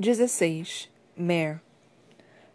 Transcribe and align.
16. 0.00 0.88
Mare. 1.14 1.60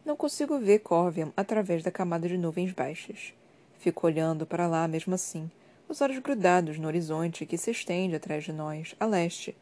Não 0.03 0.15
consigo 0.15 0.57
ver 0.57 0.79
Corviam 0.79 1.31
através 1.37 1.83
da 1.83 1.91
camada 1.91 2.27
de 2.27 2.39
nuvens 2.39 2.71
baixas. 2.71 3.35
Fico 3.77 4.07
olhando 4.07 4.47
para 4.47 4.65
lá 4.65 4.87
mesmo 4.87 5.13
assim, 5.13 5.51
os 5.87 6.01
olhos 6.01 6.17
grudados 6.17 6.79
no 6.79 6.87
horizonte 6.87 7.45
que 7.45 7.55
se 7.55 7.69
estende 7.69 8.15
atrás 8.15 8.45
de 8.45 8.51
nós, 8.51 8.95
a 8.99 9.05
leste. 9.05 9.55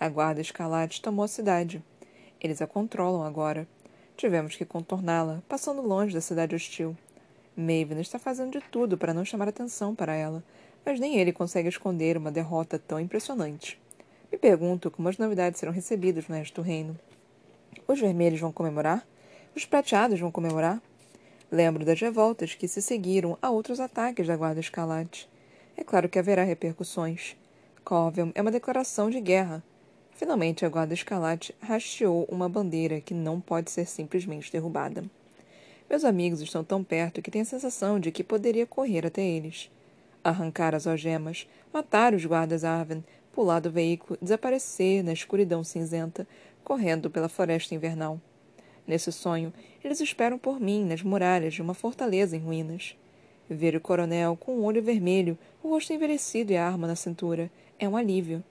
A 0.00 0.08
guarda 0.08 0.40
escalate 0.40 1.00
tomou 1.00 1.24
a 1.24 1.28
cidade. 1.28 1.80
Eles 2.40 2.60
a 2.60 2.66
controlam 2.66 3.22
agora. 3.22 3.68
Tivemos 4.16 4.56
que 4.56 4.64
contorná-la, 4.64 5.40
passando 5.48 5.80
longe 5.80 6.14
da 6.14 6.20
cidade 6.20 6.56
hostil. 6.56 6.96
Maven 7.56 8.00
está 8.00 8.18
fazendo 8.18 8.58
de 8.58 8.66
tudo 8.68 8.98
para 8.98 9.14
não 9.14 9.24
chamar 9.24 9.46
atenção 9.46 9.94
para 9.94 10.12
ela, 10.12 10.42
mas 10.84 10.98
nem 10.98 11.18
ele 11.18 11.32
consegue 11.32 11.68
esconder 11.68 12.16
uma 12.16 12.32
derrota 12.32 12.80
tão 12.80 12.98
impressionante. 12.98 13.80
Me 14.32 14.36
pergunto 14.36 14.90
como 14.90 15.08
as 15.08 15.18
novidades 15.18 15.60
serão 15.60 15.72
recebidas 15.72 16.26
no 16.26 16.34
resto 16.34 16.60
do 16.60 16.66
reino. 16.66 16.98
Os 17.86 18.00
vermelhos 18.00 18.40
vão 18.40 18.52
comemorar? 18.52 19.06
Os 19.56 19.64
prateados 19.64 20.20
vão 20.20 20.30
comemorar? 20.30 20.80
Lembro 21.50 21.84
das 21.84 22.00
revoltas 22.00 22.54
que 22.54 22.68
se 22.68 22.82
seguiram 22.82 23.38
a 23.40 23.50
outros 23.50 23.80
ataques 23.80 24.26
da 24.26 24.36
Guarda 24.36 24.60
Escalate. 24.60 25.28
É 25.76 25.82
claro 25.82 26.08
que 26.08 26.18
haverá 26.18 26.44
repercussões. 26.44 27.36
Corvium 27.84 28.32
é 28.34 28.42
uma 28.42 28.50
declaração 28.50 29.08
de 29.08 29.20
guerra. 29.20 29.62
Finalmente, 30.12 30.66
a 30.66 30.68
Guarda 30.68 30.92
Escalate 30.92 31.54
hasteou 31.62 32.26
uma 32.28 32.48
bandeira 32.48 33.00
que 33.00 33.14
não 33.14 33.40
pode 33.40 33.70
ser 33.70 33.86
simplesmente 33.86 34.52
derrubada. 34.52 35.04
Meus 35.88 36.04
amigos 36.04 36.42
estão 36.42 36.62
tão 36.62 36.84
perto 36.84 37.22
que 37.22 37.30
tenho 37.30 37.44
a 37.44 37.46
sensação 37.46 37.98
de 37.98 38.12
que 38.12 38.22
poderia 38.22 38.66
correr 38.66 39.06
até 39.06 39.22
eles. 39.22 39.70
Arrancar 40.22 40.74
as 40.74 40.86
algemas, 40.86 41.48
matar 41.72 42.12
os 42.12 42.26
guardas 42.26 42.62
Arven, 42.62 43.02
pular 43.32 43.60
do 43.60 43.70
veículo, 43.70 44.18
desaparecer 44.20 45.02
na 45.02 45.12
escuridão 45.12 45.64
cinzenta, 45.64 46.26
correndo 46.68 47.08
pela 47.08 47.30
floresta 47.30 47.74
invernal. 47.74 48.20
Nesse 48.86 49.10
sonho, 49.10 49.54
eles 49.82 50.02
esperam 50.02 50.36
por 50.36 50.60
mim 50.60 50.84
nas 50.84 51.02
muralhas 51.02 51.54
de 51.54 51.62
uma 51.62 51.72
fortaleza 51.72 52.36
em 52.36 52.40
ruínas. 52.40 52.94
Ver 53.48 53.74
o 53.74 53.80
coronel 53.80 54.36
com 54.36 54.52
o 54.52 54.64
olho 54.64 54.82
vermelho, 54.82 55.38
o 55.62 55.70
rosto 55.70 55.94
envelhecido 55.94 56.52
e 56.52 56.58
a 56.58 56.66
arma 56.66 56.86
na 56.86 56.94
cintura 56.94 57.50
é 57.78 57.88
um 57.88 57.96
alívio. 57.96 58.44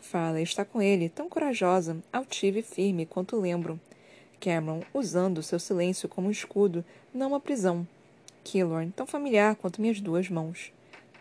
Farley 0.00 0.42
está 0.42 0.64
com 0.64 0.82
ele, 0.82 1.08
tão 1.08 1.28
corajosa, 1.28 2.02
altiva 2.12 2.58
e 2.58 2.62
firme 2.62 3.06
quanto 3.06 3.40
lembro. 3.40 3.78
Cameron 4.40 4.80
usando 4.92 5.40
seu 5.40 5.60
silêncio 5.60 6.08
como 6.08 6.26
um 6.26 6.32
escudo, 6.32 6.84
não 7.14 7.28
uma 7.28 7.38
prisão. 7.38 7.86
Killorn, 8.42 8.90
tão 8.90 9.06
familiar 9.06 9.54
quanto 9.54 9.80
minhas 9.80 10.00
duas 10.00 10.28
mãos. 10.28 10.72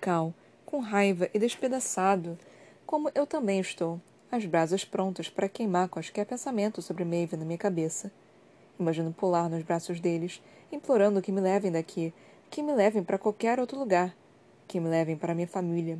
Cal, 0.01 0.33
com 0.65 0.79
raiva 0.79 1.29
e 1.35 1.37
despedaçado, 1.37 2.35
como 2.83 3.11
eu 3.13 3.27
também 3.27 3.59
estou, 3.59 4.01
as 4.31 4.45
brasas 4.45 4.85
prontas 4.85 5.29
para 5.29 5.49
queimar 5.49 5.89
quaisquer 5.89 6.25
pensamento 6.25 6.81
sobre 6.81 7.03
Maeve 7.03 7.35
na 7.35 7.43
minha 7.43 7.57
cabeça. 7.57 8.09
Imagino 8.79 9.11
pular 9.11 9.49
nos 9.49 9.61
braços 9.61 9.99
deles, 9.99 10.41
implorando 10.71 11.21
que 11.21 11.33
me 11.33 11.41
levem 11.41 11.69
daqui, 11.69 12.13
que 12.49 12.63
me 12.63 12.73
levem 12.73 13.03
para 13.03 13.17
qualquer 13.17 13.59
outro 13.59 13.77
lugar, 13.77 14.15
que 14.69 14.79
me 14.79 14.87
levem 14.87 15.17
para 15.17 15.35
minha 15.35 15.47
família, 15.47 15.99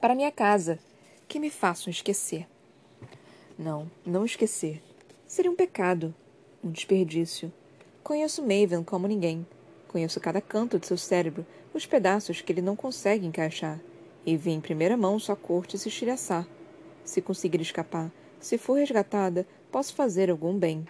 para 0.00 0.14
minha 0.14 0.30
casa, 0.30 0.78
que 1.26 1.40
me 1.40 1.50
façam 1.50 1.90
esquecer. 1.90 2.46
Não, 3.58 3.90
não 4.06 4.24
esquecer. 4.24 4.80
Seria 5.26 5.50
um 5.50 5.56
pecado, 5.56 6.14
um 6.62 6.70
desperdício. 6.70 7.52
Conheço 8.04 8.40
Maven 8.40 8.84
como 8.84 9.08
ninguém. 9.08 9.44
Conheço 9.88 10.20
cada 10.20 10.40
canto 10.40 10.78
de 10.78 10.86
seu 10.86 10.96
cérebro, 10.96 11.44
os 11.74 11.86
pedaços 11.86 12.40
que 12.40 12.52
ele 12.52 12.62
não 12.62 12.76
consegue 12.76 13.26
encaixar, 13.26 13.80
e 14.24 14.36
vi 14.36 14.52
em 14.52 14.60
primeira 14.60 14.96
mão 14.96 15.18
sua 15.18 15.36
corte 15.36 15.76
se 15.76 15.88
estilhaçar 15.88 16.46
se 17.04 17.20
conseguir 17.20 17.60
escapar, 17.60 18.10
se 18.40 18.58
for 18.58 18.74
resgatada, 18.74 19.46
posso 19.70 19.94
fazer 19.94 20.30
algum 20.30 20.58
bem. 20.58 20.84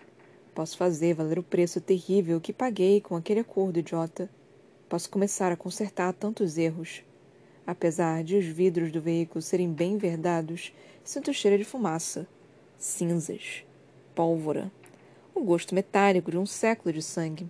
Posso 0.54 0.76
fazer 0.76 1.14
valer 1.14 1.38
o 1.38 1.42
preço 1.42 1.80
terrível 1.80 2.40
que 2.40 2.52
paguei 2.52 3.00
com 3.00 3.14
aquele 3.14 3.40
acordo 3.40 3.78
idiota. 3.78 4.30
Posso 4.88 5.10
começar 5.10 5.52
a 5.52 5.56
consertar 5.56 6.12
tantos 6.14 6.58
erros. 6.58 7.02
Apesar 7.66 8.24
de 8.24 8.36
os 8.36 8.44
vidros 8.44 8.90
do 8.90 9.00
veículo 9.00 9.40
serem 9.40 9.72
bem 9.72 9.96
verdados, 9.96 10.74
sinto 11.04 11.32
cheiro 11.32 11.58
de 11.58 11.64
fumaça, 11.64 12.26
cinzas, 12.78 13.64
pólvora, 14.14 14.70
o 15.34 15.42
gosto 15.42 15.74
metálico 15.74 16.30
de 16.30 16.38
um 16.38 16.46
século 16.46 16.92
de 16.92 17.02
sangue. 17.02 17.48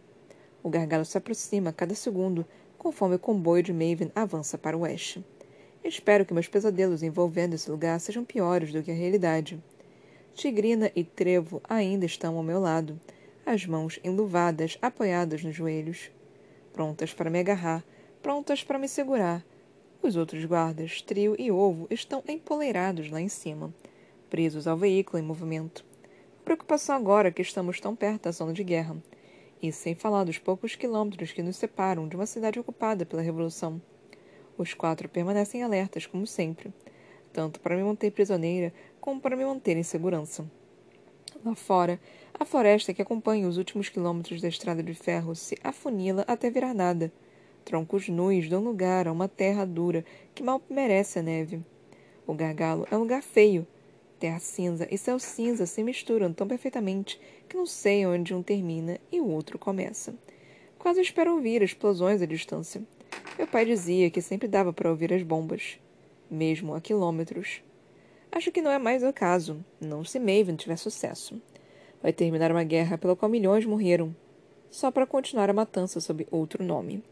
O 0.63 0.69
gargalo 0.69 1.05
se 1.05 1.19
aproxima 1.19 1.71
a 1.71 1.73
cada 1.73 1.95
segundo, 1.95 2.47
conforme 2.79 3.17
o 3.17 3.19
comboio 3.19 3.63
de 3.63 3.73
Maven 3.73 4.13
avança 4.15 4.59
para 4.59 4.77
o 4.77 4.81
oeste. 4.81 5.25
Espero 5.85 6.25
que 6.25 6.33
meus 6.33 6.47
pesadelos 6.47 7.03
envolvendo 7.03 7.55
esse 7.55 7.69
lugar 7.71 7.99
sejam 7.99 8.25
piores 8.25 8.73
do 8.73 8.83
que 8.83 8.91
a 8.93 8.95
realidade. 8.95 9.63
Tigrina 10.33 10.93
e 10.95 11.03
Trevo 11.03 11.61
ainda 11.69 12.07
estão 12.07 12.37
ao 12.37 12.43
meu 12.43 12.61
lado, 12.61 13.01
as 13.45 13.67
mãos 13.67 13.99
enluvadas, 14.05 14.79
apoiadas 14.81 15.43
nos 15.43 15.55
joelhos, 15.57 16.11
prontas 16.73 17.13
para 17.13 17.29
me 17.29 17.41
agarrar, 17.41 17.85
prontas 18.23 18.63
para 18.63 18.79
me 18.79 18.89
segurar. 18.89 19.45
Os 20.01 20.17
outros 20.17 20.45
guardas, 20.45 21.03
Trio 21.03 21.35
e 21.39 21.51
Ovo, 21.51 21.89
estão 21.91 22.23
empoleirados 22.29 23.11
lá 23.11 23.21
em 23.21 23.29
cima, 23.29 23.75
presos 24.31 24.69
ao 24.69 24.77
veículo 24.77 25.23
em 25.23 25.27
movimento. 25.27 25.85
Preocupação 26.45 26.97
agora 26.97 27.33
que 27.33 27.43
estamos 27.43 27.81
tão 27.81 27.95
perto 27.95 28.25
da 28.25 28.31
zona 28.31 28.53
de 28.53 28.63
guerra, 28.63 28.97
e 29.61 29.73
sem 29.73 29.95
falar 29.95 30.25
dos 30.25 30.39
poucos 30.39 30.77
quilômetros 30.77 31.33
que 31.33 31.43
nos 31.43 31.57
separam 31.57 32.09
de 32.09 32.17
uma 32.17 32.27
cidade 32.27 32.59
ocupada 32.59 33.05
pela 33.05 33.23
Revolução. 33.23 33.81
Os 34.57 34.75
quatro 34.75 35.09
permanecem 35.09 35.63
alertas, 35.63 36.07
como 36.07 36.27
sempre, 36.27 36.73
tanto 37.33 37.61
para 37.61 37.77
me 37.77 37.83
manter 37.83 38.11
prisioneira 38.13 38.73
como 39.01 39.21
para 39.21 39.37
me 39.37 39.45
manter 39.45 39.77
em 39.77 39.83
segurança. 39.83 40.45
Lá 41.45 41.55
fora, 41.55 41.99
a 42.39 42.45
floresta 42.45 42.95
que 42.95 43.03
acompanha 43.03 43.49
os 43.49 43.57
últimos 43.57 43.89
quilômetros 43.89 44.41
da 44.41 44.49
estrada 44.49 44.83
de 44.83 44.95
ferro 44.95 45.35
se 45.35 45.57
afunila 45.65 46.25
até 46.29 46.51
virar 46.51 46.75
nada. 46.75 47.13
Troncos 47.65 48.09
nus 48.09 48.49
dão 48.49 48.63
lugar 48.63 49.09
a 49.09 49.13
uma 49.13 49.29
terra 49.29 49.65
dura 49.65 50.05
que 50.35 50.43
mal 50.43 50.61
merece 50.69 51.19
a 51.19 51.23
neve. 51.23 51.61
O 52.27 52.35
gargalo 52.35 52.87
é 52.91 52.97
um 52.97 53.01
lugar 53.01 53.23
feio. 53.23 53.67
Terra 54.21 54.39
cinza 54.39 54.87
e 54.89 54.97
céu 54.97 55.19
cinza 55.19 55.67
se 55.67 55.83
misturam 55.83 56.33
tão 56.33 56.47
perfeitamente 56.47 57.21
que 57.49 57.57
não 57.57 57.67
sei 57.67 58.07
onde 58.07 58.33
um 58.35 58.43
termina 58.43 59.01
e 59.11 59.21
o 59.21 59.27
outro 59.27 59.59
começa. 59.59 60.15
Quase 60.79 61.01
espero 61.01 61.35
ouvir 61.35 61.63
explosões 61.63 62.23
à 62.23 62.27
distância. 62.27 62.83
Meu 63.39 63.47
pai 63.47 63.65
dizia 63.65 64.11
que 64.11 64.21
sempre 64.21 64.47
dava 64.47 64.73
para 64.73 64.91
ouvir 64.91 65.13
as 65.13 65.23
bombas, 65.23 65.79
mesmo 66.31 66.75
a 66.75 66.81
quilômetros. 66.81 67.63
Acho 68.31 68.53
que 68.53 68.61
não 68.61 68.71
é 68.71 68.79
mais 68.79 69.03
o 69.03 69.13
caso, 69.13 69.65
não 69.81 70.05
se 70.05 70.19
Maven 70.19 70.55
tiver 70.55 70.77
sucesso. 70.77 71.41
Vai 72.03 72.13
terminar 72.13 72.51
uma 72.51 72.63
guerra 72.63 72.99
pela 72.99 73.17
qual 73.17 73.31
milhões 73.31 73.65
morreram, 73.65 74.15
só 74.71 74.91
para 74.91 75.07
continuar 75.07 75.49
a 75.49 75.55
matança 75.55 75.99
sob 75.99 76.27
outro 76.31 76.63
nome. 76.63 77.03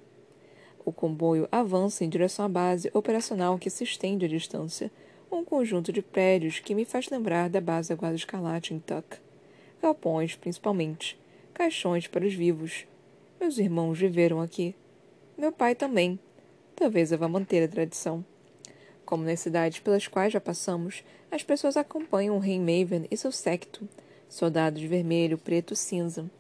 O 0.85 0.93
comboio 0.93 1.49
avança 1.51 2.05
em 2.05 2.09
direção 2.09 2.45
à 2.45 2.49
base 2.49 2.91
operacional 2.93 3.59
que 3.59 3.71
se 3.71 3.85
estende 3.85 4.27
à 4.27 4.29
distância, 4.29 4.91
um 5.33 5.45
conjunto 5.45 5.93
de 5.93 6.03
prédios 6.03 6.59
que 6.59 6.75
me 6.75 6.85
faz 6.85 7.09
lembrar 7.09 7.49
da 7.49 7.61
base 7.61 7.91
da 7.91 7.95
Guarda 7.95 8.17
Escarlate 8.17 8.75
em 8.75 8.79
Tuck. 8.79 9.19
Galpões, 9.81 10.37
principalmente. 10.37 11.19
Caixões 11.55 12.07
para 12.07 12.27
os 12.27 12.35
vivos. 12.35 12.87
Meus 13.41 13.57
irmãos 13.59 13.99
viveram 13.99 14.41
aqui. 14.41 14.75
Meu 15.41 15.53
pai 15.53 15.75
também. 15.75 16.21
Talvez 16.77 17.11
eu 17.11 17.17
vá 17.17 17.27
manter 17.27 17.65
a 17.65 17.69
tradição. 17.69 18.23
Como 19.07 19.25
nas 19.25 19.41
cidades 19.41 19.79
pelas 19.79 20.07
quais 20.07 20.35
já 20.35 20.39
passamos, 20.39 21.03
as 21.31 21.43
pessoas 21.43 21.79
acompanham 21.79 22.37
o 22.37 22.39
rei 22.39 22.59
Maven 22.59 23.07
e 23.11 23.17
seu 23.17 23.33
séquito, 23.33 23.89
soldados 24.29 24.83
vermelho, 24.83 25.39
preto, 25.39 25.75
cinza. 25.75 26.31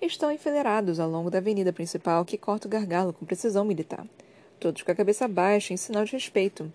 Estão 0.00 0.32
enfileirados 0.32 0.98
ao 0.98 1.10
longo 1.10 1.28
da 1.28 1.36
avenida 1.36 1.70
principal 1.70 2.24
que 2.24 2.38
corta 2.38 2.66
o 2.66 2.70
gargalo 2.70 3.12
com 3.12 3.26
precisão 3.26 3.62
militar, 3.62 4.06
todos 4.58 4.80
com 4.80 4.90
a 4.90 4.94
cabeça 4.94 5.28
baixa 5.28 5.74
em 5.74 5.76
sinal 5.76 6.06
de 6.06 6.12
respeito. 6.12 6.72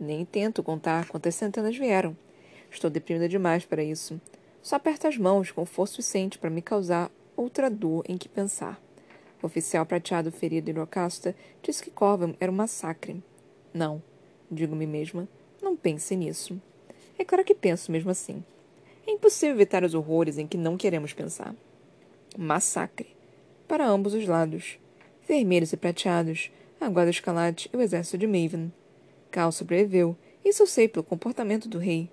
Nem 0.00 0.24
tento 0.24 0.64
contar 0.64 1.06
quantas 1.06 1.36
centenas 1.36 1.76
vieram. 1.76 2.16
Estou 2.72 2.90
deprimida 2.90 3.28
demais 3.28 3.64
para 3.64 3.84
isso. 3.84 4.20
Só 4.60 4.74
aperto 4.74 5.06
as 5.06 5.16
mãos 5.16 5.52
com 5.52 5.64
força 5.64 5.94
suficiente 5.94 6.40
para 6.40 6.50
me 6.50 6.60
causar 6.60 7.08
outra 7.36 7.70
dor 7.70 8.02
em 8.08 8.18
que 8.18 8.28
pensar. 8.28 8.82
O 9.44 9.46
oficial 9.46 9.84
prateado 9.84 10.32
ferido 10.32 10.70
em 10.70 10.74
Rocasta 10.74 11.36
disse 11.62 11.82
que 11.82 11.90
Corvan 11.90 12.34
era 12.40 12.50
um 12.50 12.54
massacre. 12.54 13.22
Não, 13.74 14.02
digo-me 14.50 14.86
mesma, 14.86 15.28
não 15.60 15.76
pense 15.76 16.16
nisso. 16.16 16.58
É 17.18 17.26
claro 17.26 17.44
que 17.44 17.54
penso 17.54 17.92
mesmo 17.92 18.10
assim. 18.10 18.42
É 19.06 19.10
impossível 19.10 19.54
evitar 19.54 19.84
os 19.84 19.92
horrores 19.92 20.38
em 20.38 20.46
que 20.46 20.56
não 20.56 20.78
queremos 20.78 21.12
pensar. 21.12 21.54
Massacre. 22.38 23.14
Para 23.68 23.86
ambos 23.86 24.14
os 24.14 24.26
lados. 24.26 24.78
Vermelhos 25.28 25.74
e 25.74 25.76
prateados, 25.76 26.50
a 26.80 26.88
guarda 26.88 27.10
escalate 27.10 27.68
e 27.70 27.76
o 27.76 27.82
exército 27.82 28.16
de 28.16 28.26
Maven. 28.26 28.72
Cal 29.30 29.52
sobreviveu, 29.52 30.16
isso 30.42 30.62
eu 30.62 30.66
sei 30.66 30.88
pelo 30.88 31.04
comportamento 31.04 31.68
do 31.68 31.76
rei. 31.76 32.08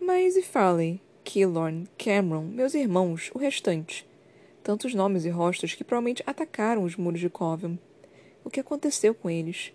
Mas 0.00 0.34
e 0.34 0.42
Farley, 0.42 1.00
Killorn, 1.22 1.86
Cameron, 1.96 2.42
meus 2.42 2.74
irmãos, 2.74 3.30
o 3.32 3.38
restante? 3.38 4.04
Tantos 4.66 4.94
nomes 4.94 5.24
e 5.24 5.28
rostos 5.28 5.74
que 5.74 5.84
provavelmente 5.84 6.24
atacaram 6.26 6.82
os 6.82 6.96
muros 6.96 7.20
de 7.20 7.30
Coven. 7.30 7.78
O 8.42 8.50
que 8.50 8.58
aconteceu 8.58 9.14
com 9.14 9.30
eles? 9.30 9.72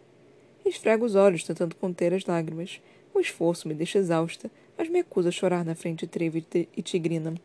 Esfrego 0.66 1.06
os 1.06 1.16
olhos 1.16 1.46
tentando 1.46 1.78
conter 1.78 2.14
as 2.14 2.26
lágrimas. 2.26 2.82
O 3.14 3.22
esforço 3.22 3.70
me 3.70 3.74
deixa 3.74 4.00
exausta, 4.00 4.52
mas 4.78 4.90
me 4.90 5.00
acuso 5.00 5.30
a 5.30 5.32
chorar 5.32 5.64
na 5.64 5.76
frente 5.76 6.02
de 6.02 6.08
Trevo 6.08 6.38
e 6.38 6.82
Tigrina. 6.82 7.36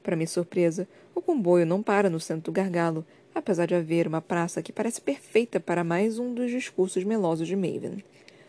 Para 0.00 0.14
minha 0.14 0.28
surpresa, 0.28 0.86
o 1.12 1.20
comboio 1.20 1.66
não 1.66 1.82
para 1.82 2.08
no 2.08 2.20
centro 2.20 2.52
do 2.52 2.54
gargalo, 2.54 3.04
apesar 3.34 3.66
de 3.66 3.74
haver 3.74 4.06
uma 4.06 4.22
praça 4.22 4.62
que 4.62 4.72
parece 4.72 5.00
perfeita 5.00 5.58
para 5.58 5.82
mais 5.82 6.20
um 6.20 6.32
dos 6.32 6.52
discursos 6.52 7.02
melosos 7.02 7.48
de 7.48 7.56
Maven. 7.56 8.04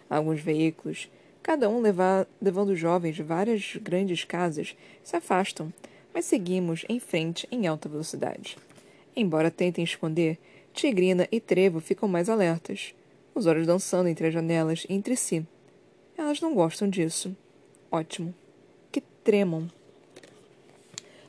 Alguns 0.08 0.40
veículos, 0.40 1.10
cada 1.42 1.68
um 1.68 1.82
leva, 1.82 2.28
levando 2.40 2.76
jovens 2.76 3.16
de 3.16 3.24
várias 3.24 3.78
grandes 3.82 4.24
casas, 4.24 4.78
se 5.04 5.16
afastam, 5.16 5.74
mas 6.14 6.26
seguimos 6.26 6.86
em 6.90 7.00
frente 7.00 7.48
em 7.52 7.68
alta 7.68 7.88
velocidade. 7.88 8.58
Embora 9.16 9.52
tentem 9.52 9.84
esconder, 9.84 10.38
Tigrina 10.74 11.28
e 11.32 11.40
Trevo 11.40 11.80
ficam 11.80 12.08
mais 12.08 12.30
alertas, 12.30 12.94
os 13.36 13.46
olhos 13.46 13.68
dançando 13.68 14.10
entre 14.10 14.28
as 14.28 14.34
janelas 14.34 14.86
e 14.88 14.94
entre 14.94 15.16
si. 15.16 15.46
Elas 16.18 16.40
não 16.42 16.54
gostam 16.54 16.90
disso. 16.90 17.36
Ótimo. 17.92 18.34
Que 18.92 19.02
tremam. 19.24 19.70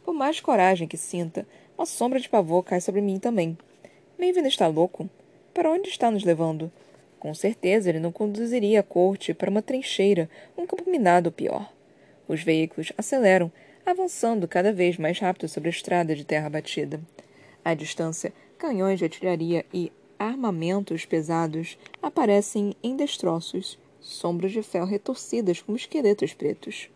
Por 0.04 0.14
mais 0.14 0.40
coragem 0.40 0.86
que 0.86 0.96
sinta, 0.96 1.46
uma 1.76 1.86
sombra 1.86 2.20
de 2.20 2.28
pavor 2.28 2.62
cai 2.62 2.80
sobre 2.80 3.00
mim 3.00 3.18
também. 3.18 3.56
Maven 4.18 4.46
está 4.46 4.66
louco? 4.66 5.08
Para 5.54 5.70
onde 5.70 5.88
está 5.88 6.10
nos 6.10 6.24
levando? 6.24 6.70
Com 7.18 7.34
certeza 7.34 7.88
ele 7.88 8.00
não 8.00 8.10
conduziria 8.10 8.80
a 8.80 8.82
corte 8.82 9.32
para 9.32 9.50
uma 9.50 9.62
trincheira, 9.62 10.28
um 10.56 10.66
campo 10.66 10.90
minado 10.90 11.28
ou 11.28 11.32
pior. 11.32 11.72
Os 12.26 12.42
veículos 12.42 12.92
aceleram, 12.96 13.50
avançando 13.84 14.46
cada 14.46 14.72
vez 14.72 14.96
mais 14.96 15.18
rápido 15.18 15.48
sobre 15.48 15.68
a 15.68 15.72
estrada 15.72 16.14
de 16.14 16.24
terra 16.24 16.48
batida. 16.48 17.00
À 17.64 17.74
distância, 17.74 18.32
canhões 18.56 18.98
de 18.98 19.04
artilharia 19.04 19.66
e 19.72 19.92
armamentos 20.18 21.04
pesados 21.04 21.76
aparecem 22.00 22.76
em 22.82 22.96
destroços, 22.96 23.78
sombras 24.00 24.52
de 24.52 24.62
ferro 24.62 24.86
retorcidas 24.86 25.60
como 25.60 25.76
esqueletos 25.76 26.32
pretos. 26.32 26.88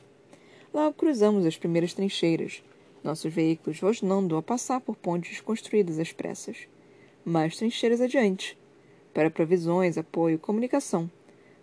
Logo 0.72 0.94
cruzamos 0.94 1.44
as 1.44 1.56
primeiras 1.56 1.92
trincheiras, 1.92 2.62
nossos 3.02 3.32
veículos 3.32 3.80
rosnando 3.80 4.36
a 4.36 4.42
passar 4.42 4.80
por 4.80 4.96
pontes 4.96 5.40
construídas 5.40 5.98
às 5.98 6.12
pressas. 6.12 6.68
Mais 7.24 7.56
trincheiras 7.56 8.00
adiante, 8.00 8.58
para 9.12 9.30
provisões, 9.30 9.96
apoio, 9.96 10.38
comunicação, 10.38 11.10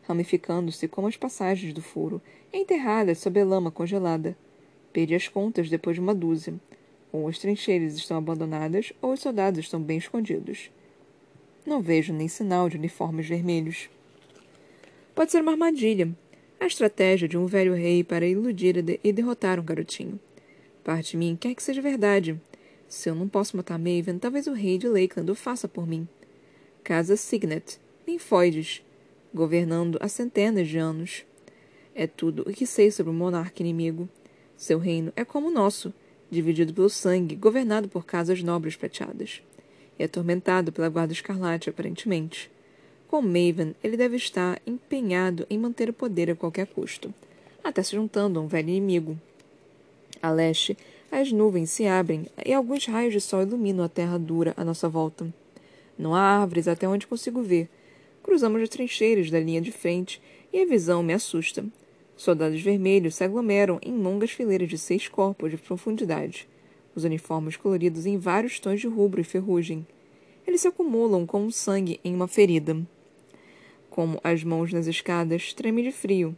ramificando-se 0.04 0.88
como 0.88 1.08
as 1.08 1.16
passagens 1.16 1.74
do 1.74 1.82
furo, 1.82 2.22
enterradas 2.52 3.20
sob 3.20 3.40
a 3.40 3.46
lama 3.46 3.72
congelada. 3.72 4.36
Perdi 4.94 5.16
as 5.16 5.28
contas 5.28 5.70
depois 5.70 5.96
de 5.96 6.00
uma 6.00 6.14
dúzia. 6.14 6.54
Ou 7.12 7.28
as 7.28 7.40
trincheiras 7.40 7.96
estão 7.96 8.18
abandonadas, 8.18 8.94
ou 9.02 9.14
os 9.14 9.20
soldados 9.20 9.60
estão 9.60 9.82
bem 9.82 9.98
escondidos. 9.98 10.70
Não 11.66 11.82
vejo 11.82 12.14
nem 12.14 12.28
sinal 12.28 12.70
de 12.70 12.78
uniformes 12.78 13.28
vermelhos. 13.28 13.90
Pode 15.16 15.32
ser 15.32 15.42
uma 15.42 15.52
armadilha. 15.52 16.10
A 16.60 16.66
estratégia 16.66 17.28
de 17.28 17.38
um 17.38 17.46
velho 17.46 17.74
rei 17.74 18.04
para 18.04 18.28
iludir 18.28 18.78
e 19.04 19.12
derrotar 19.12 19.60
um 19.60 19.64
garotinho. 19.64 20.20
Parte 20.84 21.12
de 21.12 21.18
mim 21.18 21.38
quer 21.40 21.54
que 21.56 21.64
seja 21.64 21.82
verdade. 21.82 22.40
Se 22.88 23.10
eu 23.10 23.16
não 23.16 23.28
posso 23.28 23.58
matar 23.58 23.80
Maven, 23.80 24.20
talvez 24.20 24.48
o 24.48 24.54
rei 24.54 24.78
de 24.78 24.88
Lakeland 24.88 25.32
o 25.32 25.36
faça 25.36 25.68
por 25.68 25.88
mim. 25.88 26.08
Casa 26.84 27.16
Signet, 27.16 27.80
linfóides, 28.08 28.84
governando 29.34 29.98
há 30.00 30.08
centenas 30.08 30.68
de 30.68 30.78
anos. 30.78 31.26
É 31.96 32.06
tudo 32.06 32.44
o 32.44 32.54
que 32.54 32.66
sei 32.68 32.92
sobre 32.92 33.12
o 33.12 33.16
monarca 33.16 33.62
inimigo. 33.62 34.08
Seu 34.64 34.80
reino 34.80 35.12
é 35.18 35.26
como 35.26 35.50
o 35.50 35.52
nosso, 35.52 35.94
dividido 36.32 36.74
pelo 36.74 36.90
sangue, 36.90 37.36
governado 37.36 37.90
por 37.90 38.06
casas 38.06 38.42
nobres 38.42 38.78
prateadas. 38.78 39.42
E 40.00 40.06
atormentado 40.06 40.72
pela 40.72 40.88
Guarda 40.88 41.12
Escarlate, 41.12 41.70
aparentemente. 41.70 42.50
Com 43.10 43.22
Maven, 43.22 43.76
ele 43.84 43.98
deve 43.98 44.16
estar 44.16 44.62
empenhado 44.66 45.46
em 45.50 45.60
manter 45.60 45.90
o 45.90 45.94
poder 45.94 46.32
a 46.32 46.36
qualquer 46.38 46.66
custo, 46.68 47.14
até 47.62 47.84
se 47.84 47.92
juntando 47.92 48.40
a 48.40 48.42
um 48.42 48.48
velho 48.48 48.70
inimigo. 48.70 49.20
A 50.22 50.32
leste, 50.32 50.78
as 51.12 51.30
nuvens 51.30 51.70
se 51.70 51.86
abrem 51.86 52.26
e 52.46 52.54
alguns 52.54 52.86
raios 52.86 53.12
de 53.12 53.20
sol 53.20 53.42
iluminam 53.42 53.84
a 53.84 53.90
terra 53.90 54.18
dura 54.18 54.54
à 54.56 54.64
nossa 54.64 54.88
volta. 54.88 55.28
Não 56.00 56.16
há 56.16 56.22
árvores 56.22 56.70
até 56.70 56.88
onde 56.88 57.06
consigo 57.06 57.44
ver. 57.44 57.68
Cruzamos 58.24 58.62
as 58.62 58.70
trincheiras 58.70 59.30
da 59.30 59.42
linha 59.42 59.60
de 59.60 59.74
frente 59.74 60.22
e 60.54 60.62
a 60.62 60.66
visão 60.66 61.04
me 61.04 61.12
assusta. 61.12 61.66
Soldados 62.24 62.62
vermelhos 62.62 63.16
se 63.16 63.24
aglomeram 63.26 63.82
em 63.84 63.98
longas 63.98 64.32
fileiras 64.32 64.70
de 64.70 64.78
seis 64.78 65.10
corpos 65.10 65.52
de 65.52 65.58
profundidade, 65.58 66.48
os 66.96 67.04
uniformes 67.04 67.58
coloridos 67.58 68.06
em 68.06 68.18
vários 68.18 68.62
tons 68.62 68.80
de 68.80 68.88
rubro 68.88 69.20
e 69.20 69.26
ferrugem. 69.26 69.86
Eles 70.48 70.62
se 70.62 70.68
acumulam 70.70 71.26
como 71.26 71.52
sangue 71.52 72.00
em 72.02 72.16
uma 72.16 72.26
ferida. 72.26 72.78
Como 73.90 74.22
as 74.24 74.42
mãos 74.42 74.72
nas 74.72 74.88
escadas, 74.88 75.52
tremem 75.52 75.84
de 75.84 75.92
frio. 75.92 76.34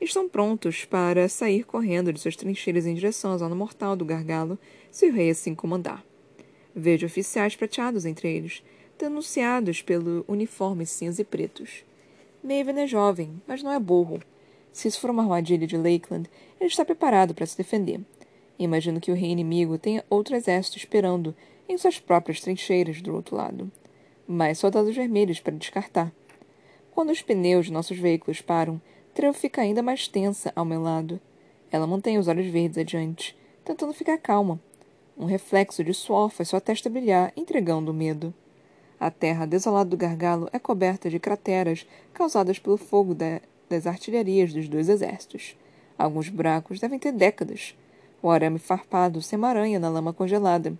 Estão 0.00 0.28
prontos 0.28 0.84
para 0.84 1.28
sair 1.28 1.64
correndo 1.64 2.12
de 2.12 2.20
suas 2.20 2.36
trincheiras 2.36 2.86
em 2.86 2.94
direção 2.94 3.32
à 3.32 3.38
zona 3.38 3.56
mortal 3.56 3.96
do 3.96 4.04
gargalo, 4.04 4.56
se 4.88 5.08
o 5.08 5.12
rei 5.12 5.30
assim 5.30 5.52
comandar. 5.52 6.04
Vejo 6.72 7.06
oficiais 7.06 7.56
prateados 7.56 8.06
entre 8.06 8.28
eles, 8.28 8.62
denunciados 8.96 9.82
pelo 9.82 10.24
uniforme 10.28 10.86
cinza 10.86 11.22
e 11.22 11.24
pretos. 11.24 11.82
Maven 12.40 12.78
é 12.78 12.86
jovem, 12.86 13.42
mas 13.48 13.64
não 13.64 13.72
é 13.72 13.80
burro. 13.80 14.20
Se 14.78 14.86
isso 14.86 15.00
for 15.00 15.10
uma 15.10 15.24
armadilha 15.24 15.66
de 15.66 15.76
Lakeland, 15.76 16.30
ele 16.60 16.70
está 16.70 16.84
preparado 16.84 17.34
para 17.34 17.44
se 17.44 17.56
defender. 17.56 18.00
Imagino 18.56 19.00
que 19.00 19.10
o 19.10 19.14
rei 19.16 19.30
inimigo 19.30 19.76
tenha 19.76 20.04
outro 20.08 20.36
exército 20.36 20.76
esperando 20.76 21.34
em 21.68 21.76
suas 21.76 21.98
próprias 21.98 22.40
trincheiras 22.40 23.02
do 23.02 23.12
outro 23.12 23.34
lado. 23.34 23.72
Mais 24.24 24.56
soldados 24.56 24.94
vermelhos 24.94 25.40
para 25.40 25.56
descartar. 25.56 26.12
Quando 26.92 27.10
os 27.10 27.20
pneus 27.20 27.66
de 27.66 27.72
nossos 27.72 27.98
veículos 27.98 28.40
param, 28.40 28.80
Treu 29.14 29.32
fica 29.34 29.62
ainda 29.62 29.82
mais 29.82 30.06
tensa 30.06 30.52
ao 30.54 30.64
meu 30.64 30.80
lado. 30.80 31.20
Ela 31.72 31.84
mantém 31.84 32.16
os 32.16 32.28
olhos 32.28 32.46
verdes 32.46 32.78
adiante, 32.78 33.36
tentando 33.64 33.92
ficar 33.92 34.18
calma. 34.18 34.60
Um 35.16 35.24
reflexo 35.24 35.82
de 35.82 35.92
suor 35.92 36.30
faz 36.30 36.50
sua 36.50 36.60
testa 36.60 36.88
brilhar, 36.88 37.32
entregando 37.36 37.90
o 37.90 37.94
medo. 37.94 38.32
A 39.00 39.10
terra 39.10 39.44
desolada 39.44 39.90
do 39.90 39.96
gargalo 39.96 40.48
é 40.52 40.58
coberta 40.60 41.10
de 41.10 41.18
crateras 41.18 41.84
causadas 42.14 42.60
pelo 42.60 42.76
fogo 42.76 43.12
da 43.12 43.40
das 43.68 43.86
artilharias 43.86 44.52
dos 44.52 44.68
dois 44.68 44.88
exércitos. 44.88 45.56
Alguns 45.96 46.28
buracos 46.28 46.80
devem 46.80 46.98
ter 46.98 47.12
décadas. 47.12 47.76
O 48.22 48.30
arame 48.30 48.58
farpado 48.58 49.20
se 49.20 49.34
emaranha 49.34 49.78
na 49.78 49.88
lama 49.88 50.12
congelada. 50.12 50.76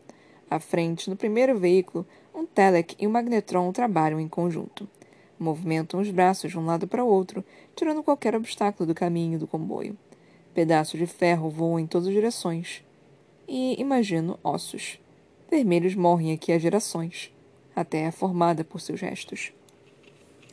À 0.51 0.59
frente, 0.59 1.11
no 1.11 1.17
primeiro 1.17 1.59
veículo, 1.59 2.07
um 2.35 2.47
Telek 2.47 2.97
e 2.99 3.07
um 3.07 3.11
Magnetron 3.11 3.71
trabalham 3.73 4.19
em 4.19 4.29
conjunto. 4.29 4.89
Movimentam 5.39 6.01
os 6.01 6.11
braços 6.11 6.51
de 6.51 6.59
um 6.59 6.65
lado 6.65 6.89
para 6.89 7.05
o 7.05 7.09
outro, 7.09 7.45
tirando 7.77 8.03
qualquer 8.03 8.35
obstáculo 8.35 8.87
do 8.87 8.95
caminho 8.95 9.39
do 9.39 9.47
comboio. 9.47 9.97
Pedaços 10.55 10.99
de 10.99 11.07
ferro 11.07 11.49
voam 11.49 11.79
em 11.79 11.87
todas 11.87 12.09
as 12.09 12.15
direções. 12.15 12.85
E 13.47 13.81
imagino 13.81 14.39
ossos. 14.43 14.99
Vermelhos 15.51 15.95
morrem 15.95 16.33
aqui 16.33 16.53
há 16.53 16.59
gerações. 16.59 17.33
A 17.75 17.85
terra 17.85 18.09
é 18.09 18.13
formada 18.13 18.65
por 18.65 18.81
seus 18.81 19.01
restos. 19.01 19.53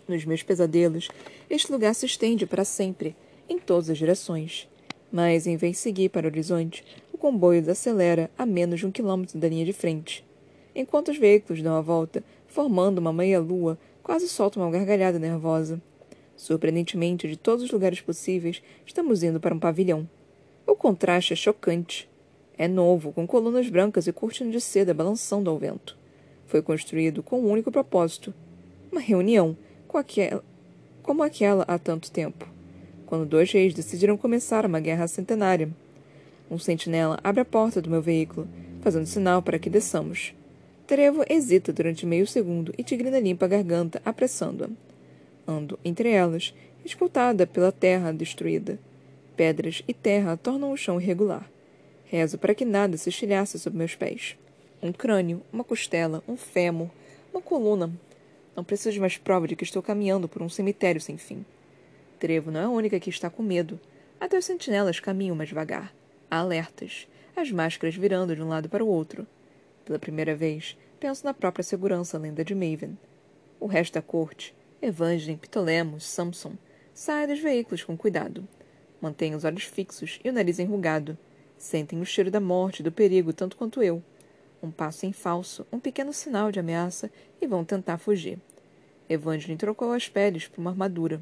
Nos 0.07 0.23
meus 0.23 0.43
pesadelos, 0.43 1.09
este 1.49 1.71
lugar 1.71 1.95
se 1.95 2.05
estende 2.05 2.45
para 2.45 2.63
sempre, 2.63 3.15
em 3.49 3.57
todas 3.57 3.89
as 3.89 3.97
direções. 3.97 4.67
Mas, 5.11 5.47
em 5.47 5.57
vez 5.57 5.73
de 5.73 5.79
seguir 5.79 6.09
para 6.09 6.27
o 6.27 6.29
horizonte, 6.29 6.83
o 7.11 7.17
comboio 7.17 7.61
desacelera 7.61 8.29
a 8.37 8.45
menos 8.45 8.79
de 8.79 8.85
um 8.85 8.91
quilômetro 8.91 9.39
da 9.39 9.49
linha 9.49 9.65
de 9.65 9.73
frente. 9.73 10.23
Enquanto 10.75 11.09
os 11.09 11.17
veículos 11.17 11.61
dão 11.61 11.75
a 11.75 11.81
volta, 11.81 12.23
formando 12.47 12.99
uma 12.99 13.13
meia-lua, 13.13 13.79
quase 14.03 14.27
soltam 14.27 14.61
uma 14.61 14.71
gargalhada 14.71 15.17
nervosa. 15.17 15.81
Surpreendentemente, 16.35 17.27
de 17.27 17.37
todos 17.37 17.63
os 17.63 17.71
lugares 17.71 18.01
possíveis, 18.01 18.61
estamos 18.85 19.23
indo 19.23 19.39
para 19.39 19.55
um 19.55 19.59
pavilhão. 19.59 20.07
O 20.67 20.75
contraste 20.75 21.33
é 21.33 21.35
chocante. 21.35 22.09
É 22.57 22.67
novo, 22.67 23.11
com 23.11 23.25
colunas 23.25 23.69
brancas 23.69 24.05
e 24.05 24.13
cortina 24.13 24.51
de 24.51 24.61
seda 24.61 24.93
balançando 24.93 25.49
ao 25.49 25.57
vento. 25.57 25.97
Foi 26.45 26.61
construído 26.61 27.23
com 27.23 27.41
um 27.41 27.49
único 27.49 27.71
propósito: 27.71 28.33
uma 28.91 29.01
reunião 29.01 29.57
com 30.03 30.41
como 31.01 31.23
aquela 31.23 31.63
há 31.67 31.79
tanto 31.79 32.11
tempo, 32.11 32.45
quando 33.05 33.25
dois 33.25 33.51
reis 33.51 33.73
decidiram 33.73 34.17
começar 34.17 34.65
uma 34.65 34.79
guerra 34.79 35.07
centenária. 35.07 35.69
Um 36.51 36.57
sentinela 36.57 37.19
abre 37.23 37.41
a 37.41 37.45
porta 37.45 37.81
do 37.81 37.89
meu 37.89 38.01
veículo, 38.01 38.47
fazendo 38.81 39.05
sinal 39.05 39.41
para 39.41 39.57
que 39.57 39.69
desçamos. 39.69 40.33
Trevo 40.85 41.23
hesita 41.29 41.71
durante 41.71 42.05
meio 42.05 42.27
segundo 42.27 42.73
e 42.77 42.83
Tigrina 42.83 43.19
limpa 43.19 43.45
a 43.45 43.47
garganta, 43.47 44.01
apressando-a. 44.03 44.69
Ando 45.47 45.79
entre 45.85 46.09
elas, 46.09 46.53
escutada 46.83 47.47
pela 47.47 47.71
terra 47.71 48.11
destruída. 48.11 48.77
Pedras 49.37 49.81
e 49.87 49.93
terra 49.93 50.35
tornam 50.35 50.71
o 50.71 50.77
chão 50.77 50.99
irregular. 50.99 51.49
Rezo 52.05 52.37
para 52.37 52.53
que 52.53 52.65
nada 52.65 52.97
se 52.97 53.09
estilhasse 53.09 53.57
sob 53.57 53.77
meus 53.77 53.95
pés. 53.95 54.35
Um 54.81 54.91
crânio, 54.91 55.41
uma 55.53 55.63
costela, 55.63 56.23
um 56.27 56.35
fêmur, 56.35 56.89
uma 57.31 57.41
coluna, 57.41 57.91
não 58.55 58.63
preciso 58.63 58.93
de 58.93 58.99
mais 58.99 59.17
prova 59.17 59.47
de 59.47 59.55
que 59.55 59.63
estou 59.63 59.81
caminhando 59.81 60.27
por 60.27 60.41
um 60.41 60.49
cemitério 60.49 61.01
sem 61.01 61.17
fim. 61.17 61.45
Trevo 62.19 62.51
não 62.51 62.59
é 62.59 62.63
a 62.63 62.69
única 62.69 62.99
que 62.99 63.09
está 63.09 63.29
com 63.29 63.43
medo. 63.43 63.79
Até 64.19 64.37
os 64.37 64.45
sentinelas 64.45 64.99
caminham 64.99 65.35
mais 65.35 65.49
devagar, 65.49 65.93
alertas, 66.31 67.07
as 67.35 67.51
máscaras 67.51 67.95
virando 67.95 68.35
de 68.35 68.41
um 68.41 68.47
lado 68.47 68.69
para 68.69 68.83
o 68.83 68.87
outro. 68.87 69.27
Pela 69.83 69.99
primeira 69.99 70.35
vez, 70.35 70.77
penso 70.99 71.25
na 71.25 71.33
própria 71.33 71.63
segurança 71.63 72.17
lenda 72.17 72.43
de 72.43 72.55
Maven. 72.55 72.97
O 73.59 73.67
resto 73.67 73.95
da 73.95 74.01
corte, 74.01 74.55
Evangeline, 74.81 75.37
Ptolemos, 75.37 76.05
Samson, 76.05 76.53
sai 76.93 77.27
dos 77.27 77.39
veículos 77.39 77.83
com 77.83 77.97
cuidado. 77.97 78.47
Mantém 79.01 79.35
os 79.35 79.43
olhos 79.43 79.63
fixos 79.63 80.19
e 80.23 80.29
o 80.29 80.33
nariz 80.33 80.59
enrugado. 80.59 81.17
Sentem 81.57 81.99
o 82.01 82.05
cheiro 82.05 82.31
da 82.31 82.39
morte 82.39 82.79
e 82.79 82.83
do 82.83 82.91
perigo 82.91 83.33
tanto 83.33 83.57
quanto 83.57 83.83
eu. 83.83 84.01
Um 84.65 84.71
passo 84.71 85.05
em 85.05 85.13
falso, 85.13 85.63
um 85.71 85.79
pequeno 85.79 86.11
sinal 86.11 86.51
de 86.51 86.59
ameaça 86.59 87.11
e 87.39 87.45
vão 87.45 87.63
tentar 87.63 87.99
fugir. 87.99 88.39
Evangeline 89.07 89.59
trocou 89.59 89.91
as 89.91 90.09
peles 90.09 90.47
por 90.47 90.59
uma 90.59 90.71
armadura. 90.71 91.21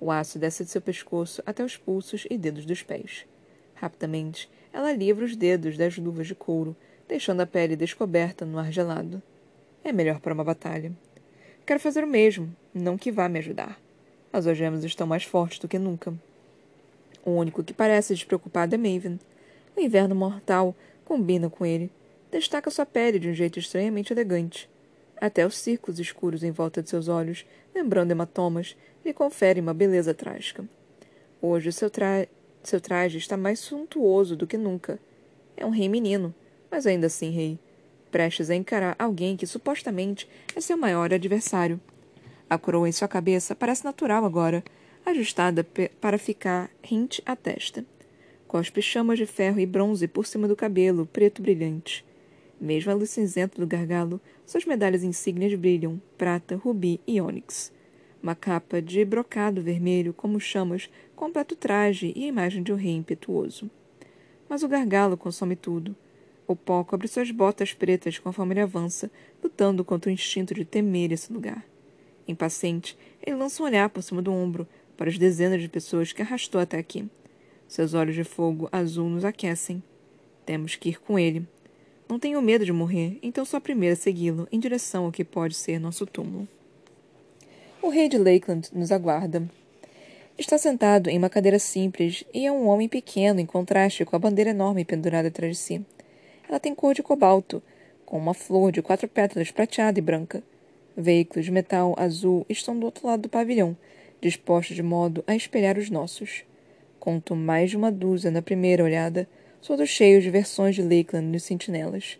O 0.00 0.10
aço 0.10 0.38
desce 0.38 0.64
de 0.64 0.70
seu 0.70 0.80
pescoço 0.80 1.42
até 1.44 1.62
os 1.62 1.76
pulsos 1.76 2.26
e 2.30 2.38
dedos 2.38 2.64
dos 2.64 2.82
pés. 2.82 3.26
Rapidamente, 3.74 4.48
ela 4.72 4.90
livra 4.90 5.22
os 5.22 5.36
dedos 5.36 5.76
das 5.76 5.98
luvas 5.98 6.28
de 6.28 6.34
couro, 6.34 6.74
deixando 7.06 7.42
a 7.42 7.46
pele 7.46 7.76
descoberta 7.76 8.46
no 8.46 8.58
ar 8.58 8.72
gelado. 8.72 9.22
É 9.84 9.92
melhor 9.92 10.18
para 10.18 10.32
uma 10.32 10.42
batalha. 10.42 10.90
Quero 11.66 11.80
fazer 11.80 12.02
o 12.02 12.08
mesmo, 12.08 12.56
não 12.72 12.96
que 12.96 13.12
vá 13.12 13.28
me 13.28 13.38
ajudar. 13.38 13.78
As 14.32 14.46
algemas 14.46 14.82
estão 14.82 15.06
mais 15.06 15.24
fortes 15.24 15.58
do 15.58 15.68
que 15.68 15.78
nunca. 15.78 16.14
O 17.22 17.32
único 17.32 17.62
que 17.62 17.74
parece 17.74 18.14
despreocupado 18.14 18.74
é 18.74 18.78
Maven. 18.78 19.20
O 19.76 19.80
inverno 19.80 20.14
mortal 20.14 20.74
combina 21.04 21.50
com 21.50 21.66
ele. 21.66 21.90
Destaca 22.30 22.70
sua 22.70 22.84
pele 22.84 23.18
de 23.18 23.28
um 23.28 23.32
jeito 23.32 23.58
estranhamente 23.58 24.12
elegante. 24.12 24.68
Até 25.20 25.46
os 25.46 25.56
círculos 25.56 25.98
escuros 25.98 26.42
em 26.42 26.50
volta 26.50 26.82
de 26.82 26.90
seus 26.90 27.08
olhos, 27.08 27.46
lembrando 27.74 28.10
hematomas, 28.10 28.76
lhe 29.04 29.14
conferem 29.14 29.62
uma 29.62 29.72
beleza 29.72 30.12
trágica. 30.12 30.68
Hoje 31.40 31.72
seu, 31.72 31.88
tra... 31.88 32.28
seu 32.62 32.80
traje 32.80 33.16
está 33.16 33.36
mais 33.36 33.58
suntuoso 33.58 34.36
do 34.36 34.46
que 34.46 34.58
nunca. 34.58 35.00
É 35.56 35.64
um 35.64 35.70
rei 35.70 35.88
menino, 35.88 36.34
mas 36.70 36.86
ainda 36.86 37.06
assim 37.06 37.30
rei, 37.30 37.58
prestes 38.10 38.50
a 38.50 38.54
encarar 38.54 38.94
alguém 38.98 39.36
que 39.36 39.46
supostamente 39.46 40.28
é 40.54 40.60
seu 40.60 40.76
maior 40.76 41.12
adversário. 41.12 41.80
A 42.48 42.58
coroa 42.58 42.88
em 42.88 42.92
sua 42.92 43.08
cabeça 43.08 43.54
parece 43.54 43.84
natural 43.84 44.24
agora, 44.24 44.62
ajustada 45.04 45.66
para 46.00 46.18
ficar 46.18 46.70
rente 46.82 47.22
à 47.24 47.34
testa. 47.34 47.84
Cospe 48.46 48.82
chamas 48.82 49.18
de 49.18 49.26
ferro 49.26 49.58
e 49.58 49.66
bronze 49.66 50.06
por 50.06 50.26
cima 50.26 50.46
do 50.46 50.54
cabelo, 50.54 51.06
preto 51.06 51.42
brilhante. 51.42 52.06
Mesmo 52.60 52.90
a 52.90 52.94
luz 52.94 53.10
cinzenta 53.10 53.60
do 53.60 53.66
gargalo, 53.66 54.20
suas 54.44 54.64
medalhas 54.64 55.04
insígnias 55.04 55.54
brilham, 55.54 56.00
prata, 56.16 56.56
rubi 56.56 57.00
e 57.06 57.20
ônix. 57.20 57.72
Uma 58.22 58.34
capa 58.34 58.82
de 58.82 59.04
brocado 59.04 59.62
vermelho, 59.62 60.12
como 60.12 60.40
chamas, 60.40 60.90
completa 61.14 61.54
o 61.54 61.56
traje 61.56 62.12
e 62.16 62.24
a 62.24 62.28
imagem 62.28 62.62
de 62.62 62.72
um 62.72 62.76
rei 62.76 62.94
impetuoso. 62.94 63.70
Mas 64.48 64.62
o 64.62 64.68
gargalo 64.68 65.16
consome 65.16 65.54
tudo. 65.54 65.94
O 66.46 66.56
pó 66.56 66.82
cobre 66.82 67.06
suas 67.06 67.30
botas 67.30 67.74
pretas 67.74 68.18
conforme 68.18 68.54
ele 68.54 68.60
avança, 68.60 69.10
lutando 69.42 69.84
contra 69.84 70.10
o 70.10 70.12
instinto 70.12 70.54
de 70.54 70.64
temer 70.64 71.12
esse 71.12 71.32
lugar. 71.32 71.64
Impaciente, 72.26 72.98
ele 73.24 73.36
lança 73.36 73.62
um 73.62 73.66
olhar 73.66 73.88
por 73.88 74.02
cima 74.02 74.20
do 74.20 74.32
ombro, 74.32 74.66
para 74.96 75.08
as 75.08 75.16
dezenas 75.16 75.62
de 75.62 75.68
pessoas 75.68 76.12
que 76.12 76.22
arrastou 76.22 76.60
até 76.60 76.76
aqui. 76.76 77.08
Seus 77.68 77.94
olhos 77.94 78.16
de 78.16 78.24
fogo 78.24 78.68
azul 78.72 79.08
nos 79.08 79.24
aquecem. 79.24 79.80
Temos 80.44 80.74
que 80.74 80.88
ir 80.88 81.00
com 81.00 81.18
ele. 81.18 81.46
Não 82.08 82.18
tenho 82.18 82.40
medo 82.40 82.64
de 82.64 82.72
morrer, 82.72 83.18
então 83.22 83.44
sou 83.44 83.58
a 83.58 83.60
primeira 83.60 83.92
a 83.92 83.96
segui-lo 83.96 84.48
em 84.50 84.58
direção 84.58 85.04
ao 85.04 85.12
que 85.12 85.22
pode 85.22 85.54
ser 85.54 85.78
nosso 85.78 86.06
túmulo. 86.06 86.48
O 87.82 87.90
rei 87.90 88.08
de 88.08 88.16
Lakeland 88.16 88.70
nos 88.72 88.90
aguarda. 88.90 89.48
Está 90.38 90.56
sentado 90.56 91.10
em 91.10 91.18
uma 91.18 91.28
cadeira 91.28 91.58
simples 91.58 92.24
e 92.32 92.46
é 92.46 92.52
um 92.52 92.66
homem 92.66 92.88
pequeno 92.88 93.40
em 93.40 93.46
contraste 93.46 94.06
com 94.06 94.16
a 94.16 94.18
bandeira 94.18 94.50
enorme 94.50 94.86
pendurada 94.86 95.28
atrás 95.28 95.56
de 95.56 95.62
si. 95.62 95.86
Ela 96.48 96.58
tem 96.58 96.74
cor 96.74 96.94
de 96.94 97.02
cobalto, 97.02 97.62
com 98.06 98.16
uma 98.16 98.32
flor 98.32 98.72
de 98.72 98.80
quatro 98.80 99.06
pétalas 99.06 99.50
prateada 99.50 99.98
e 99.98 100.02
branca. 100.02 100.42
Veículos 100.96 101.44
de 101.44 101.52
metal 101.52 101.94
azul 101.98 102.46
estão 102.48 102.78
do 102.78 102.86
outro 102.86 103.06
lado 103.06 103.22
do 103.22 103.28
pavilhão, 103.28 103.76
dispostos 104.18 104.74
de 104.74 104.82
modo 104.82 105.22
a 105.26 105.36
espelhar 105.36 105.76
os 105.76 105.90
nossos. 105.90 106.42
Conto 106.98 107.36
mais 107.36 107.68
de 107.68 107.76
uma 107.76 107.92
dúzia 107.92 108.30
na 108.30 108.40
primeira 108.40 108.82
olhada, 108.82 109.28
todos 109.62 109.88
cheios 109.88 110.22
de 110.22 110.30
versões 110.30 110.74
de 110.74 110.82
Lakeland 110.82 111.26
nos 111.26 111.42
sentinelas. 111.42 112.18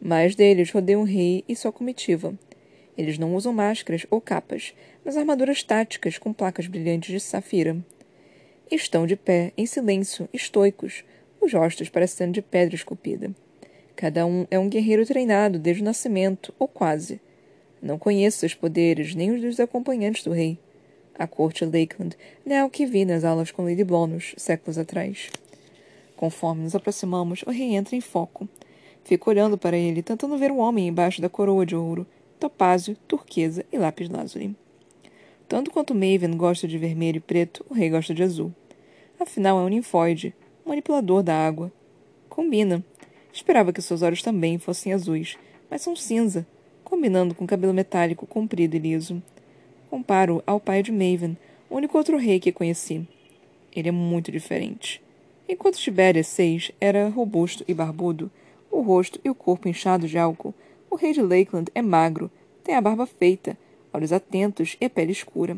Mais 0.00 0.34
deles 0.34 0.70
rodeiam 0.70 1.02
o 1.02 1.04
rei 1.04 1.44
e 1.48 1.54
sua 1.54 1.72
comitiva. 1.72 2.34
Eles 2.96 3.18
não 3.18 3.34
usam 3.34 3.52
máscaras 3.52 4.06
ou 4.10 4.20
capas, 4.20 4.74
mas 5.04 5.16
armaduras 5.16 5.62
táticas 5.62 6.18
com 6.18 6.32
placas 6.32 6.66
brilhantes 6.66 7.10
de 7.10 7.20
safira. 7.20 7.76
Estão 8.70 9.06
de 9.06 9.16
pé, 9.16 9.52
em 9.56 9.66
silêncio, 9.66 10.28
estoicos, 10.32 11.04
os 11.40 11.52
rostos 11.52 11.88
parecendo 11.88 12.32
de 12.32 12.42
pedra 12.42 12.74
esculpida. 12.74 13.30
Cada 13.94 14.26
um 14.26 14.46
é 14.50 14.58
um 14.58 14.68
guerreiro 14.68 15.06
treinado 15.06 15.58
desde 15.58 15.82
o 15.82 15.84
nascimento, 15.84 16.52
ou 16.58 16.66
quase. 16.66 17.20
Não 17.80 17.98
conheço 17.98 18.38
seus 18.38 18.54
poderes, 18.54 19.14
nem 19.14 19.30
os 19.30 19.40
dos 19.40 19.60
acompanhantes 19.60 20.22
do 20.22 20.32
rei 20.32 20.58
a 21.18 21.26
corte 21.26 21.64
Lakeland 21.64 22.16
não 22.44 22.56
é 22.56 22.64
o 22.64 22.70
que 22.70 22.86
vi 22.86 23.04
nas 23.04 23.24
aulas 23.24 23.50
com 23.50 23.64
Lady 23.64 23.84
Blonus, 23.84 24.34
séculos 24.36 24.78
atrás. 24.78 25.30
Conforme 26.16 26.62
nos 26.62 26.74
aproximamos, 26.74 27.42
o 27.46 27.50
rei 27.50 27.74
entra 27.74 27.94
em 27.94 28.00
foco. 28.00 28.48
Fico 29.04 29.30
olhando 29.30 29.58
para 29.58 29.76
ele, 29.76 30.02
tentando 30.02 30.38
ver 30.38 30.50
o 30.50 30.56
homem 30.56 30.88
embaixo 30.88 31.20
da 31.20 31.28
coroa 31.28 31.66
de 31.66 31.76
ouro, 31.76 32.06
topázio, 32.40 32.96
turquesa 33.06 33.64
e 33.70 33.78
lápis 33.78 34.08
lazuli. 34.08 34.56
Tanto 35.48 35.70
quanto 35.70 35.94
Maven 35.94 36.36
gosta 36.36 36.66
de 36.66 36.76
vermelho 36.76 37.18
e 37.18 37.20
preto, 37.20 37.64
o 37.70 37.74
rei 37.74 37.88
gosta 37.88 38.12
de 38.12 38.22
azul. 38.22 38.52
Afinal, 39.20 39.60
é 39.60 39.62
um 39.62 39.68
ninfóide, 39.68 40.34
um 40.64 40.70
manipulador 40.70 41.22
da 41.22 41.34
água. 41.34 41.70
Combina. 42.28 42.84
Esperava 43.32 43.72
que 43.72 43.80
seus 43.80 44.02
olhos 44.02 44.22
também 44.22 44.58
fossem 44.58 44.92
azuis, 44.92 45.38
mas 45.70 45.82
são 45.82 45.94
cinza, 45.94 46.46
combinando 46.82 47.34
com 47.34 47.46
cabelo 47.46 47.72
metálico 47.72 48.26
comprido 48.26 48.74
e 48.74 48.78
liso. 48.78 49.22
Comparo 49.90 50.42
ao 50.46 50.58
pai 50.58 50.82
de 50.82 50.90
Maven, 50.90 51.36
o 51.70 51.76
único 51.76 51.96
outro 51.96 52.16
rei 52.16 52.40
que 52.40 52.50
conheci. 52.50 53.06
Ele 53.74 53.88
é 53.88 53.92
muito 53.92 54.32
diferente. 54.32 55.05
Enquanto 55.48 55.78
Tiberias 55.78 56.34
VI 56.36 56.74
era 56.80 57.08
robusto 57.08 57.64
e 57.68 57.74
barbudo, 57.74 58.28
o 58.68 58.80
rosto 58.80 59.20
e 59.24 59.30
o 59.30 59.34
corpo 59.34 59.68
inchados 59.68 60.10
de 60.10 60.18
álcool, 60.18 60.52
o 60.90 60.96
rei 60.96 61.12
de 61.12 61.22
Lakeland 61.22 61.70
é 61.72 61.80
magro, 61.80 62.28
tem 62.64 62.74
a 62.74 62.80
barba 62.80 63.06
feita, 63.06 63.56
olhos 63.92 64.12
atentos 64.12 64.76
e 64.80 64.88
pele 64.88 65.12
escura. 65.12 65.56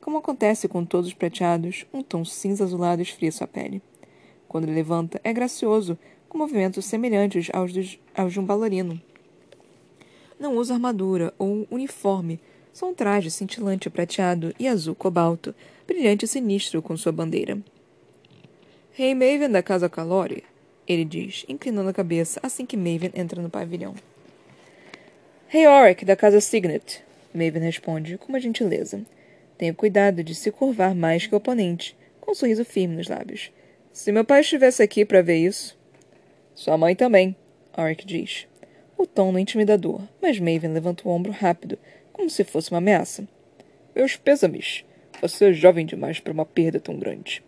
Como 0.00 0.18
acontece 0.18 0.66
com 0.66 0.84
todos 0.84 1.06
os 1.06 1.14
prateados, 1.14 1.86
um 1.94 2.02
tom 2.02 2.24
cinza 2.24 2.64
azulado 2.64 3.02
esfria 3.02 3.30
sua 3.30 3.46
pele. 3.46 3.80
Quando 4.48 4.64
ele 4.64 4.74
levanta, 4.74 5.20
é 5.22 5.32
gracioso, 5.32 5.96
com 6.28 6.36
movimentos 6.36 6.84
semelhantes 6.84 7.50
aos, 7.52 7.72
dos, 7.72 8.00
aos 8.16 8.32
de 8.32 8.40
um 8.40 8.44
bailarino. 8.44 9.00
Não 10.40 10.56
usa 10.56 10.74
armadura 10.74 11.32
ou 11.38 11.68
uniforme, 11.70 12.40
só 12.72 12.88
um 12.88 12.94
traje 12.94 13.30
cintilante 13.30 13.88
prateado 13.88 14.52
e 14.58 14.66
azul 14.66 14.94
cobalto, 14.94 15.54
brilhante 15.86 16.24
e 16.24 16.28
sinistro 16.28 16.82
com 16.82 16.96
sua 16.96 17.12
bandeira. 17.12 17.62
Rei 19.00 19.12
hey 19.12 19.14
Maven 19.14 19.50
da 19.50 19.62
Casa 19.62 19.88
Calori, 19.88 20.44
ele 20.86 21.06
diz, 21.06 21.46
inclinando 21.48 21.88
a 21.88 21.92
cabeça 21.94 22.38
assim 22.42 22.66
que 22.66 22.76
Maven 22.76 23.10
entra 23.14 23.40
no 23.40 23.48
pavilhão. 23.48 23.94
Rei 25.48 25.62
hey 25.62 25.68
Oric 25.68 26.04
da 26.04 26.14
Casa 26.14 26.38
Signet, 26.38 27.02
Maven 27.32 27.62
responde 27.62 28.18
com 28.18 28.28
uma 28.28 28.38
gentileza. 28.38 29.00
Tenha 29.56 29.72
cuidado 29.72 30.22
de 30.22 30.34
se 30.34 30.52
curvar 30.52 30.94
mais 30.94 31.26
que 31.26 31.34
o 31.34 31.38
oponente, 31.38 31.96
com 32.20 32.32
um 32.32 32.34
sorriso 32.34 32.62
firme 32.62 32.94
nos 32.94 33.08
lábios. 33.08 33.50
Se 33.90 34.12
meu 34.12 34.22
pai 34.22 34.42
estivesse 34.42 34.82
aqui 34.82 35.02
para 35.02 35.22
ver 35.22 35.38
isso. 35.38 35.78
Sua 36.54 36.76
mãe 36.76 36.94
também, 36.94 37.34
Oric 37.74 38.04
diz. 38.04 38.46
O 38.98 39.06
tom 39.06 39.32
não 39.32 39.38
é 39.38 39.40
intimidador, 39.40 40.02
mas 40.20 40.38
Maven 40.38 40.74
levanta 40.74 41.08
o 41.08 41.10
ombro 41.10 41.32
rápido, 41.32 41.78
como 42.12 42.28
se 42.28 42.44
fosse 42.44 42.70
uma 42.70 42.76
ameaça. 42.76 43.26
Meus 43.96 44.16
pêsames. 44.16 44.84
Você 45.22 45.48
é 45.48 45.52
jovem 45.54 45.86
demais 45.86 46.20
para 46.20 46.34
uma 46.34 46.44
perda 46.44 46.78
tão 46.78 46.98
grande. 46.98 47.42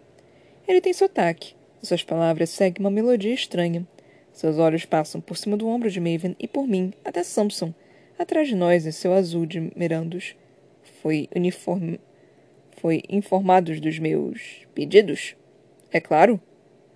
Ele 0.66 0.81
tem 0.81 0.92
sotaque. 0.92 1.54
Suas 1.83 2.04
palavras 2.04 2.50
seguem 2.50 2.81
uma 2.81 2.90
melodia 2.90 3.35
estranha. 3.35 3.87
Seus 4.33 4.59
olhos 4.59 4.85
passam 4.85 5.21
por 5.21 5.37
cima 5.37 5.57
do 5.57 5.66
ombro 5.66 5.90
de 5.90 6.00
Maven 6.00 6.37
e 6.38 6.47
por 6.47 6.66
mim, 6.66 6.92
até 7.04 7.23
Samson, 7.23 7.75
atrás 8.19 8.49
de 8.49 8.54
nós 8.54 8.87
em 8.87 8.92
seu 8.92 9.12
azul 9.12 9.45
de 9.45 9.73
merandos. 9.76 10.37
Foi 11.02 11.28
uniforme. 11.35 12.00
Foi 12.76 13.02
informados 13.09 13.81
dos 13.81 13.99
meus 13.99 14.66
pedidos? 14.75 15.37
É 15.90 16.00
claro. 16.00 16.40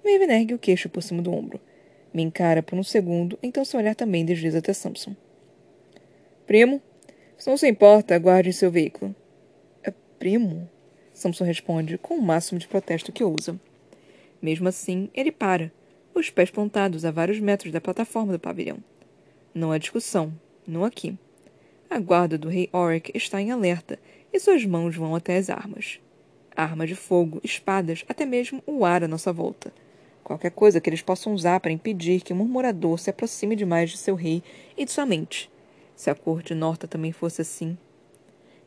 Maven 0.05 0.31
ergue 0.31 0.55
o 0.55 0.59
queixo 0.59 0.89
por 0.89 1.03
cima 1.03 1.21
do 1.21 1.33
ombro. 1.33 1.61
Me 2.15 2.23
encara 2.23 2.63
por 2.63 2.79
um 2.79 2.83
segundo, 2.83 3.39
então 3.43 3.65
seu 3.65 3.79
olhar 3.79 3.95
também 3.95 4.25
desliza 4.25 4.59
até 4.59 4.73
Samson. 4.73 5.15
Primo, 6.47 6.81
se 7.37 7.51
não 7.51 7.57
se 7.57 7.69
importa, 7.69 8.15
aguarde 8.15 8.49
em 8.49 8.53
seu 8.53 8.71
veículo. 8.71 9.15
É 9.83 9.93
primo? 10.19 10.69
Samson 11.17 11.45
responde 11.45 11.97
com 11.97 12.15
o 12.19 12.23
máximo 12.23 12.61
de 12.61 12.69
protesto 12.69 13.11
que 13.11 13.25
ousa. 13.25 13.59
Mesmo 14.41 14.69
assim, 14.69 15.09
ele 15.15 15.33
para, 15.33 15.73
os 16.15 16.29
pés 16.29 16.51
pontados 16.51 17.07
a 17.07 17.11
vários 17.11 17.41
metros 17.41 17.73
da 17.73 17.81
plataforma 17.81 18.35
do 18.35 18.39
pavilhão. 18.39 18.77
Não 19.55 19.73
há 19.73 19.79
discussão, 19.79 20.31
não 20.67 20.85
aqui. 20.85 21.17
A 21.89 21.99
guarda 21.99 22.37
do 22.37 22.51
rei 22.51 22.69
Oric 22.71 23.13
está 23.15 23.41
em 23.41 23.51
alerta 23.51 23.99
e 24.31 24.39
suas 24.39 24.67
mãos 24.67 24.95
vão 24.95 25.15
até 25.15 25.39
as 25.39 25.49
armas. 25.49 25.99
Armas 26.55 26.91
de 26.91 26.95
fogo, 26.95 27.41
espadas, 27.43 28.05
até 28.07 28.27
mesmo 28.27 28.63
o 28.67 28.85
ar 28.85 29.03
à 29.03 29.09
nossa 29.09 29.33
volta. 29.33 29.73
Qualquer 30.23 30.51
coisa 30.51 30.83
que 30.83 30.91
eles 30.91 31.01
possam 31.01 31.33
usar 31.33 31.61
para 31.61 31.73
impedir 31.73 32.21
que 32.21 32.35
um 32.35 32.37
murmurador 32.37 32.99
se 32.99 33.09
aproxime 33.09 33.57
demais 33.57 33.91
de 33.91 33.97
seu 33.97 34.15
rei 34.15 34.43
e 34.77 34.85
de 34.85 34.91
sua 34.91 35.07
mente. 35.07 35.51
Se 35.95 36.11
a 36.11 36.15
cor 36.15 36.43
de 36.43 36.55
Norta 36.55 36.87
também 36.87 37.11
fosse 37.11 37.41
assim. 37.41 37.79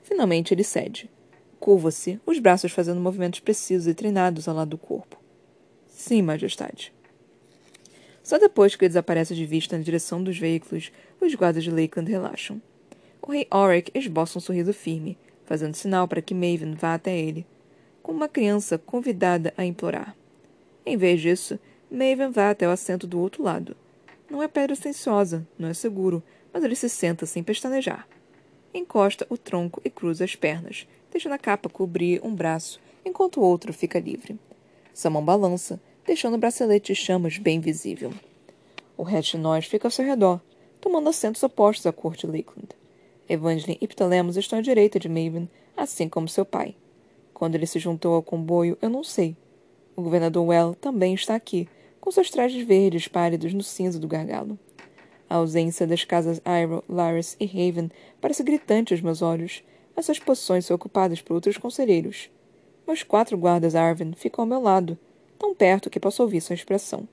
Finalmente 0.01 0.51
ele 0.51 0.63
cede. 0.63 1.07
Curva-se, 1.59 2.19
os 2.25 2.39
braços 2.39 2.71
fazendo 2.71 3.01
movimentos 3.01 3.39
precisos 3.39 3.87
e 3.87 3.93
treinados 3.93 4.47
ao 4.47 4.55
lado 4.55 4.69
do 4.69 4.77
corpo. 4.77 5.17
Sim, 5.87 6.21
Majestade. 6.21 6.93
Só 8.23 8.37
depois 8.37 8.75
que 8.75 8.85
ele 8.85 8.89
desaparece 8.89 9.35
de 9.35 9.45
vista 9.45 9.77
na 9.77 9.83
direção 9.83 10.23
dos 10.23 10.37
veículos, 10.37 10.91
os 11.19 11.33
guardas 11.35 11.63
de 11.63 11.71
Lakeland 11.71 12.09
relaxam. 12.09 12.61
O 13.21 13.31
rei 13.31 13.45
Auric 13.49 13.91
esboça 13.93 14.37
um 14.37 14.41
sorriso 14.41 14.71
firme, 14.71 15.17
fazendo 15.45 15.75
sinal 15.75 16.07
para 16.07 16.21
que 16.21 16.33
Maven 16.33 16.75
vá 16.75 16.93
até 16.93 17.17
ele, 17.17 17.45
como 18.01 18.17
uma 18.17 18.29
criança 18.29 18.77
convidada 18.77 19.53
a 19.57 19.65
implorar. 19.65 20.15
Em 20.85 20.95
vez 20.95 21.21
disso, 21.21 21.59
Maven 21.91 22.31
vai 22.31 22.51
até 22.51 22.67
o 22.67 22.71
assento 22.71 23.05
do 23.05 23.19
outro 23.19 23.43
lado. 23.43 23.75
Não 24.29 24.41
é 24.41 24.47
pedra 24.47 24.75
silenciosa, 24.75 25.45
não 25.57 25.67
é 25.67 25.73
seguro, 25.73 26.23
mas 26.53 26.63
ele 26.63 26.75
se 26.75 26.87
senta 26.87 27.25
sem 27.25 27.43
pestanejar. 27.43 28.07
Encosta 28.73 29.25
o 29.29 29.37
tronco 29.37 29.81
e 29.83 29.89
cruza 29.89 30.23
as 30.23 30.35
pernas, 30.35 30.87
deixando 31.11 31.33
a 31.33 31.37
capa 31.37 31.69
cobrir 31.69 32.21
um 32.23 32.33
braço, 32.33 32.79
enquanto 33.05 33.37
o 33.39 33.43
outro 33.43 33.73
fica 33.73 33.99
livre. 33.99 34.39
Sua 34.93 35.09
mão 35.09 35.23
balança, 35.23 35.79
deixando 36.05 36.35
o 36.35 36.37
bracelete 36.37 36.93
de 36.93 36.99
chamas 36.99 37.37
bem 37.37 37.59
visível. 37.59 38.13
O 38.97 39.03
resto 39.03 39.37
de 39.37 39.43
nós 39.43 39.65
fica 39.65 39.87
ao 39.87 39.91
seu 39.91 40.05
redor, 40.05 40.41
tomando 40.81 41.09
assentos 41.09 41.43
opostos 41.43 41.85
à 41.85 41.91
corte 41.93 42.27
Lakeland. 42.27 42.69
Evangeline 43.27 43.77
e 43.79 43.87
Ptolemos 43.87 44.37
estão 44.37 44.59
à 44.59 44.61
direita 44.61 44.99
de 44.99 45.07
Maven, 45.07 45.49
assim 45.77 46.09
como 46.09 46.27
seu 46.27 46.45
pai. 46.45 46.75
Quando 47.33 47.55
ele 47.55 47.67
se 47.67 47.79
juntou 47.79 48.15
ao 48.15 48.23
comboio, 48.23 48.77
eu 48.81 48.89
não 48.89 49.03
sei. 49.03 49.37
O 49.95 50.01
governador 50.01 50.47
Well 50.47 50.75
também 50.75 51.13
está 51.13 51.35
aqui, 51.35 51.69
com 52.01 52.11
seus 52.11 52.29
trajes 52.29 52.65
verdes 52.65 53.07
pálidos 53.07 53.53
no 53.53 53.61
cinza 53.63 53.99
do 53.99 54.07
gargalo. 54.07 54.57
A 55.29 55.35
ausência 55.35 55.85
das 55.85 56.03
casas 56.03 56.41
Iroh, 56.43 56.83
Laris 56.89 57.37
e 57.39 57.45
Haven 57.45 57.91
parece 58.19 58.41
gritante 58.41 58.93
aos 58.93 59.01
meus 59.01 59.21
olhos. 59.21 59.63
As 59.99 60.05
suas 60.05 60.17
posições 60.17 60.65
são 60.65 60.75
ocupadas 60.75 61.21
por 61.21 61.33
outros 61.33 61.57
conselheiros. 61.57 62.29
Meus 62.87 63.03
quatro 63.03 63.37
guardas 63.37 63.75
Arvin 63.75 64.13
ficam 64.13 64.43
ao 64.43 64.47
meu 64.47 64.61
lado, 64.61 64.97
tão 65.37 65.53
perto 65.53 65.89
que 65.89 65.99
posso 65.99 66.23
ouvir 66.23 66.39
sua 66.39 66.53
expressão. 66.53 67.05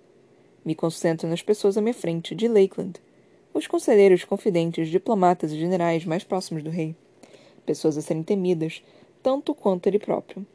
Me 0.65 0.73
concentro 0.73 1.29
nas 1.29 1.43
pessoas 1.43 1.77
à 1.77 1.81
minha 1.81 1.93
frente, 1.93 2.33
de 2.33 2.47
Lakeland. 2.47 3.01
Os 3.53 3.67
conselheiros 3.67 4.23
confidentes, 4.23 4.89
diplomatas 4.89 5.51
e 5.51 5.59
generais 5.59 6.05
mais 6.05 6.23
próximos 6.23 6.63
do 6.63 6.71
rei. 6.71 6.95
Pessoas 7.67 7.99
a 7.99 8.03
serem 8.03 8.23
temidas, 8.23 8.85
tanto 9.21 9.53
quanto 9.53 9.89
ele 9.89 9.99
próprio. 9.99 10.47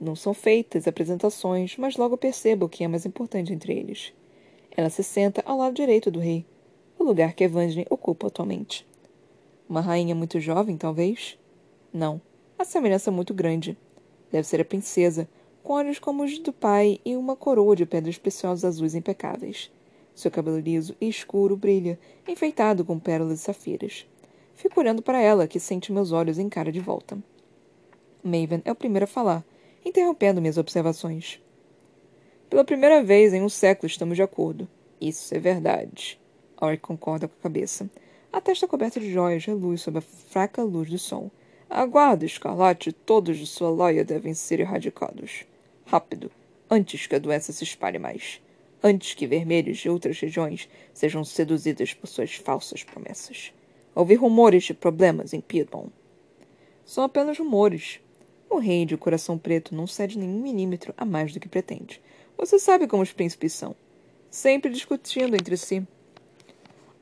Não 0.00 0.16
são 0.16 0.32
feitas 0.32 0.88
apresentações, 0.88 1.76
mas 1.76 1.98
logo 1.98 2.16
percebo 2.16 2.64
o 2.64 2.68
que 2.70 2.82
é 2.82 2.88
mais 2.88 3.04
importante 3.04 3.52
entre 3.52 3.74
eles. 3.74 4.10
Ela 4.74 4.88
se 4.88 5.04
senta 5.04 5.42
ao 5.44 5.58
lado 5.58 5.74
direito 5.74 6.10
do 6.10 6.18
rei, 6.18 6.46
o 6.98 7.04
lugar 7.04 7.34
que 7.34 7.44
Evangeline 7.44 7.86
ocupa 7.90 8.28
atualmente. 8.28 8.86
Uma 9.68 9.82
rainha 9.82 10.14
muito 10.14 10.40
jovem, 10.40 10.78
talvez? 10.78 11.36
Não. 11.94 12.20
A 12.58 12.64
semelhança 12.64 13.08
é 13.08 13.12
muito 13.12 13.32
grande. 13.32 13.78
Deve 14.32 14.48
ser 14.48 14.60
a 14.60 14.64
princesa, 14.64 15.28
com 15.62 15.74
olhos 15.74 16.00
como 16.00 16.24
os 16.24 16.36
do 16.40 16.52
pai 16.52 16.98
e 17.04 17.14
uma 17.14 17.36
coroa 17.36 17.76
de 17.76 17.86
pedras 17.86 18.18
preciosas 18.18 18.64
azuis 18.64 18.96
impecáveis. 18.96 19.70
Seu 20.12 20.28
cabelo 20.28 20.58
liso 20.58 20.96
e 21.00 21.08
escuro 21.08 21.56
brilha, 21.56 21.96
enfeitado 22.26 22.84
com 22.84 22.98
pérolas 22.98 23.38
e 23.38 23.42
safiras. 23.42 24.04
Fico 24.54 24.80
olhando 24.80 25.02
para 25.02 25.20
ela, 25.20 25.46
que 25.46 25.60
sente 25.60 25.92
meus 25.92 26.10
olhos 26.10 26.36
em 26.36 26.48
cara 26.48 26.72
de 26.72 26.80
volta. 26.80 27.16
Maven 28.24 28.60
é 28.64 28.72
o 28.72 28.76
primeiro 28.76 29.04
a 29.04 29.08
falar, 29.08 29.44
interrompendo 29.84 30.40
minhas 30.40 30.58
observações. 30.58 31.40
Pela 32.50 32.64
primeira 32.64 33.04
vez 33.04 33.32
em 33.32 33.42
um 33.42 33.48
século 33.48 33.86
estamos 33.86 34.16
de 34.16 34.22
acordo. 34.22 34.66
Isso 35.00 35.32
é 35.32 35.38
verdade. 35.38 36.20
Auric 36.56 36.82
concorda 36.82 37.28
com 37.28 37.34
a 37.38 37.42
cabeça. 37.42 37.88
A 38.32 38.40
testa 38.40 38.66
coberta 38.66 38.98
de 38.98 39.12
joias 39.12 39.44
reluz 39.44 39.82
sob 39.82 39.98
a 39.98 40.02
fraca 40.02 40.60
luz 40.60 40.90
do 40.90 40.98
sol. 40.98 41.30
Aguarde, 41.76 42.24
Escarlate, 42.24 42.92
todos 42.92 43.36
de 43.36 43.48
sua 43.48 43.68
loia 43.68 44.04
devem 44.04 44.32
ser 44.32 44.60
erradicados. 44.60 45.44
Rápido, 45.84 46.30
antes 46.70 47.08
que 47.08 47.16
a 47.16 47.18
doença 47.18 47.52
se 47.52 47.64
espalhe 47.64 47.98
mais. 47.98 48.40
Antes 48.80 49.12
que 49.14 49.26
vermelhos 49.26 49.78
de 49.78 49.90
outras 49.90 50.20
regiões 50.20 50.68
sejam 50.92 51.24
seduzidas 51.24 51.92
por 51.92 52.06
suas 52.06 52.32
falsas 52.36 52.84
promessas. 52.84 53.52
Ouvi 53.92 54.14
rumores 54.14 54.62
de 54.62 54.72
problemas 54.72 55.34
em 55.34 55.40
Piedmont. 55.40 55.90
São 56.86 57.02
apenas 57.02 57.40
rumores, 57.40 57.98
o 58.48 58.58
rei 58.58 58.86
de 58.86 58.96
coração 58.96 59.36
preto 59.36 59.74
não 59.74 59.88
cede 59.88 60.16
nenhum 60.16 60.40
milímetro 60.40 60.94
a 60.96 61.04
mais 61.04 61.32
do 61.32 61.40
que 61.40 61.48
pretende. 61.48 62.00
Você 62.38 62.56
sabe 62.56 62.86
como 62.86 63.02
os 63.02 63.12
príncipes 63.12 63.52
são. 63.52 63.74
Sempre 64.30 64.70
discutindo 64.70 65.34
entre 65.34 65.56
si. 65.56 65.84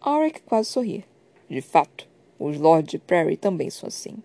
Auric 0.00 0.40
quase 0.40 0.70
sorri. 0.70 1.04
De 1.46 1.60
fato, 1.60 2.08
os 2.38 2.56
Lords 2.56 2.90
de 2.90 2.98
Prairie 2.98 3.36
também 3.36 3.68
são 3.68 3.86
assim. 3.86 4.16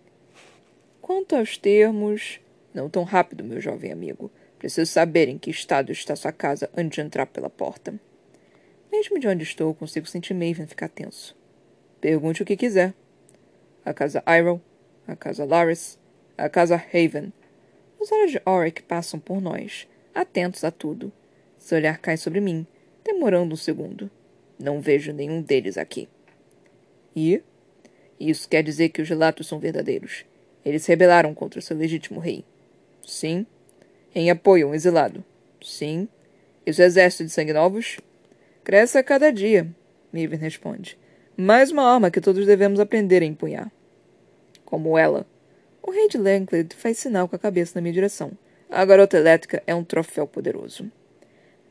Quanto 1.08 1.36
aos 1.36 1.56
termos... 1.56 2.38
Não 2.74 2.90
tão 2.90 3.02
rápido, 3.02 3.42
meu 3.42 3.62
jovem 3.62 3.90
amigo. 3.90 4.30
Preciso 4.58 4.92
saber 4.92 5.26
em 5.26 5.38
que 5.38 5.50
estado 5.50 5.90
está 5.90 6.14
sua 6.14 6.32
casa 6.32 6.68
antes 6.76 6.96
de 6.96 7.00
entrar 7.00 7.24
pela 7.24 7.48
porta. 7.48 7.98
Mesmo 8.92 9.18
de 9.18 9.26
onde 9.26 9.42
estou, 9.42 9.74
consigo 9.74 10.06
sentir 10.06 10.34
Maven 10.34 10.66
ficar 10.66 10.90
tenso. 10.90 11.34
Pergunte 11.98 12.42
o 12.42 12.44
que 12.44 12.58
quiser. 12.58 12.92
A 13.86 13.94
casa 13.94 14.22
Iroh, 14.28 14.60
a 15.06 15.16
casa 15.16 15.46
Laris, 15.46 15.98
a 16.36 16.46
casa 16.46 16.74
Haven. 16.76 17.32
Os 17.98 18.12
olhos 18.12 18.32
de 18.32 18.42
Auric 18.44 18.82
passam 18.82 19.18
por 19.18 19.40
nós, 19.40 19.88
atentos 20.14 20.62
a 20.62 20.70
tudo. 20.70 21.10
Seu 21.56 21.78
olhar 21.78 21.96
cai 21.96 22.18
sobre 22.18 22.38
mim, 22.38 22.66
demorando 23.02 23.54
um 23.54 23.56
segundo. 23.56 24.10
Não 24.58 24.78
vejo 24.78 25.14
nenhum 25.14 25.40
deles 25.40 25.78
aqui. 25.78 26.06
E? 27.16 27.42
Isso 28.20 28.46
quer 28.46 28.62
dizer 28.62 28.90
que 28.90 29.00
os 29.00 29.08
relatos 29.08 29.46
são 29.46 29.58
verdadeiros. 29.58 30.26
Eles 30.68 30.84
rebelaram 30.84 31.32
contra 31.32 31.62
seu 31.62 31.74
legítimo 31.74 32.20
rei. 32.20 32.44
Sim. 33.06 33.46
Em 34.14 34.30
apoio 34.30 34.66
a 34.66 34.70
um 34.70 34.74
exilado. 34.74 35.24
Sim. 35.62 36.06
E 36.66 36.72
seu 36.74 36.84
exército 36.84 37.24
de 37.24 37.30
sangue 37.30 37.54
novos? 37.54 37.98
Cresce 38.62 38.98
a 38.98 39.02
cada 39.02 39.32
dia, 39.32 39.66
Miven 40.12 40.38
responde. 40.38 40.98
Mais 41.34 41.70
uma 41.70 41.90
arma 41.90 42.10
que 42.10 42.20
todos 42.20 42.44
devemos 42.44 42.78
aprender 42.80 43.22
a 43.22 43.24
empunhar. 43.24 43.72
Como 44.62 44.98
ela, 44.98 45.26
o 45.82 45.90
rei 45.90 46.06
de 46.06 46.18
Langley 46.18 46.66
faz 46.76 46.98
sinal 46.98 47.26
com 47.26 47.36
a 47.36 47.38
cabeça 47.38 47.72
na 47.74 47.80
minha 47.80 47.94
direção. 47.94 48.32
A 48.68 48.84
garota 48.84 49.16
elétrica 49.16 49.62
é 49.66 49.74
um 49.74 49.82
troféu 49.82 50.26
poderoso. 50.26 50.92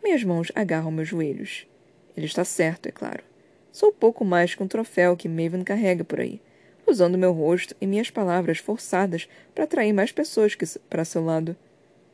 Minhas 0.04 0.24
mãos 0.24 0.52
agarram 0.56 0.90
meus 0.90 1.08
joelhos. 1.08 1.68
Ele 2.16 2.26
está 2.26 2.44
certo, 2.44 2.88
é 2.88 2.92
claro. 2.92 3.24
Sou 3.72 3.92
pouco 3.92 4.26
mais 4.26 4.56
que 4.56 4.64
um 4.64 4.68
troféu 4.68 5.16
que 5.16 5.30
Maven 5.30 5.64
carrega 5.64 6.04
por 6.04 6.20
aí, 6.20 6.42
usando 6.88 7.18
meu 7.18 7.34
rosto 7.34 7.76
e 7.82 7.86
minhas 7.86 8.10
palavras 8.10 8.60
forçadas 8.60 9.28
para 9.54 9.66
atrair 9.66 9.94
mais 9.94 10.12
pessoas 10.12 10.56
que 10.56 10.66
para 10.90 11.06
seu 11.06 11.24
lado. 11.24 11.56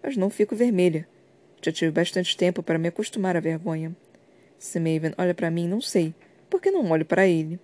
Mas 0.02 0.18
não 0.18 0.30
fico 0.30 0.56
vermelha. 0.56 1.08
Já 1.62 1.72
tive 1.72 1.92
bastante 1.92 2.36
tempo 2.36 2.62
para 2.62 2.78
me 2.78 2.90
acostumar 2.90 3.38
à 3.38 3.40
vergonha. 3.40 3.96
Se 4.58 4.80
Maven 4.80 5.14
olha 5.18 5.34
para 5.34 5.52
mim, 5.52 5.68
não 5.68 5.80
sei, 5.80 6.14
porque 6.50 6.72
não 6.72 6.90
olho 6.92 7.06
para 7.06 7.28
ele. 7.28 7.60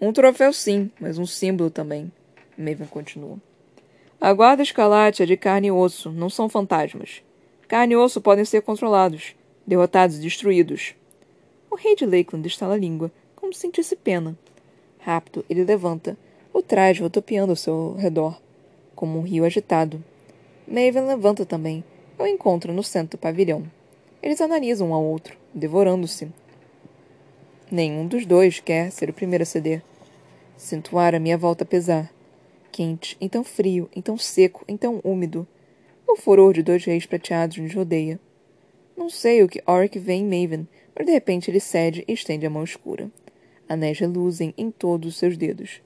Um 0.00 0.12
troféu 0.12 0.52
sim, 0.52 0.90
mas 0.98 1.18
um 1.18 1.26
símbolo 1.26 1.70
também. 1.70 2.10
Maven 2.56 2.86
continua. 2.86 3.38
A 4.20 4.32
guarda 4.32 4.62
escalate 4.62 5.22
é 5.22 5.26
de 5.26 5.36
carne 5.36 5.68
e 5.68 5.70
osso, 5.70 6.10
não 6.10 6.30
são 6.30 6.48
fantasmas. 6.48 7.22
Carne 7.66 7.94
e 7.94 7.96
osso 7.96 8.20
podem 8.20 8.44
ser 8.44 8.62
controlados, 8.62 9.34
derrotados 9.66 10.18
e 10.18 10.20
destruídos. 10.20 10.94
O 11.70 11.76
rei 11.76 11.94
de 11.96 12.04
Lakeland 12.04 12.46
estala 12.46 12.74
a 12.74 12.78
língua, 12.78 13.10
como 13.34 13.52
se 13.54 13.60
sentisse 13.60 13.96
pena. 13.96 14.36
Rápido, 15.00 15.44
ele 15.48 15.64
levanta, 15.64 16.16
o 16.52 16.62
traje 16.62 17.02
rotopiando 17.02 17.52
ao 17.52 17.56
seu 17.56 17.94
redor, 17.98 18.40
como 18.94 19.18
um 19.18 19.22
rio 19.22 19.44
agitado. 19.44 20.02
Maven 20.66 21.06
levanta 21.06 21.44
também. 21.44 21.82
Eu 22.18 22.26
encontro 22.26 22.72
no 22.72 22.82
centro 22.82 23.18
do 23.18 23.20
pavilhão. 23.20 23.64
Eles 24.22 24.40
analisam 24.40 24.90
um 24.90 24.94
ao 24.94 25.02
outro, 25.02 25.36
devorando-se. 25.54 26.28
Nenhum 27.70 28.06
dos 28.06 28.26
dois 28.26 28.60
quer 28.60 28.90
ser 28.90 29.08
o 29.10 29.14
primeiro 29.14 29.42
a 29.42 29.46
ceder. 29.46 29.82
Sinto 30.56 30.96
o 30.96 30.98
ar 30.98 31.14
à 31.14 31.18
minha 31.18 31.38
volta 31.38 31.64
pesar 31.64 32.12
quente, 32.70 33.16
então 33.20 33.44
frio, 33.44 33.90
então 33.94 34.16
seco, 34.16 34.64
então 34.66 35.00
úmido. 35.04 35.46
O 36.06 36.16
furor 36.16 36.54
de 36.54 36.62
dois 36.62 36.84
reis 36.84 37.06
prateados 37.06 37.58
nos 37.58 37.74
rodeia. 37.74 38.18
Não 38.96 39.08
sei 39.10 39.42
o 39.42 39.48
que 39.48 39.62
Oric 39.66 39.98
vê 39.98 40.14
em 40.14 40.24
Maven, 40.24 40.66
mas 40.96 41.06
de 41.06 41.12
repente 41.12 41.50
ele 41.50 41.60
cede 41.60 42.04
e 42.06 42.12
estende 42.12 42.46
a 42.46 42.50
mão 42.50 42.64
escura. 42.64 43.10
Anéis 43.70 44.00
reluzem 44.00 44.52
em 44.58 44.70
todos 44.70 45.10
os 45.10 45.16
seus 45.16 45.36
dedos. 45.36 45.80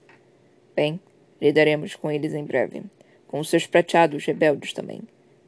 Bem, 0.74 0.98
lidaremos 1.40 1.94
com 1.94 2.10
eles 2.10 2.32
em 2.32 2.42
breve. 2.42 2.82
Com 3.28 3.38
os 3.38 3.50
seus 3.50 3.66
prateados 3.66 4.24
rebeldes 4.24 4.72
também. 4.72 5.02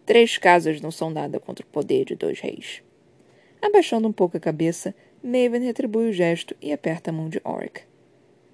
Três 0.04 0.36
casas 0.36 0.80
não 0.80 0.90
são 0.90 1.08
nada 1.08 1.40
contra 1.40 1.64
o 1.64 1.68
poder 1.68 2.04
de 2.04 2.14
dois 2.14 2.38
reis. 2.40 2.82
Abaixando 3.62 4.06
um 4.06 4.12
pouco 4.12 4.36
a 4.36 4.40
cabeça, 4.40 4.94
Maven 5.22 5.64
retribui 5.64 6.10
o 6.10 6.12
gesto 6.12 6.54
e 6.60 6.72
aperta 6.72 7.10
a 7.10 7.12
mão 7.12 7.30
de 7.30 7.40
Oric 7.42 7.80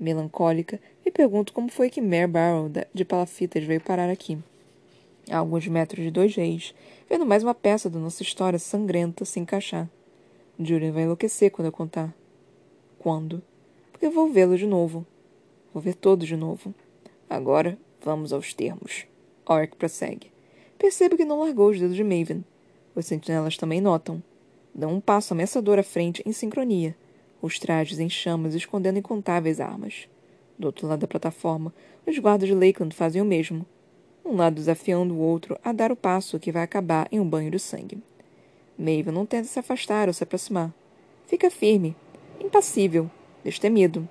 melancólica, 0.02 0.80
e 1.06 1.10
pergunto 1.10 1.52
como 1.52 1.70
foi 1.70 1.88
que 1.88 2.00
Mare 2.00 2.26
Barrow 2.26 2.70
de 2.92 3.04
Palafitas 3.04 3.64
veio 3.64 3.80
parar 3.80 4.10
aqui. 4.10 4.38
A 5.30 5.38
alguns 5.38 5.66
metros 5.68 6.04
de 6.04 6.10
dois 6.10 6.34
reis, 6.34 6.74
vendo 7.08 7.24
mais 7.24 7.42
uma 7.42 7.54
peça 7.54 7.88
da 7.88 7.98
nossa 7.98 8.22
história 8.22 8.58
sangrenta 8.58 9.24
se 9.24 9.38
encaixar. 9.38 9.88
Julian 10.58 10.92
vai 10.92 11.04
enlouquecer 11.04 11.50
quando 11.50 11.66
eu 11.66 11.72
contar. 11.72 12.12
Quando? 12.98 13.42
Porque 14.02 14.16
vou 14.16 14.32
vê-lo 14.32 14.58
de 14.58 14.66
novo. 14.66 15.06
Vou 15.72 15.80
ver 15.80 15.94
todos 15.94 16.26
de 16.26 16.36
novo. 16.36 16.74
Agora, 17.30 17.78
vamos 18.04 18.32
aos 18.32 18.52
termos. 18.52 19.06
Orc 19.46 19.76
prossegue. 19.76 20.32
Percebo 20.76 21.16
que 21.16 21.24
não 21.24 21.38
largou 21.38 21.70
os 21.70 21.78
dedos 21.78 21.94
de 21.94 22.02
Maven. 22.02 22.44
Os 22.96 23.06
sentinelas 23.06 23.56
também 23.56 23.80
notam. 23.80 24.20
Dão 24.74 24.92
um 24.92 25.00
passo 25.00 25.32
ameaçador 25.34 25.78
à 25.78 25.84
frente 25.84 26.20
em 26.26 26.32
sincronia, 26.32 26.96
os 27.40 27.60
trajes 27.60 28.00
em 28.00 28.08
chamas 28.10 28.56
escondendo 28.56 28.98
incontáveis 28.98 29.60
armas. 29.60 30.08
Do 30.58 30.66
outro 30.66 30.88
lado 30.88 30.98
da 30.98 31.06
plataforma, 31.06 31.72
os 32.04 32.18
guardas 32.18 32.48
de 32.48 32.56
Lakeland 32.56 32.96
fazem 32.96 33.22
o 33.22 33.24
mesmo, 33.24 33.64
um 34.24 34.34
lado 34.34 34.56
desafiando 34.56 35.14
o 35.14 35.20
outro 35.20 35.56
a 35.62 35.70
dar 35.70 35.92
o 35.92 35.96
passo 35.96 36.40
que 36.40 36.50
vai 36.50 36.64
acabar 36.64 37.06
em 37.12 37.20
um 37.20 37.28
banho 37.28 37.52
de 37.52 37.60
sangue. 37.60 38.02
Maeve 38.76 39.12
não 39.12 39.24
tenta 39.24 39.46
se 39.46 39.60
afastar 39.60 40.08
ou 40.08 40.12
se 40.12 40.24
aproximar. 40.24 40.74
Fica 41.24 41.48
firme, 41.52 41.94
impassível, 42.40 43.08
destemido. 43.44 44.08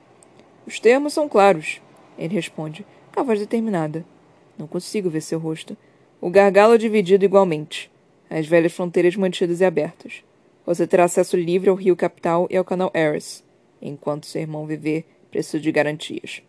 Os 0.66 0.80
termos 0.80 1.14
são 1.14 1.28
claros, 1.28 1.82
ele 2.18 2.36
responde, 2.36 2.86
com 3.14 3.20
a 3.20 3.24
voz 3.24 3.40
determinada. 3.40 4.06
Não 4.58 4.68
consigo 4.68 5.10
ver 5.10 5.22
seu 5.22 5.40
rosto. 5.40 5.76
O 6.20 6.30
gargalo 6.30 6.76
é 6.76 6.78
dividido 6.78 7.26
igualmente. 7.26 7.92
As 8.30 8.48
velhas 8.48 8.74
fronteiras 8.74 9.16
mantidas 9.16 9.60
e 9.60 9.66
abertas. 9.66 10.24
Você 10.66 10.86
terá 10.86 11.06
acesso 11.06 11.36
livre 11.36 11.70
ao 11.70 11.76
rio 11.76 11.96
capital 11.96 12.48
e 12.50 12.56
ao 12.56 12.64
canal 12.64 12.92
Eris. 12.94 13.44
Enquanto 13.82 14.28
seu 14.28 14.42
irmão 14.42 14.68
viver, 14.68 15.06
preciso 15.32 15.62
de 15.62 15.72
garantias. 15.72 16.44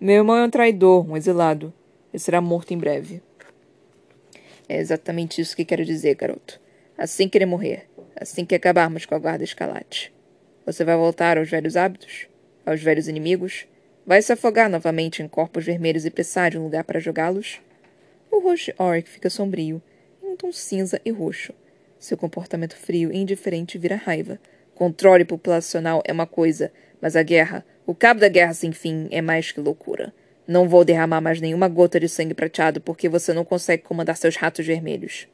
Meu 0.00 0.16
irmão 0.16 0.36
é 0.36 0.44
um 0.44 0.50
traidor, 0.50 1.08
um 1.08 1.16
exilado. 1.16 1.72
Ele 2.12 2.18
será 2.18 2.40
morto 2.40 2.74
em 2.74 2.78
breve. 2.78 3.22
É 4.68 4.78
exatamente 4.78 5.40
isso 5.40 5.54
que 5.54 5.64
quero 5.64 5.84
dizer, 5.84 6.14
garoto. 6.14 6.60
Assim 6.96 7.28
que 7.28 7.36
ele 7.36 7.46
morrer, 7.46 7.88
assim 8.16 8.44
que 8.44 8.54
acabarmos 8.54 9.04
com 9.04 9.14
a 9.14 9.18
guarda 9.18 9.44
escalate. 9.44 10.13
Você 10.66 10.82
vai 10.82 10.96
voltar 10.96 11.36
aos 11.36 11.50
velhos 11.50 11.76
hábitos? 11.76 12.26
Aos 12.64 12.82
velhos 12.82 13.06
inimigos? 13.06 13.66
Vai 14.06 14.22
se 14.22 14.32
afogar 14.32 14.70
novamente 14.70 15.22
em 15.22 15.28
corpos 15.28 15.62
vermelhos 15.62 16.06
e 16.06 16.10
precisar 16.10 16.48
de 16.48 16.58
um 16.58 16.62
lugar 16.62 16.84
para 16.84 16.98
jogá-los? 16.98 17.60
O 18.30 18.38
rosto 18.38 18.72
de 18.72 18.82
Oric 18.82 19.06
fica 19.06 19.28
sombrio, 19.28 19.82
em 20.22 20.28
um 20.28 20.36
tom 20.36 20.50
cinza 20.50 20.98
e 21.04 21.10
roxo. 21.10 21.52
Seu 21.98 22.16
comportamento 22.16 22.74
frio 22.76 23.12
e 23.12 23.18
indiferente 23.18 23.76
vira 23.76 23.96
raiva. 23.96 24.40
Controle 24.74 25.26
populacional 25.26 26.02
é 26.06 26.12
uma 26.14 26.26
coisa, 26.26 26.72
mas 26.98 27.14
a 27.14 27.22
guerra, 27.22 27.62
o 27.86 27.94
cabo 27.94 28.20
da 28.20 28.28
guerra 28.28 28.54
sem 28.54 28.72
fim, 28.72 29.06
é 29.10 29.20
mais 29.20 29.52
que 29.52 29.60
loucura. 29.60 30.14
Não 30.48 30.66
vou 30.66 30.82
derramar 30.82 31.20
mais 31.20 31.42
nenhuma 31.42 31.68
gota 31.68 32.00
de 32.00 32.08
sangue 32.08 32.32
prateado 32.32 32.80
porque 32.80 33.06
você 33.06 33.34
não 33.34 33.44
consegue 33.44 33.82
comandar 33.82 34.16
seus 34.16 34.36
ratos 34.36 34.64
vermelhos. 34.64 35.28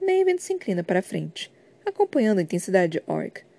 Maven 0.00 0.38
se 0.38 0.52
inclina 0.52 0.84
para 0.84 1.00
a 1.00 1.02
frente, 1.02 1.50
acompanhando 1.84 2.38
a 2.38 2.42
intensidade 2.42 2.92
de 2.92 3.02
Orc. 3.08 3.49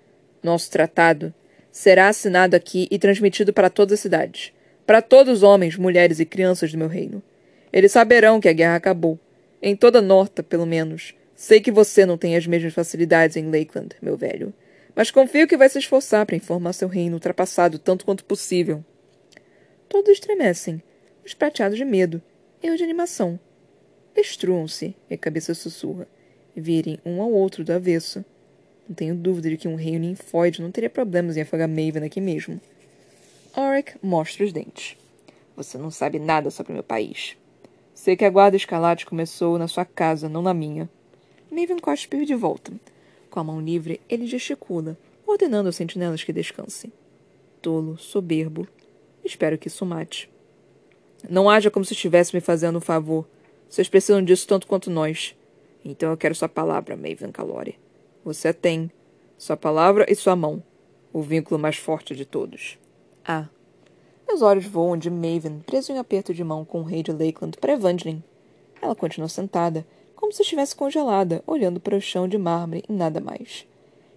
Nosso 0.42 0.70
tratado 0.70 1.32
será 1.70 2.08
assinado 2.08 2.56
aqui 2.56 2.88
e 2.90 2.98
transmitido 2.98 3.52
para 3.52 3.70
todas 3.70 3.94
as 3.94 4.00
cidades, 4.00 4.52
para 4.86 5.00
todos 5.00 5.38
os 5.38 5.42
homens, 5.42 5.76
mulheres 5.76 6.20
e 6.20 6.26
crianças 6.26 6.72
do 6.72 6.78
meu 6.78 6.88
reino. 6.88 7.22
Eles 7.72 7.92
saberão 7.92 8.40
que 8.40 8.48
a 8.48 8.52
guerra 8.52 8.76
acabou. 8.76 9.18
Em 9.62 9.76
toda 9.76 10.02
Norta, 10.02 10.42
pelo 10.42 10.66
menos. 10.66 11.14
Sei 11.34 11.60
que 11.60 11.70
você 11.70 12.04
não 12.04 12.18
tem 12.18 12.36
as 12.36 12.46
mesmas 12.46 12.74
facilidades 12.74 13.36
em 13.36 13.50
Lakeland, 13.50 13.96
meu 14.02 14.16
velho. 14.16 14.52
Mas 14.94 15.10
confio 15.10 15.48
que 15.48 15.56
vai 15.56 15.68
se 15.68 15.78
esforçar 15.78 16.26
para 16.26 16.36
informar 16.36 16.72
seu 16.74 16.88
reino 16.88 17.14
ultrapassado 17.14 17.78
tanto 17.78 18.04
quanto 18.04 18.24
possível. 18.24 18.84
Todos 19.88 20.10
estremecem, 20.10 20.82
os 21.24 21.32
prateados 21.32 21.78
de 21.78 21.84
medo, 21.84 22.20
eu 22.62 22.76
de 22.76 22.82
animação. 22.84 23.38
Destruam-se, 24.14 24.94
e 25.08 25.14
a 25.14 25.18
cabeça 25.18 25.54
sussurra, 25.54 26.06
virem 26.54 26.98
um 27.04 27.22
ao 27.22 27.32
outro 27.32 27.64
do 27.64 27.72
avesso. 27.72 28.24
Não 28.92 28.94
tenho 28.94 29.14
dúvida 29.14 29.48
de 29.48 29.56
que 29.56 29.66
um 29.66 29.74
reino 29.74 30.00
ninfóide 30.00 30.60
não 30.60 30.70
teria 30.70 30.90
problemas 30.90 31.34
em 31.34 31.40
afogar 31.40 31.66
Maven 31.66 32.04
aqui 32.04 32.20
mesmo. 32.20 32.60
Auric 33.54 33.94
mostra 34.02 34.44
os 34.44 34.52
dentes. 34.52 34.98
Você 35.56 35.78
não 35.78 35.90
sabe 35.90 36.18
nada 36.18 36.50
sobre 36.50 36.74
meu 36.74 36.82
país. 36.82 37.34
Sei 37.94 38.16
que 38.16 38.24
a 38.26 38.28
guarda 38.28 38.54
escalate 38.54 39.06
começou 39.06 39.58
na 39.58 39.66
sua 39.66 39.86
casa, 39.86 40.28
não 40.28 40.42
na 40.42 40.52
minha. 40.52 40.90
Maven 41.50 41.78
cospe 41.78 42.26
de 42.26 42.34
volta. 42.34 42.70
Com 43.30 43.40
a 43.40 43.44
mão 43.44 43.62
livre, 43.62 43.98
ele 44.10 44.26
gesticula, 44.26 44.94
ordenando 45.26 45.70
aos 45.70 45.76
sentinelas 45.76 46.22
que 46.22 46.30
descansem. 46.30 46.92
Tolo, 47.62 47.96
soberbo. 47.96 48.68
Espero 49.24 49.56
que 49.56 49.68
isso 49.68 49.86
mate. 49.86 50.28
Não 51.30 51.48
haja 51.48 51.70
como 51.70 51.82
se 51.82 51.94
estivesse 51.94 52.34
me 52.34 52.42
fazendo 52.42 52.76
um 52.76 52.82
favor. 52.82 53.26
Vocês 53.70 53.88
precisam 53.88 54.22
disso 54.22 54.46
tanto 54.46 54.66
quanto 54.66 54.90
nós. 54.90 55.34
Então 55.82 56.10
eu 56.10 56.16
quero 56.18 56.34
sua 56.34 56.46
palavra, 56.46 56.94
Maven 56.94 57.32
Calore. 57.32 57.78
Você 58.24 58.48
a 58.48 58.54
tem. 58.54 58.88
Sua 59.36 59.56
palavra 59.56 60.06
e 60.08 60.14
sua 60.14 60.36
mão. 60.36 60.62
O 61.12 61.20
vínculo 61.20 61.58
mais 61.58 61.76
forte 61.76 62.14
de 62.14 62.24
todos. 62.24 62.78
Ah. 63.24 63.48
Meus 64.28 64.42
olhos 64.42 64.64
voam 64.64 64.96
de 64.96 65.10
Maven, 65.10 65.58
preso 65.66 65.92
em 65.92 65.98
aperto 65.98 66.32
de 66.32 66.44
mão 66.44 66.64
com 66.64 66.80
o 66.80 66.84
rei 66.84 67.02
de 67.02 67.10
Lakeland, 67.10 67.58
para 67.58 67.72
Evangeline. 67.72 68.22
Ela 68.80 68.94
continua 68.94 69.28
sentada, 69.28 69.84
como 70.14 70.32
se 70.32 70.42
estivesse 70.42 70.76
congelada, 70.76 71.42
olhando 71.48 71.80
para 71.80 71.96
o 71.96 72.00
chão 72.00 72.28
de 72.28 72.38
mármore 72.38 72.84
e 72.88 72.92
nada 72.92 73.20
mais. 73.20 73.66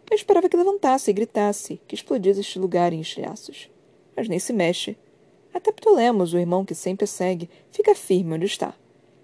Eu 0.09 0.15
esperava 0.15 0.47
que 0.47 0.55
levantasse 0.55 1.09
e 1.09 1.13
gritasse, 1.13 1.81
que 1.87 1.95
explodisse 1.95 2.41
este 2.41 2.59
lugar 2.59 2.93
em 2.93 3.01
estilhaços. 3.01 3.71
Mas 4.15 4.29
nem 4.29 4.37
se 4.37 4.53
mexe. 4.53 4.95
Até 5.51 5.71
Ptolemos, 5.71 6.31
o 6.31 6.37
irmão 6.37 6.63
que 6.63 6.75
sempre 6.75 7.07
segue, 7.07 7.49
fica 7.71 7.95
firme 7.95 8.35
onde 8.35 8.45
está. 8.45 8.75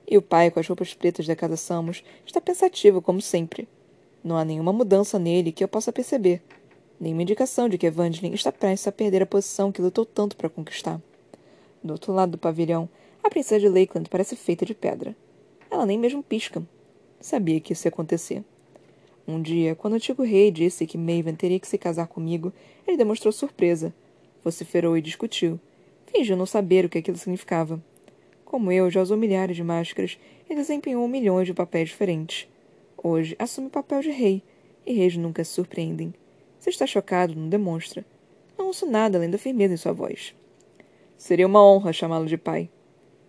E 0.10 0.18
o 0.18 0.24
pai, 0.24 0.50
com 0.50 0.60
as 0.60 0.68
roupas 0.68 0.96
pretas 0.96 1.28
da 1.28 1.36
casa 1.36 1.56
Samos, 1.56 2.04
está 2.26 2.42
pensativo 2.42 3.00
como 3.00 3.22
sempre. 3.22 3.68
Não 4.24 4.38
há 4.38 4.46
nenhuma 4.46 4.72
mudança 4.72 5.18
nele 5.18 5.52
que 5.52 5.64
eu 5.64 5.68
possa 5.68 5.92
perceber. 5.92 6.42
Nenhuma 7.00 7.24
indicação 7.24 7.68
de 7.68 7.78
que 7.78 7.88
Evangeline 7.88 8.36
está 8.36 8.52
prestes 8.52 8.88
a 8.88 8.92
perder 8.92 9.24
a 9.24 9.26
posição 9.26 9.72
que 9.72 9.82
lutou 9.82 10.06
tanto 10.06 10.38
para 10.38 10.50
conquistar. 10.50 11.02
Do 11.84 11.94
outro 11.94 12.14
lado 12.14 12.34
do 12.34 12.38
pavilhão, 12.38 12.88
a 13.24 13.30
princesa 13.30 13.60
de 13.60 13.68
Lakeland 13.68 14.10
parece 14.10 14.36
feita 14.36 14.66
de 14.66 14.76
pedra. 14.76 15.16
Ela 15.70 15.86
nem 15.86 15.98
mesmo 15.98 16.22
pisca. 16.22 16.62
Sabia 17.20 17.60
que 17.60 17.74
isso 17.74 17.88
ia 17.88 17.90
acontecer. 17.90 18.44
Um 19.28 19.42
dia, 19.42 19.76
quando 19.76 19.94
o 19.94 19.96
antigo 19.96 20.24
rei 20.24 20.52
disse 20.52 20.86
que 20.86 20.98
Maven 20.98 21.36
teria 21.36 21.60
que 21.60 21.68
se 21.68 21.78
casar 21.78 22.08
comigo, 22.08 22.54
ele 22.86 22.98
demonstrou 22.98 23.32
surpresa. 23.32 23.94
Vociferou 24.44 24.98
e 24.98 25.02
discutiu. 25.02 25.60
Fingiu 26.08 26.36
não 26.36 26.46
saber 26.46 26.86
o 26.86 26.90
que 26.90 26.98
aquilo 26.98 27.18
significava. 27.18 27.82
Como 28.44 28.72
eu, 28.72 28.92
já 28.92 29.02
usou 29.02 29.16
milhares 29.16 29.56
de 29.56 29.64
máscaras 29.64 30.20
e 30.50 30.56
desempenhou 30.56 31.08
milhões 31.08 31.48
de 31.48 31.54
papéis 31.54 31.90
diferentes. 31.90 32.48
Hoje, 33.04 33.36
assume 33.40 33.68
o 33.68 33.72
papel 33.72 34.02
de 34.02 34.12
rei, 34.12 34.44
e 34.86 34.94
reis 34.94 35.18
nunca 35.18 35.44
se 35.44 35.54
surpreendem. 35.54 36.14
Se 36.60 36.70
está 36.70 36.86
chocado, 36.86 37.36
não 37.36 37.50
demonstra. 37.50 38.06
Não 38.58 38.68
ouço 38.68 38.86
nada 38.86 39.18
além 39.18 39.30
da 39.30 39.38
firmeza 39.38 39.74
em 39.74 39.78
sua 39.78 39.94
voz. 39.94 40.36
Seria 41.18 41.48
uma 41.48 41.66
honra 41.66 41.92
chamá-lo 41.92 42.28
de 42.28 42.38
pai, 42.38 42.70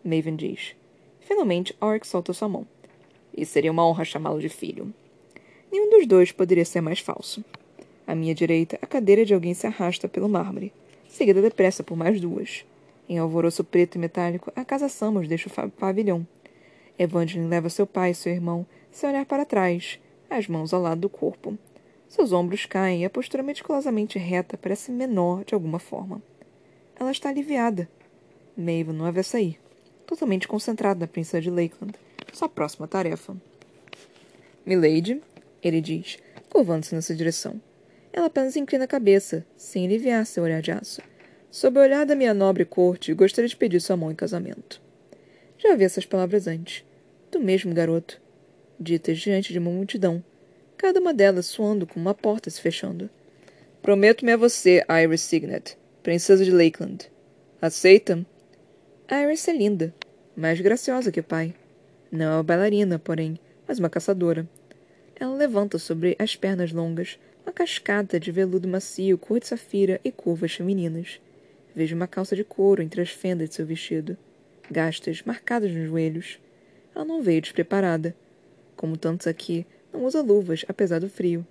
Maven 0.04 0.36
diz. 0.36 0.74
Finalmente, 1.20 1.74
Orc 1.80 2.06
solta 2.06 2.32
sua 2.32 2.48
mão. 2.48 2.66
E 3.34 3.46
seria 3.46 3.70
uma 3.70 3.86
honra 3.86 4.04
chamá-lo 4.04 4.40
de 4.40 4.48
filho. 4.48 4.92
Nenhum 5.70 5.88
dos 5.88 6.06
dois 6.06 6.32
poderia 6.32 6.64
ser 6.64 6.80
mais 6.80 6.98
falso. 6.98 7.42
À 8.06 8.14
minha 8.14 8.34
direita, 8.34 8.78
a 8.82 8.86
cadeira 8.86 9.24
de 9.24 9.32
alguém 9.32 9.54
se 9.54 9.66
arrasta 9.66 10.08
pelo 10.08 10.28
mármore, 10.28 10.72
seguida 11.08 11.40
depressa 11.40 11.82
por 11.82 11.96
mais 11.96 12.20
duas. 12.20 12.64
Em 13.08 13.18
alvoroço 13.18 13.64
preto 13.64 13.94
e 13.94 13.98
metálico, 13.98 14.52
a 14.54 14.64
casa 14.64 14.88
Samos 14.88 15.28
deixa 15.28 15.48
o 15.48 15.70
pavilhão. 15.70 16.26
Evangeline 16.98 17.48
leva 17.48 17.70
seu 17.70 17.86
pai 17.86 18.10
e 18.10 18.14
seu 18.14 18.32
irmão, 18.32 18.66
sem 18.92 19.10
olhar 19.10 19.26
para 19.26 19.44
trás, 19.44 19.98
as 20.30 20.46
mãos 20.46 20.72
ao 20.72 20.80
lado 20.80 21.00
do 21.00 21.08
corpo. 21.08 21.58
Seus 22.06 22.30
ombros 22.30 22.66
caem 22.66 23.02
e 23.02 23.04
a 23.04 23.10
postura 23.10 23.42
meticulosamente 23.42 24.18
reta 24.18 24.56
parece 24.56 24.92
menor 24.92 25.44
de 25.44 25.54
alguma 25.54 25.80
forma. 25.80 26.22
Ela 26.94 27.10
está 27.10 27.30
aliviada. 27.30 27.88
Maeve 28.56 28.92
não 28.92 29.06
a 29.06 29.10
vê 29.10 29.24
sair 29.24 29.58
totalmente 30.12 30.46
concentrado 30.46 31.00
na 31.00 31.06
princesa 31.06 31.40
de 31.40 31.50
Lakeland, 31.50 31.94
sua 32.32 32.48
próxima 32.48 32.86
tarefa. 32.86 33.34
Milady, 34.64 35.22
ele 35.62 35.80
diz, 35.80 36.18
curvando-se 36.50 36.94
nessa 36.94 37.14
direção. 37.14 37.60
Ela 38.12 38.26
apenas 38.26 38.56
inclina 38.56 38.84
a 38.84 38.88
cabeça, 38.88 39.44
sem 39.56 39.86
aliviar 39.86 40.26
seu 40.26 40.44
olhar 40.44 40.60
de 40.60 40.70
aço. 40.70 41.00
Sob 41.50 41.78
o 41.78 41.82
olhar 41.82 42.04
da 42.04 42.14
minha 42.14 42.34
nobre 42.34 42.64
corte, 42.64 43.14
gostaria 43.14 43.48
de 43.48 43.56
pedir 43.56 43.80
sua 43.80 43.96
mão 43.96 44.12
em 44.12 44.14
casamento. 44.14 44.80
Já 45.58 45.70
ouvi 45.70 45.84
essas 45.84 46.04
palavras 46.04 46.46
antes. 46.46 46.84
Do 47.30 47.40
mesmo 47.40 47.74
garoto. 47.74 48.20
Ditas 48.78 49.18
diante 49.18 49.52
de 49.52 49.58
uma 49.58 49.70
multidão. 49.70 50.22
Cada 50.76 51.00
uma 51.00 51.14
delas 51.14 51.46
soando 51.46 51.86
como 51.86 52.06
uma 52.06 52.14
porta 52.14 52.50
se 52.50 52.60
fechando. 52.60 53.08
Prometo-me 53.80 54.32
a 54.32 54.36
você, 54.36 54.84
Iris 54.88 55.20
Signet, 55.20 55.76
princesa 56.02 56.44
de 56.44 56.50
Lakeland. 56.50 57.10
Aceita? 57.60 58.24
Iris 59.10 59.46
é 59.48 59.52
linda, 59.52 59.94
mais 60.36 60.60
graciosa 60.60 61.12
que 61.12 61.20
o 61.20 61.24
pai. 61.24 61.54
Não 62.10 62.26
é 62.26 62.34
uma 62.36 62.42
bailarina, 62.42 62.98
porém, 62.98 63.38
mas 63.66 63.78
uma 63.78 63.90
caçadora. 63.90 64.48
Ela 65.14 65.34
levanta 65.34 65.78
sobre 65.78 66.16
as 66.18 66.34
pernas 66.34 66.72
longas 66.72 67.18
uma 67.44 67.52
cascata 67.52 68.18
de 68.18 68.30
veludo 68.30 68.68
macio, 68.68 69.18
cor 69.18 69.40
de 69.40 69.46
safira 69.46 70.00
e 70.04 70.10
curvas 70.10 70.52
femininas. 70.52 71.20
Vejo 71.74 71.96
uma 71.96 72.06
calça 72.06 72.36
de 72.36 72.44
couro 72.44 72.82
entre 72.82 73.00
as 73.00 73.10
fendas 73.10 73.48
de 73.48 73.54
seu 73.54 73.66
vestido, 73.66 74.16
gastas 74.70 75.22
marcadas 75.22 75.72
nos 75.72 75.88
joelhos. 75.88 76.38
Ela 76.94 77.04
não 77.04 77.22
veio 77.22 77.40
despreparada. 77.40 78.14
Como 78.82 78.96
tantos 78.96 79.28
aqui, 79.28 79.64
não 79.92 80.04
usa 80.04 80.20
luvas, 80.20 80.64
apesar 80.66 80.98
do 80.98 81.08
frio. 81.08 81.46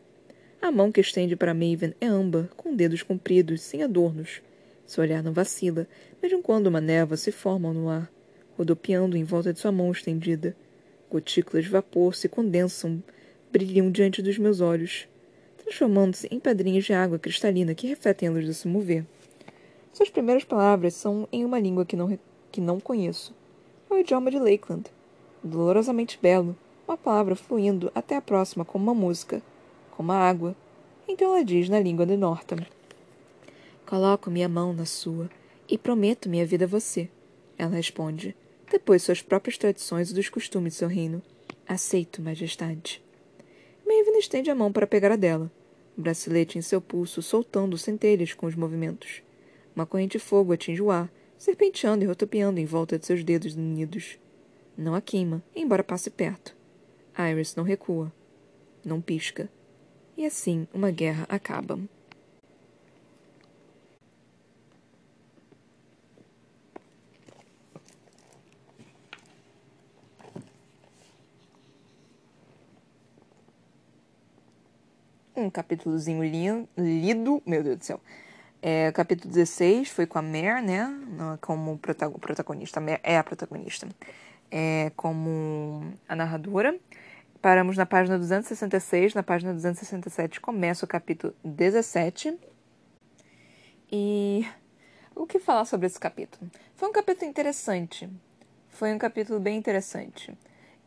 A 0.61 0.69
mão 0.69 0.91
que 0.91 0.99
estende 0.99 1.33
para 1.33 1.53
Maven 1.53 1.93
é 2.01 2.05
âmbar, 2.05 2.49
com 2.57 2.75
dedos 2.75 3.03
compridos, 3.03 3.61
sem 3.61 3.81
adornos. 3.81 4.41
Seu 4.85 5.01
olhar 5.01 5.23
não 5.23 5.31
vacila, 5.31 5.87
mesmo 6.21 6.41
quando 6.41 6.67
uma 6.67 6.81
névoa 6.81 7.15
se 7.15 7.31
forma 7.31 7.71
no 7.71 7.87
ar, 7.87 8.11
rodopiando 8.57 9.15
em 9.15 9.23
volta 9.23 9.53
de 9.53 9.61
sua 9.61 9.71
mão 9.71 9.89
estendida. 9.89 10.53
Gotículas 11.09 11.63
de 11.63 11.71
vapor 11.71 12.13
se 12.15 12.27
condensam, 12.27 13.01
brilham 13.49 13.89
diante 13.89 14.21
dos 14.21 14.37
meus 14.37 14.59
olhos. 14.59 15.07
transformando-se 15.57 16.27
em 16.29 16.37
pedrinhas 16.37 16.83
de 16.83 16.91
água 16.91 17.17
cristalina 17.17 17.73
que 17.73 17.87
refletem 17.87 18.27
a 18.27 18.31
luz 18.33 18.45
do 18.45 18.53
se 18.53 18.67
mover. 18.67 19.05
Suas 19.93 20.09
primeiras 20.09 20.43
palavras 20.43 20.95
são 20.95 21.29
em 21.31 21.45
uma 21.45 21.61
língua 21.61 21.85
que 21.85 21.95
não, 21.95 22.19
que 22.51 22.59
não 22.59 22.77
conheço. 22.77 23.33
É 23.89 23.93
o 23.93 23.99
idioma 23.99 24.29
de 24.29 24.37
Lakeland. 24.37 24.91
Dolorosamente 25.41 26.19
belo, 26.21 26.57
uma 26.91 26.97
palavra 26.97 27.37
fluindo 27.37 27.89
até 27.95 28.17
a 28.17 28.21
próxima 28.21 28.65
como 28.65 28.83
uma 28.83 28.93
música, 28.93 29.41
como 29.91 30.11
a 30.11 30.17
água. 30.17 30.53
Então 31.07 31.33
ela 31.33 31.43
diz 31.43 31.69
na 31.69 31.79
língua 31.79 32.05
de 32.05 32.17
Norton. 32.17 32.57
Coloco 33.85 34.29
minha 34.29 34.49
mão 34.49 34.73
na 34.73 34.85
sua 34.85 35.29
e 35.69 35.77
prometo 35.77 36.27
minha 36.27 36.45
vida 36.45 36.65
a 36.65 36.67
você. 36.67 37.09
Ela 37.57 37.75
responde, 37.75 38.35
depois 38.69 39.03
suas 39.03 39.21
próprias 39.21 39.57
tradições 39.57 40.11
e 40.11 40.13
dos 40.13 40.27
costumes 40.27 40.73
de 40.73 40.79
seu 40.79 40.89
reino. 40.89 41.21
Aceito, 41.65 42.21
majestade. 42.21 43.01
Maven 43.87 44.19
estende 44.19 44.51
a 44.51 44.55
mão 44.55 44.71
para 44.71 44.85
pegar 44.85 45.13
a 45.13 45.15
dela, 45.15 45.49
o 45.97 46.01
bracelete 46.01 46.57
em 46.57 46.61
seu 46.61 46.81
pulso 46.81 47.21
soltando 47.21 47.77
centelhas 47.77 48.33
com 48.33 48.45
os 48.47 48.55
movimentos. 48.55 49.21
Uma 49.73 49.85
corrente 49.85 50.17
de 50.17 50.19
fogo 50.19 50.51
atinge 50.51 50.81
o 50.81 50.91
ar, 50.91 51.09
serpenteando 51.37 52.03
e 52.03 52.07
rotopiando 52.07 52.59
em 52.59 52.65
volta 52.65 52.99
de 52.99 53.05
seus 53.05 53.23
dedos 53.23 53.55
unidos. 53.55 54.19
Não 54.77 54.93
a 54.93 54.99
queima, 54.99 55.41
embora 55.55 55.83
passe 55.83 56.09
perto. 56.09 56.59
Iris 57.17 57.55
não 57.55 57.63
recua. 57.63 58.11
Não 58.83 59.01
pisca. 59.01 59.49
E 60.17 60.25
assim 60.25 60.67
uma 60.73 60.91
guerra 60.91 61.25
acaba. 61.29 61.79
Um 75.35 75.49
capítulozinho 75.49 76.23
lido, 76.77 77.41
meu 77.45 77.63
Deus 77.63 77.77
do 77.77 77.83
céu, 77.83 77.99
é, 78.61 78.91
capítulo 78.91 79.33
16 79.33 79.89
foi 79.89 80.05
com 80.05 80.19
a 80.19 80.21
Mare, 80.21 80.61
né? 80.61 80.87
Como 81.41 81.79
protagonista. 81.79 82.79
É 83.01 83.17
a 83.17 83.23
protagonista. 83.23 83.87
É, 84.51 84.91
como 84.95 85.93
a 86.07 86.15
narradora. 86.15 86.77
Paramos 87.41 87.77
na 87.77 87.85
página 87.85 88.17
266. 88.17 89.13
Na 89.13 89.23
página 89.23 89.53
267 89.53 90.41
começa 90.41 90.85
o 90.85 90.87
capítulo 90.87 91.33
17. 91.43 92.37
E 93.91 94.45
o 95.15 95.25
que 95.25 95.39
falar 95.39 95.65
sobre 95.65 95.87
esse 95.87 95.99
capítulo? 95.99 96.51
Foi 96.75 96.89
um 96.89 96.93
capítulo 96.93 97.29
interessante. 97.29 98.09
Foi 98.69 98.93
um 98.93 98.97
capítulo 98.97 99.39
bem 99.39 99.57
interessante. 99.57 100.37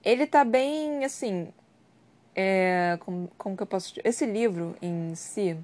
Ele 0.04 0.26
tá 0.26 0.44
bem, 0.44 1.04
assim. 1.04 1.48
É, 2.34 2.98
como, 3.00 3.30
como 3.38 3.56
que 3.56 3.62
eu 3.62 3.66
posso? 3.66 3.94
Esse 4.04 4.26
livro 4.26 4.76
em 4.82 5.14
si 5.14 5.56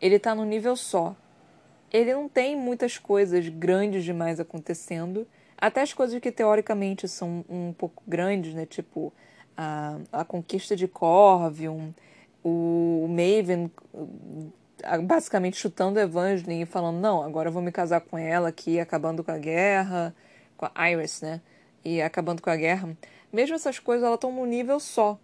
ele 0.00 0.18
tá 0.18 0.34
num 0.34 0.44
nível 0.44 0.74
só. 0.76 1.14
Ele 1.92 2.14
não 2.14 2.28
tem 2.28 2.56
muitas 2.56 2.96
coisas 2.96 3.48
grandes 3.48 4.02
demais 4.02 4.40
acontecendo. 4.40 5.26
Até 5.60 5.82
as 5.82 5.92
coisas 5.92 6.18
que 6.20 6.32
teoricamente 6.32 7.06
são 7.06 7.44
um 7.48 7.72
pouco 7.72 8.02
grandes, 8.06 8.54
né? 8.54 8.64
Tipo 8.64 9.12
a, 9.56 9.98
a 10.12 10.24
conquista 10.24 10.74
de 10.74 10.88
Corvium, 10.88 11.92
o 12.42 13.06
Maven 13.08 13.70
basicamente 15.02 15.56
chutando 15.56 16.00
Evangeline 16.00 16.62
e 16.62 16.66
falando: 16.66 16.98
não, 16.98 17.22
agora 17.22 17.48
eu 17.48 17.52
vou 17.52 17.62
me 17.62 17.70
casar 17.70 18.00
com 18.00 18.16
ela 18.16 18.48
aqui, 18.48 18.80
acabando 18.80 19.22
com 19.22 19.30
a 19.30 19.38
guerra, 19.38 20.14
com 20.56 20.66
a 20.74 20.90
Iris, 20.90 21.20
né? 21.20 21.40
E 21.84 22.00
acabando 22.00 22.40
com 22.40 22.50
a 22.50 22.56
guerra. 22.56 22.96
Mesmo 23.32 23.54
essas 23.54 23.78
coisas, 23.78 24.04
elas 24.04 24.16
estão 24.16 24.32
num 24.32 24.46
nível 24.46 24.80
só. 24.80 25.18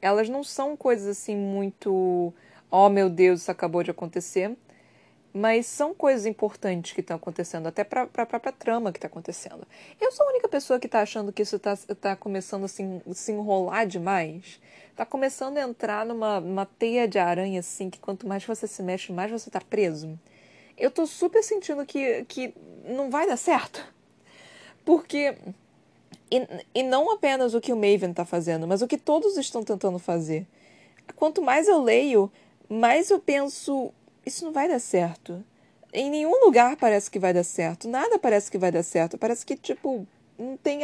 Elas 0.00 0.28
não 0.28 0.42
são 0.42 0.76
coisas 0.76 1.06
assim 1.06 1.36
muito 1.36 2.32
oh 2.70 2.88
meu 2.88 3.10
Deus, 3.10 3.42
isso 3.42 3.50
acabou 3.50 3.82
de 3.82 3.90
acontecer. 3.90 4.56
Mas 5.32 5.66
são 5.66 5.94
coisas 5.94 6.26
importantes 6.26 6.92
que 6.92 7.00
estão 7.00 7.16
acontecendo, 7.16 7.68
até 7.68 7.84
para 7.84 8.02
a 8.02 8.26
própria 8.26 8.52
trama 8.52 8.90
que 8.90 8.98
está 8.98 9.06
acontecendo. 9.06 9.66
Eu 10.00 10.10
sou 10.10 10.26
a 10.26 10.30
única 10.30 10.48
pessoa 10.48 10.80
que 10.80 10.86
está 10.86 11.02
achando 11.02 11.32
que 11.32 11.42
isso 11.42 11.56
está 11.56 11.76
tá 12.00 12.16
começando 12.16 12.64
a 12.64 12.68
se, 12.68 12.82
se 13.12 13.32
enrolar 13.32 13.86
demais. 13.86 14.60
Está 14.90 15.06
começando 15.06 15.56
a 15.58 15.62
entrar 15.62 16.04
numa, 16.04 16.40
numa 16.40 16.66
teia 16.66 17.06
de 17.06 17.18
aranha, 17.18 17.60
assim, 17.60 17.88
que 17.88 18.00
quanto 18.00 18.26
mais 18.26 18.44
você 18.44 18.66
se 18.66 18.82
mexe, 18.82 19.12
mais 19.12 19.30
você 19.30 19.48
está 19.48 19.60
preso. 19.60 20.18
Eu 20.76 20.88
estou 20.88 21.06
super 21.06 21.44
sentindo 21.44 21.86
que, 21.86 22.24
que 22.24 22.52
não 22.84 23.08
vai 23.08 23.26
dar 23.26 23.36
certo. 23.36 23.86
Porque. 24.84 25.36
E, 26.30 26.46
e 26.74 26.82
não 26.82 27.12
apenas 27.12 27.54
o 27.54 27.60
que 27.60 27.72
o 27.72 27.76
Maven 27.76 28.10
está 28.10 28.24
fazendo, 28.24 28.66
mas 28.66 28.82
o 28.82 28.88
que 28.88 28.98
todos 28.98 29.36
estão 29.36 29.62
tentando 29.62 29.98
fazer. 29.98 30.46
Quanto 31.16 31.42
mais 31.42 31.68
eu 31.68 31.82
leio, 31.82 32.30
mas 32.68 33.10
eu 33.10 33.18
penso, 33.18 33.92
isso 34.24 34.44
não 34.44 34.52
vai 34.52 34.68
dar 34.68 34.78
certo. 34.78 35.44
Em 35.92 36.10
nenhum 36.10 36.44
lugar 36.44 36.76
parece 36.76 37.10
que 37.10 37.18
vai 37.18 37.32
dar 37.32 37.44
certo. 37.44 37.88
Nada 37.88 38.18
parece 38.18 38.50
que 38.50 38.58
vai 38.58 38.70
dar 38.70 38.82
certo. 38.82 39.18
Parece 39.18 39.44
que, 39.44 39.56
tipo, 39.56 40.06
não 40.38 40.56
tem, 40.56 40.80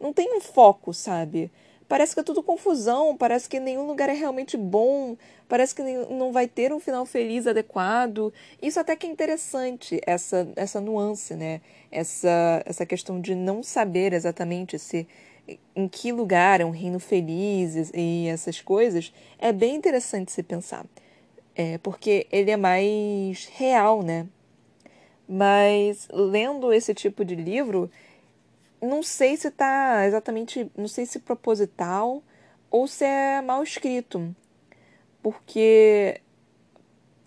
não 0.00 0.12
tem 0.12 0.36
um 0.36 0.40
foco, 0.40 0.94
sabe? 0.94 1.50
Parece 1.88 2.14
que 2.14 2.20
é 2.20 2.22
tudo 2.24 2.42
confusão, 2.42 3.16
parece 3.16 3.48
que 3.48 3.60
nenhum 3.60 3.86
lugar 3.86 4.08
é 4.08 4.12
realmente 4.12 4.56
bom, 4.56 5.16
parece 5.48 5.72
que 5.72 5.82
não 5.82 6.32
vai 6.32 6.48
ter 6.48 6.72
um 6.72 6.80
final 6.80 7.06
feliz 7.06 7.46
adequado. 7.46 8.32
Isso 8.60 8.80
até 8.80 8.96
que 8.96 9.06
é 9.06 9.10
interessante, 9.10 10.00
essa, 10.04 10.48
essa 10.56 10.80
nuance, 10.80 11.34
né? 11.34 11.60
Essa, 11.90 12.62
essa 12.66 12.84
questão 12.84 13.20
de 13.20 13.36
não 13.36 13.62
saber 13.62 14.12
exatamente 14.12 14.78
se 14.78 15.06
em 15.76 15.86
que 15.86 16.10
lugar 16.10 16.60
é 16.60 16.64
um 16.64 16.70
reino 16.70 16.98
feliz 16.98 17.92
e 17.94 18.26
essas 18.26 18.60
coisas, 18.60 19.12
é 19.38 19.52
bem 19.52 19.76
interessante 19.76 20.32
se 20.32 20.42
pensar 20.42 20.84
é, 21.56 21.78
porque 21.78 22.26
ele 22.30 22.50
é 22.50 22.56
mais 22.56 23.46
real, 23.46 24.02
né? 24.02 24.28
Mas 25.26 26.06
lendo 26.12 26.72
esse 26.72 26.94
tipo 26.94 27.24
de 27.24 27.34
livro, 27.34 27.90
não 28.80 29.02
sei 29.02 29.36
se 29.36 29.48
está 29.48 30.06
exatamente, 30.06 30.70
não 30.76 30.86
sei 30.86 31.06
se 31.06 31.18
proposital 31.18 32.22
ou 32.70 32.86
se 32.86 33.04
é 33.04 33.40
mal 33.40 33.62
escrito, 33.62 34.36
porque 35.22 36.20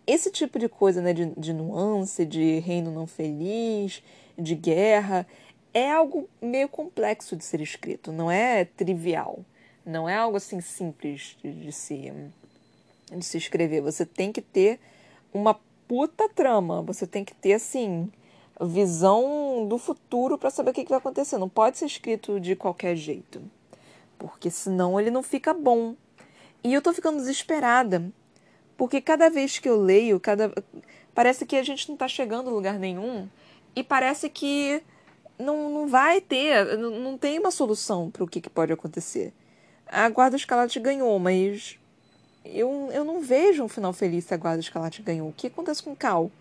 esse 0.06 0.32
tipo 0.32 0.60
de 0.60 0.70
coisa, 0.70 1.02
né, 1.02 1.12
de, 1.14 1.26
de 1.36 1.52
nuance, 1.52 2.26
de 2.26 2.60
reino 2.60 2.92
não 2.92 3.08
feliz, 3.08 4.04
de 4.38 4.56
guerra, 4.56 5.26
é 5.74 5.92
algo 5.92 6.30
meio 6.42 6.70
complexo 6.70 7.36
de 7.36 7.44
ser 7.44 7.62
escrito, 7.62 8.12
não 8.12 8.30
é 8.30 8.64
trivial, 8.64 9.40
não 9.86 10.08
é 10.08 10.16
algo 10.16 10.38
assim 10.38 10.62
simples 10.62 11.36
de, 11.42 11.52
de 11.52 11.72
se 11.72 12.14
de 13.16 13.26
se 13.26 13.38
escrever. 13.38 13.82
Você 13.82 14.06
tem 14.06 14.32
que 14.32 14.42
ter 14.42 14.80
uma 15.34 15.60
puta 15.88 16.30
trama. 16.30 16.82
Você 16.84 17.08
tem 17.08 17.26
que 17.26 17.34
ter, 17.34 17.54
assim, 17.54 18.12
visão 18.62 19.66
do 19.68 19.78
futuro 19.78 20.38
para 20.38 20.50
saber 20.50 20.72
o 20.72 20.74
que, 20.74 20.84
que 20.84 20.90
vai 20.90 21.00
acontecer. 21.00 21.38
Não 21.38 21.50
pode 21.50 21.78
ser 21.78 21.86
escrito 21.86 22.40
de 22.40 22.56
qualquer 22.56 22.96
jeito. 22.96 23.42
Porque 24.18 24.50
senão 24.50 25.00
ele 25.00 25.10
não 25.10 25.24
fica 25.24 25.54
bom. 25.54 25.96
E 26.64 26.74
eu 26.74 26.82
tô 26.82 26.94
ficando 26.94 27.18
desesperada. 27.18 28.12
Porque 28.78 29.02
cada 29.02 29.30
vez 29.30 29.60
que 29.60 29.68
eu 29.68 29.82
leio, 29.82 30.20
cada 30.20 30.54
parece 31.14 31.46
que 31.46 31.56
a 31.56 31.64
gente 31.64 31.90
não 31.90 31.98
tá 31.98 32.08
chegando 32.08 32.50
a 32.50 32.54
lugar 32.54 32.80
nenhum. 32.80 33.28
E 33.76 33.84
parece 33.84 34.30
que 34.30 34.82
não, 35.38 35.70
não 35.70 35.88
vai 35.88 36.20
ter, 36.20 36.78
não, 36.78 36.92
não 36.92 37.18
tem 37.18 37.40
uma 37.40 37.52
solução 37.52 38.12
para 38.12 38.24
o 38.24 38.28
que, 38.28 38.42
que 38.42 38.50
pode 38.50 38.74
acontecer. 38.74 39.34
A 39.88 40.08
Guarda 40.10 40.36
Escalate 40.36 40.80
ganhou, 40.80 41.18
mas 41.18 41.79
eu, 42.44 42.90
eu 42.92 43.04
não 43.04 43.22
vejo 43.22 43.64
um 43.64 43.68
final 43.68 43.94
feliz 43.94 44.26
se 44.26 44.34
a 44.34 44.38
Guarda 44.38 44.60
Escarlate 44.60 45.02
ganhou. 45.02 45.30
O 45.30 45.34
que 45.34 45.48
acontece 45.48 45.84
com 45.84 45.92
o 45.92 45.96
Cal? 45.96 46.32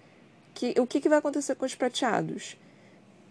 Que, 0.54 0.74
o 0.78 0.87
que, 0.87 1.00
que 1.00 1.08
vai 1.08 1.18
acontecer 1.18 1.54
com 1.54 1.66
os 1.66 1.74
prateados? 1.74 2.56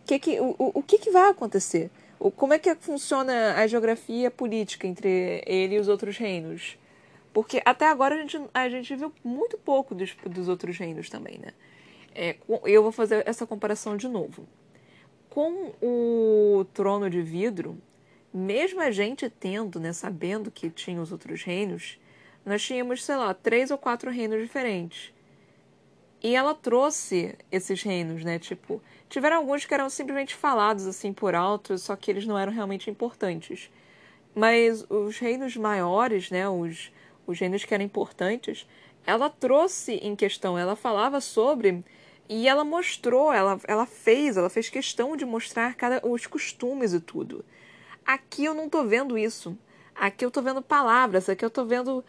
Que 0.05 0.19
que, 0.19 0.39
o, 0.39 0.55
o 0.57 0.83
que, 0.83 0.97
que 0.97 1.11
vai 1.11 1.29
acontecer? 1.29 1.91
O, 2.19 2.31
como 2.31 2.53
é 2.53 2.59
que 2.59 2.73
funciona 2.75 3.55
a 3.55 3.67
geografia 3.67 4.31
política 4.31 4.87
entre 4.87 5.43
ele 5.45 5.75
e 5.75 5.79
os 5.79 5.87
outros 5.87 6.17
reinos? 6.17 6.77
Porque 7.33 7.61
até 7.65 7.87
agora 7.87 8.15
a 8.15 8.17
gente, 8.17 8.41
a 8.53 8.69
gente 8.69 8.95
viu 8.95 9.13
muito 9.23 9.57
pouco 9.57 9.93
dos, 9.93 10.15
dos 10.25 10.47
outros 10.47 10.77
reinos 10.77 11.09
também, 11.09 11.37
né? 11.37 11.53
É, 12.15 12.35
eu 12.65 12.81
vou 12.81 12.91
fazer 12.91 13.21
essa 13.27 13.45
comparação 13.45 13.95
de 13.95 14.07
novo. 14.07 14.47
Com 15.29 15.71
o 15.79 16.65
Trono 16.73 17.09
de 17.09 17.21
Vidro, 17.21 17.77
mesmo 18.33 18.81
a 18.81 18.89
gente 18.89 19.29
tendo, 19.29 19.79
né, 19.79 19.93
sabendo 19.93 20.49
que 20.49 20.69
tinha 20.71 20.99
os 20.99 21.11
outros 21.11 21.43
reinos, 21.43 21.99
nós 22.47 22.63
tínhamos, 22.63 23.03
sei 23.03 23.17
lá, 23.17 23.33
três 23.33 23.71
ou 23.71 23.77
quatro 23.77 24.09
reinos 24.09 24.41
diferentes. 24.41 25.13
E 26.23 26.33
ela 26.33 26.55
trouxe 26.55 27.37
esses 27.51 27.83
reinos, 27.83 28.23
né? 28.23 28.39
Tipo, 28.39 28.81
tiveram 29.09 29.35
alguns 29.35 29.65
que 29.65 29.73
eram 29.73 29.89
simplesmente 29.89 30.33
falados 30.33 30.87
assim 30.87 31.11
por 31.11 31.35
alto, 31.35 31.77
só 31.77 31.93
que 31.95 32.09
eles 32.09 32.25
não 32.25 32.37
eram 32.37 32.53
realmente 32.53 32.89
importantes. 32.89 33.69
Mas 34.33 34.85
os 34.89 35.19
reinos 35.19 35.57
maiores, 35.57 36.31
né? 36.31 36.47
Os, 36.47 36.89
os 37.27 37.37
reinos 37.37 37.65
que 37.65 37.73
eram 37.73 37.83
importantes, 37.83 38.65
ela 39.05 39.29
trouxe 39.29 39.95
em 39.95 40.15
questão, 40.15 40.57
ela 40.57 40.75
falava 40.75 41.19
sobre 41.19 41.83
e 42.29 42.47
ela 42.47 42.63
mostrou, 42.63 43.33
ela, 43.33 43.59
ela 43.67 43.85
fez, 43.85 44.37
ela 44.37 44.49
fez 44.49 44.69
questão 44.69 45.17
de 45.17 45.25
mostrar 45.25 45.75
cada, 45.75 46.01
os 46.07 46.25
costumes 46.25 46.93
e 46.93 47.01
tudo. 47.01 47.43
Aqui 48.05 48.45
eu 48.45 48.53
não 48.53 48.69
tô 48.69 48.85
vendo 48.85 49.17
isso. 49.17 49.57
Aqui 49.99 50.23
eu 50.23 50.29
tô 50.29 50.43
vendo 50.43 50.61
palavras, 50.61 51.27
aqui 51.27 51.43
eu 51.43 51.49
tô 51.49 51.65
vendo 51.65 52.05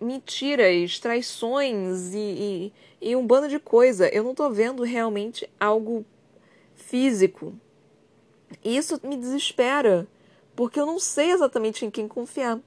mentiras, 0.00 0.98
traições 0.98 2.14
e, 2.14 2.72
e, 3.00 3.10
e 3.10 3.16
um 3.16 3.26
bando 3.26 3.48
de 3.48 3.58
coisa. 3.58 4.08
Eu 4.08 4.24
não 4.24 4.34
tô 4.34 4.50
vendo 4.50 4.82
realmente 4.82 5.48
algo 5.58 6.04
físico. 6.74 7.54
E 8.64 8.76
isso 8.76 9.00
me 9.02 9.16
desespera, 9.16 10.06
porque 10.54 10.78
eu 10.80 10.86
não 10.86 10.98
sei 10.98 11.30
exatamente 11.30 11.84
em 11.84 11.90
quem 11.90 12.06
confiar. 12.06 12.60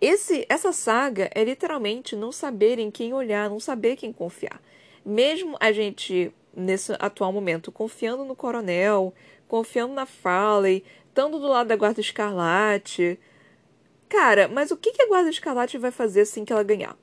Esse, 0.00 0.46
essa 0.48 0.72
saga 0.72 1.28
é 1.34 1.42
literalmente 1.42 2.14
não 2.14 2.30
saber 2.30 2.78
em 2.78 2.90
quem 2.90 3.12
olhar, 3.12 3.50
não 3.50 3.58
saber 3.58 3.96
quem 3.96 4.12
confiar. 4.12 4.62
Mesmo 5.04 5.56
a 5.58 5.72
gente, 5.72 6.32
nesse 6.54 6.92
atual 7.00 7.32
momento, 7.32 7.72
confiando 7.72 8.24
no 8.24 8.36
coronel, 8.36 9.12
confiando 9.48 9.94
na 9.94 10.06
Farley, 10.06 10.84
estando 11.08 11.40
do 11.40 11.48
lado 11.48 11.66
da 11.66 11.76
Guarda 11.76 12.00
Escarlate. 12.00 13.18
Cara, 14.08 14.48
mas 14.48 14.70
o 14.70 14.76
que, 14.76 14.92
que 14.92 15.02
a 15.02 15.06
Guarda 15.06 15.28
Escarlate 15.28 15.76
vai 15.76 15.90
fazer 15.90 16.22
assim 16.22 16.44
que 16.44 16.52
ela 16.52 16.62
ganhar? 16.62 16.96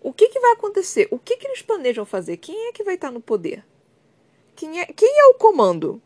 O 0.00 0.12
que, 0.12 0.28
que 0.28 0.38
vai 0.38 0.52
acontecer? 0.52 1.08
O 1.10 1.18
que, 1.18 1.36
que 1.36 1.46
eles 1.46 1.62
planejam 1.62 2.04
fazer? 2.04 2.36
Quem 2.36 2.68
é 2.68 2.72
que 2.72 2.84
vai 2.84 2.94
estar 2.94 3.10
no 3.10 3.20
poder? 3.20 3.64
Quem 4.54 4.80
é, 4.80 4.86
quem 4.86 5.18
é 5.18 5.24
o 5.26 5.34
comando? 5.34 6.00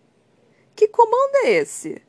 Que 0.74 0.88
comando 0.88 1.36
é 1.44 1.50
esse? 1.50 2.00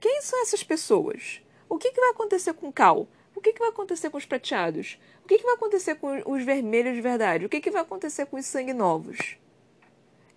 Quem 0.00 0.20
são 0.20 0.42
essas 0.42 0.62
pessoas? 0.62 1.40
O 1.68 1.78
que, 1.78 1.90
que 1.90 2.00
vai 2.00 2.10
acontecer 2.10 2.52
com 2.52 2.72
Cal? 2.72 3.08
O 3.34 3.40
que, 3.40 3.52
que 3.52 3.60
vai 3.60 3.68
acontecer 3.68 4.10
com 4.10 4.18
os 4.18 4.26
prateados? 4.26 4.98
O 5.24 5.28
que, 5.28 5.38
que 5.38 5.44
vai 5.44 5.54
acontecer 5.54 5.94
com 5.94 6.20
os 6.26 6.44
vermelhos 6.44 6.94
de 6.96 7.00
verdade? 7.00 7.46
O 7.46 7.48
que, 7.48 7.60
que 7.60 7.70
vai 7.70 7.82
acontecer 7.82 8.26
com 8.26 8.36
os 8.36 8.44
sangue 8.44 8.74
novos? 8.74 9.36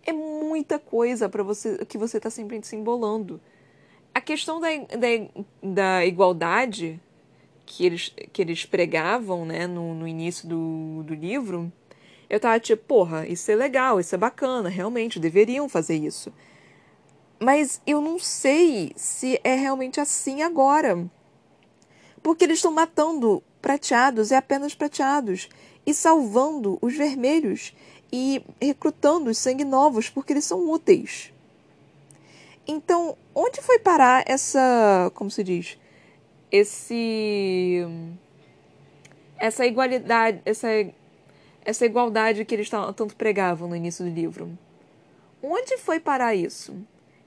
É 0.05 0.13
muita 0.13 0.77
coisa 0.77 1.27
para 1.27 1.41
você 1.41 1.83
que 1.85 1.97
você 1.97 2.17
está 2.17 2.29
sempre 2.29 2.63
se 2.63 2.75
embolando. 2.75 3.41
A 4.13 4.19
questão 4.21 4.59
da, 4.59 4.67
da, 4.67 5.43
da 5.61 6.05
igualdade 6.05 6.99
que 7.65 7.85
eles, 7.85 8.13
que 8.33 8.41
eles 8.41 8.65
pregavam 8.65 9.45
né, 9.45 9.65
no, 9.65 9.93
no 9.93 10.07
início 10.07 10.47
do, 10.47 11.03
do 11.03 11.13
livro, 11.13 11.71
eu 12.29 12.39
tava 12.39 12.59
tipo, 12.59 12.83
porra, 12.83 13.27
isso 13.27 13.49
é 13.51 13.55
legal, 13.55 13.99
isso 13.99 14.13
é 14.15 14.17
bacana, 14.17 14.69
realmente, 14.69 15.19
deveriam 15.19 15.67
fazer 15.69 15.95
isso. 15.95 16.33
Mas 17.39 17.81
eu 17.87 17.99
não 18.01 18.19
sei 18.19 18.91
se 18.95 19.39
é 19.43 19.55
realmente 19.55 19.99
assim 19.99 20.41
agora. 20.41 21.09
Porque 22.21 22.43
eles 22.43 22.59
estão 22.59 22.71
matando 22.71 23.41
prateados 23.61 24.31
e 24.31 24.35
apenas 24.35 24.75
prateados 24.75 25.49
e 25.85 25.93
salvando 25.93 26.77
os 26.81 26.95
vermelhos 26.95 27.73
e 28.11 28.43
recrutando 28.61 29.29
os 29.29 29.37
sangue 29.37 29.63
novos 29.63 30.09
porque 30.09 30.33
eles 30.33 30.45
são 30.45 30.69
úteis. 30.69 31.30
Então, 32.71 33.17
onde 33.35 33.61
foi 33.61 33.79
parar 33.79 34.23
essa, 34.25 35.11
como 35.13 35.29
se 35.29 35.43
diz, 35.43 35.77
esse 36.49 37.85
essa 39.37 39.65
igualdade, 39.65 40.41
essa 40.45 40.67
essa 41.65 41.85
igualdade 41.85 42.45
que 42.45 42.55
eles 42.55 42.69
tanto 42.69 43.13
pregavam 43.17 43.67
no 43.67 43.75
início 43.75 44.05
do 44.05 44.11
livro? 44.11 44.57
Onde 45.43 45.77
foi 45.79 45.99
parar 45.99 46.33
isso? 46.33 46.73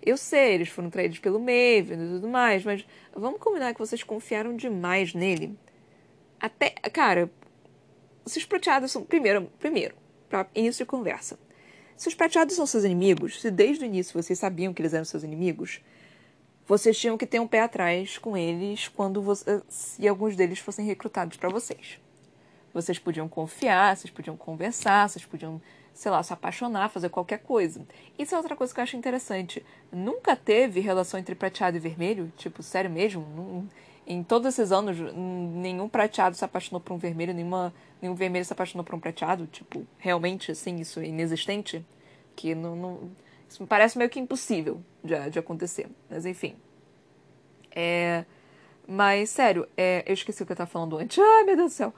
Eu 0.00 0.16
sei, 0.16 0.54
eles 0.54 0.70
foram 0.70 0.88
traídos 0.88 1.18
pelo 1.18 1.38
Maven 1.38 2.02
e 2.02 2.14
tudo 2.14 2.28
mais, 2.28 2.64
mas 2.64 2.86
vamos 3.14 3.38
combinar 3.38 3.74
que 3.74 3.80
vocês 3.80 4.02
confiaram 4.02 4.56
demais 4.56 5.12
nele. 5.12 5.58
Até, 6.40 6.70
cara, 6.70 7.30
se 8.24 8.38
os 8.38 8.46
prateados 8.46 8.90
são. 8.90 9.04
Primeiro, 9.04 9.50
primeiro, 9.58 9.94
para 10.30 10.46
início 10.54 10.86
de 10.86 10.90
conversa. 10.90 11.38
Se 11.96 12.08
os 12.08 12.14
prateados 12.14 12.56
são 12.56 12.66
seus 12.66 12.84
inimigos, 12.84 13.40
se 13.40 13.50
desde 13.50 13.84
o 13.84 13.86
início 13.86 14.20
vocês 14.20 14.38
sabiam 14.38 14.72
que 14.72 14.82
eles 14.82 14.94
eram 14.94 15.04
seus 15.04 15.22
inimigos, 15.22 15.80
vocês 16.66 16.98
tinham 16.98 17.16
que 17.18 17.26
ter 17.26 17.40
um 17.40 17.46
pé 17.46 17.60
atrás 17.60 18.18
com 18.18 18.36
eles 18.36 18.88
quando 18.88 19.20
você, 19.20 19.62
se 19.68 20.06
alguns 20.08 20.34
deles 20.34 20.58
fossem 20.58 20.86
recrutados 20.86 21.36
para 21.36 21.48
vocês. 21.48 22.00
Vocês 22.72 22.98
podiam 22.98 23.28
confiar, 23.28 23.96
vocês 23.96 24.10
podiam 24.10 24.36
conversar, 24.36 25.08
vocês 25.08 25.24
podiam 25.24 25.60
sei 25.94 26.10
lá, 26.10 26.22
se 26.22 26.32
apaixonar, 26.32 26.90
fazer 26.90 27.08
qualquer 27.08 27.38
coisa. 27.38 27.86
Isso 28.18 28.34
é 28.34 28.38
outra 28.38 28.56
coisa 28.56 28.74
que 28.74 28.80
eu 28.80 28.82
acho 28.82 28.96
interessante. 28.96 29.64
Nunca 29.92 30.34
teve 30.34 30.80
relação 30.80 31.18
entre 31.18 31.36
prateado 31.36 31.76
e 31.76 31.80
vermelho? 31.80 32.32
Tipo, 32.36 32.62
sério 32.62 32.90
mesmo? 32.90 33.68
Em 34.06 34.22
todos 34.22 34.48
esses 34.48 34.72
anos, 34.72 34.96
nenhum 35.14 35.88
prateado 35.88 36.36
se 36.36 36.44
apaixonou 36.44 36.80
por 36.80 36.92
um 36.94 36.98
vermelho, 36.98 37.32
nenhuma, 37.32 37.72
nenhum 38.00 38.14
vermelho 38.14 38.44
se 38.44 38.52
apaixonou 38.52 38.84
por 38.84 38.94
um 38.94 39.00
prateado? 39.00 39.46
Tipo, 39.46 39.86
realmente, 39.98 40.50
assim, 40.50 40.76
isso 40.76 41.00
é 41.00 41.06
inexistente? 41.06 41.84
Que 42.36 42.54
não, 42.54 42.76
não 42.76 43.10
isso 43.48 43.62
me 43.62 43.68
parece 43.68 43.96
meio 43.96 44.10
que 44.10 44.18
impossível 44.18 44.82
de, 45.02 45.30
de 45.30 45.38
acontecer. 45.38 45.88
Mas, 46.10 46.26
enfim. 46.26 46.56
É... 47.70 48.24
Mas, 48.86 49.30
sério, 49.30 49.66
é... 49.76 50.02
eu 50.06 50.14
esqueci 50.14 50.42
o 50.42 50.46
que 50.46 50.52
eu 50.52 50.56
tava 50.56 50.70
falando 50.70 50.98
antes. 50.98 51.18
Ai, 51.18 51.44
meu 51.44 51.56
Deus 51.56 51.72
do 51.72 51.74
céu. 51.74 51.94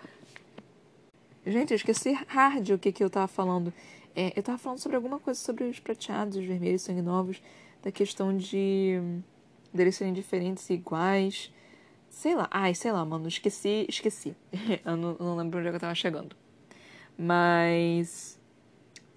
Gente, 1.47 1.71
eu 1.71 1.77
esqueci 1.77 2.13
hard 2.27 2.71
o 2.71 2.79
que, 2.79 2.93
que 2.93 3.03
eu 3.03 3.09
tava 3.09 3.29
falando. 3.29 3.73
É, 4.15 4.33
eu 4.35 4.43
tava 4.43 4.59
falando 4.59 4.79
sobre 4.81 4.97
alguma 4.97 5.19
coisa 5.19 5.39
sobre 5.39 5.65
os 5.65 5.79
prateados, 5.79 6.37
os 6.37 6.45
vermelhos, 6.45 6.83
sangue 6.83 7.03
novos, 7.03 7.41
da 7.83 7.93
questão 7.93 8.37
de 8.37 8.99
deles 9.73 9.95
serem 9.95 10.13
diferentes 10.13 10.69
e 10.71 10.75
iguais. 10.75 11.53
Sei 12.17 12.35
lá. 12.35 12.49
Ai, 12.51 12.75
sei 12.75 12.91
lá, 12.93 13.05
mano. 13.05 13.29
Esqueci, 13.29 13.85
esqueci. 13.91 14.35
eu, 14.83 14.97
não, 14.97 15.17
não, 15.21 15.37
lembro 15.37 15.59
onde 15.59 15.69
é 15.69 15.71
eu 15.71 15.79
tava 15.79 15.95
chegando. 15.95 16.35
Mas. 17.17 18.41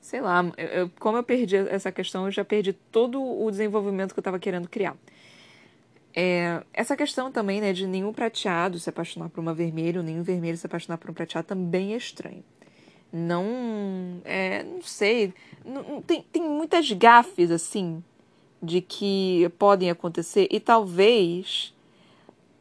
Sei 0.02 0.20
lá, 0.20 0.44
eu, 0.58 0.68
eu, 0.68 0.92
como 1.00 1.18
eu 1.18 1.24
perdi 1.24 1.56
essa 1.56 1.94
questão, 1.94 2.26
eu 2.26 2.32
já 2.32 2.44
perdi 2.44 2.74
todo 2.74 3.24
o 3.24 3.50
desenvolvimento 3.50 4.14
que 4.14 4.20
eu 4.20 4.24
tava 4.24 4.38
querendo 4.38 4.68
criar. 4.68 4.98
É, 6.14 6.62
essa 6.74 6.98
questão 6.98 7.32
também, 7.32 7.62
né, 7.62 7.72
de 7.72 7.88
nenhum 7.88 8.12
prateado 8.12 8.78
se 8.78 8.90
apaixonar 8.90 9.30
por 9.30 9.40
uma 9.40 9.54
vermelha, 9.54 10.00
ou 10.00 10.04
nenhum 10.06 10.24
vermelho 10.24 10.58
se 10.58 10.66
apaixonar 10.66 10.98
por 10.98 11.10
um 11.10 11.14
prateado, 11.14 11.48
também 11.48 11.94
é 11.94 11.98
estranho. 11.98 12.44
Não. 13.14 14.20
É, 14.26 14.64
não 14.64 14.82
sei. 14.82 15.34
Não, 15.64 16.02
tem, 16.02 16.22
tem 16.34 16.42
muitas 16.42 16.92
gafes, 16.92 17.50
assim, 17.50 18.04
de 18.62 18.82
que 18.82 19.50
podem 19.58 19.90
acontecer, 19.90 20.50
e 20.52 20.60
talvez 20.60 21.74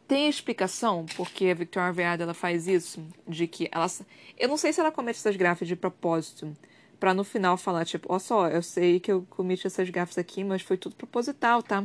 tenha 0.08 0.28
explicação 0.28 1.06
porque 1.16 1.46
a 1.46 1.54
Victoria 1.54 1.92
Veada 1.92 2.24
ela 2.24 2.34
faz 2.34 2.66
isso, 2.66 3.00
de 3.26 3.46
que 3.46 3.68
ela. 3.70 3.86
Eu 4.36 4.48
não 4.48 4.56
sei 4.56 4.72
se 4.72 4.80
ela 4.80 4.90
comete 4.90 5.18
essas 5.18 5.36
gafes 5.36 5.68
de 5.68 5.76
propósito, 5.76 6.56
para 6.98 7.14
no 7.14 7.22
final 7.22 7.56
falar, 7.56 7.84
tipo, 7.84 8.12
ó 8.12 8.18
só, 8.18 8.48
eu 8.48 8.62
sei 8.62 8.98
que 8.98 9.12
eu 9.12 9.24
cometi 9.30 9.66
essas 9.66 9.88
gafes 9.90 10.18
aqui, 10.18 10.42
mas 10.42 10.62
foi 10.62 10.76
tudo 10.76 10.96
proposital, 10.96 11.62
tá? 11.62 11.84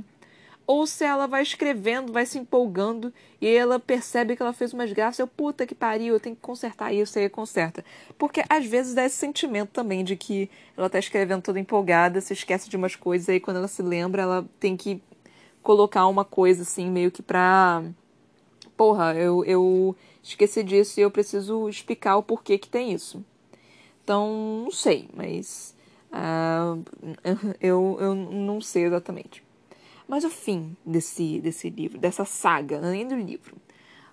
ou 0.66 0.88
se 0.88 1.04
ela 1.04 1.28
vai 1.28 1.42
escrevendo, 1.42 2.12
vai 2.14 2.26
se 2.26 2.38
empolgando 2.38 3.14
e 3.42 3.48
ela 3.48 3.80
percebe 3.80 4.36
que 4.36 4.42
ela 4.42 4.54
fez 4.54 4.74
umas 4.74 4.92
graças, 4.92 5.20
eu 5.20 5.28
puta 5.28 5.66
que 5.66 5.76
pariu, 5.76 6.14
eu 6.14 6.20
tenho 6.20 6.36
que 6.36 6.42
consertar 6.42 6.94
isso 6.94 7.20
aí 7.20 7.30
conserta. 7.30 7.84
Porque 8.18 8.44
às 8.50 8.66
vezes 8.66 8.94
dá 8.94 9.06
esse 9.06 9.18
sentimento 9.18 9.72
também 9.72 10.04
de 10.04 10.16
que 10.16 10.50
ela 10.78 10.90
tá 10.90 11.00
escrevendo 11.00 11.42
toda 11.42 11.60
empolgada, 11.60 12.22
se 12.22 12.34
esquece 12.34 12.70
de 12.70 12.78
umas 12.78 12.96
coisas, 12.96 13.28
aí 13.30 13.40
quando 13.40 13.58
ela 13.58 13.68
se 13.68 13.82
lembra, 13.82 14.22
ela 14.22 14.46
tem 14.60 14.78
que 14.78 15.02
colocar 15.62 16.08
uma 16.08 16.26
coisa 16.26 16.64
assim, 16.64 16.90
meio 16.90 17.12
que 17.12 17.22
pra. 17.22 17.84
Porra, 18.76 19.14
eu, 19.14 19.44
eu 19.46 19.96
esqueci 20.22 20.64
disso 20.64 21.00
e 21.00 21.04
eu 21.04 21.12
preciso 21.12 21.70
explicar 21.70 22.18
o 22.18 22.24
porquê 22.24 22.58
que 22.58 22.70
tem 22.70 22.92
isso. 22.92 23.24
Então, 24.04 24.62
não 24.64 24.72
sei, 24.72 25.10
mas. 25.14 25.76
Uh, 26.12 26.84
eu, 27.62 27.98
eu 28.00 28.16
não 28.16 28.60
sei 28.62 28.86
exatamente. 28.86 29.44
Mas 30.08 30.24
o 30.24 30.30
fim 30.30 30.76
desse, 30.86 31.40
desse 31.40 31.70
livro, 31.70 31.98
dessa 31.98 32.26
saga, 32.26 32.78
além 32.78 33.08
do 33.08 33.16
livro, 33.16 33.56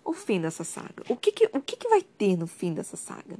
o 0.05 0.13
fim 0.13 0.41
dessa 0.41 0.65
saga, 0.65 1.05
o 1.09 1.17
que, 1.17 1.33
que, 1.33 1.51
o 1.53 1.61
que, 1.61 1.77
que 1.77 1.89
vai 1.89 2.03
ter 2.03 2.37
no 2.37 2.47
fim 2.47 2.73
dessa 2.73 2.97
saga? 2.97 3.37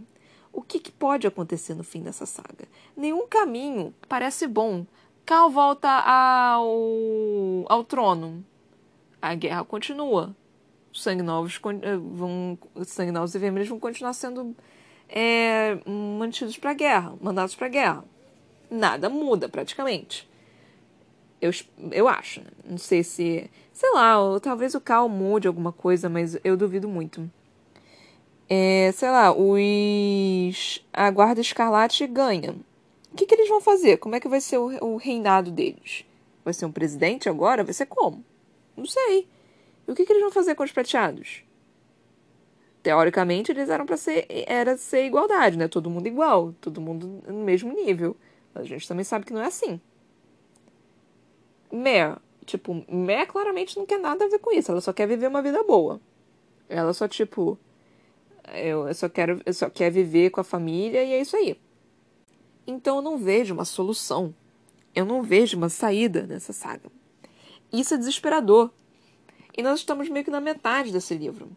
O 0.53 0.63
que, 0.63 0.81
que 0.81 0.91
pode 0.91 1.27
acontecer 1.27 1.75
no 1.75 1.85
fim 1.85 2.03
dessa 2.03 2.27
saga? 2.27 2.67
Nenhum 2.97 3.27
caminho 3.29 3.95
parece 4.09 4.49
bom. 4.49 4.85
Cal 5.25 5.49
volta 5.49 5.89
ao, 5.89 6.69
ao 7.69 7.85
trono. 7.85 8.45
A 9.23 9.35
guerra 9.35 9.65
continua. 9.65 10.35
Sangue 10.93 11.23
novos 11.23 11.61
eh, 11.83 11.97
vão, 11.97 12.59
sangue 12.85 13.13
novos 13.13 13.35
e 13.35 13.39
vermelhos 13.39 13.69
vão 13.69 13.79
continuar 13.79 14.13
sendo 14.13 14.57
é, 15.09 15.79
mantidos 15.87 16.57
para 16.57 16.73
guerra, 16.73 17.15
mandados 17.21 17.55
para 17.55 17.69
guerra. 17.69 18.05
Nada 18.71 19.09
muda 19.09 19.49
praticamente. 19.49 20.29
Eu, 21.41 21.51
eu 21.91 22.07
acho. 22.07 22.41
Né? 22.41 22.51
Não 22.65 22.79
sei 22.79 23.03
se. 23.03 23.51
Sei 23.73 23.91
lá, 23.93 24.21
ou, 24.21 24.39
talvez 24.39 24.75
o 24.75 24.81
Cal 24.81 25.09
mude 25.09 25.49
alguma 25.49 25.73
coisa, 25.73 26.09
mas 26.09 26.39
eu 26.45 26.57
duvido 26.57 26.89
muito. 26.89 27.31
É, 28.49 28.93
sei 28.93 29.11
lá, 29.11 29.33
os. 29.33 30.85
A 30.93 31.11
Guarda 31.11 31.41
Escarlate 31.41 32.07
ganha. 32.07 32.55
O 33.13 33.17
que, 33.17 33.27
que 33.27 33.35
eles 33.35 33.49
vão 33.49 33.61
fazer? 33.61 33.97
Como 33.97 34.15
é 34.15 34.21
que 34.21 34.29
vai 34.29 34.41
ser 34.41 34.59
o, 34.59 34.85
o 34.85 34.97
reinado 34.97 35.51
deles? 35.51 36.05
Vai 36.45 36.55
ser 36.55 36.67
um 36.67 36.73
presidente 36.73 37.29
agora? 37.29 37.65
Vai 37.65 37.75
ser 37.75 37.87
como? 37.87 38.25
Não 38.77 38.87
sei. 38.87 39.27
E 39.91 39.93
o 39.93 39.97
que, 39.97 40.07
que 40.07 40.13
eles 40.13 40.23
vão 40.23 40.31
fazer 40.31 40.55
com 40.55 40.63
os 40.63 40.71
prateados? 40.71 41.43
Teoricamente, 42.81 43.51
eles 43.51 43.69
eram 43.69 43.85
para 43.85 43.97
ser 43.97 44.25
era 44.47 44.77
ser 44.77 45.05
igualdade, 45.05 45.59
né? 45.59 45.67
Todo 45.67 45.91
mundo 45.91 46.07
igual, 46.07 46.55
todo 46.61 46.81
mundo 46.81 47.21
no 47.27 47.45
mesmo 47.45 47.73
nível. 47.73 48.17
Mas 48.55 48.67
a 48.67 48.67
gente 48.69 48.87
também 48.87 49.03
sabe 49.03 49.27
que 49.27 49.33
não 49.33 49.43
é 49.43 49.47
assim. 49.47 49.81
Mare, 51.73 52.21
tipo, 52.47 52.73
Mare 52.89 53.27
claramente 53.27 53.77
não 53.77 53.85
quer 53.85 53.99
nada 53.99 54.27
a 54.27 54.29
ver 54.29 54.39
com 54.39 54.53
isso. 54.53 54.71
Ela 54.71 54.81
só 54.81 54.93
quer 54.93 55.09
viver 55.09 55.27
uma 55.27 55.43
vida 55.43 55.61
boa. 55.65 56.01
Ela 56.69 56.93
só, 56.95 57.09
tipo. 57.09 57.59
Eu, 58.55 58.95
só 58.95 59.09
quero, 59.09 59.41
eu 59.45 59.53
só 59.53 59.69
quero 59.69 59.93
viver 59.93 60.31
com 60.31 60.41
a 60.41 60.45
família 60.45 61.03
e 61.03 61.15
é 61.15 61.21
isso 61.21 61.37
aí. 61.37 61.61
Então 62.65 62.97
eu 62.97 63.03
não 63.03 63.19
vejo 63.19 63.53
uma 63.53 63.65
solução. 63.65 64.33
Eu 64.95 65.05
não 65.05 65.21
vejo 65.21 65.57
uma 65.57 65.69
saída 65.69 66.29
nessa 66.29 66.53
saga. 66.53 66.89
Isso 67.73 67.95
é 67.95 67.97
desesperador. 67.97 68.71
E 69.61 69.63
nós 69.63 69.81
estamos 69.81 70.09
meio 70.09 70.25
que 70.25 70.31
na 70.31 70.41
metade 70.41 70.91
desse 70.91 71.13
livro. 71.13 71.51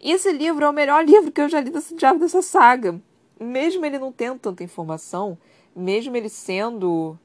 E 0.00 0.10
esse 0.10 0.32
livro 0.32 0.64
é 0.64 0.68
o 0.68 0.72
melhor 0.72 1.04
livro 1.06 1.30
que 1.30 1.40
eu 1.40 1.48
já 1.48 1.60
li 1.60 1.70
desse 1.70 1.94
diabo 1.94 2.18
dessa 2.18 2.42
saga. 2.42 3.00
Mesmo 3.38 3.86
ele 3.86 3.96
não 3.96 4.10
tendo 4.10 4.40
tanta 4.40 4.64
informação, 4.64 5.38
mesmo 5.74 6.16
ele 6.16 6.28
sendo 6.28 7.16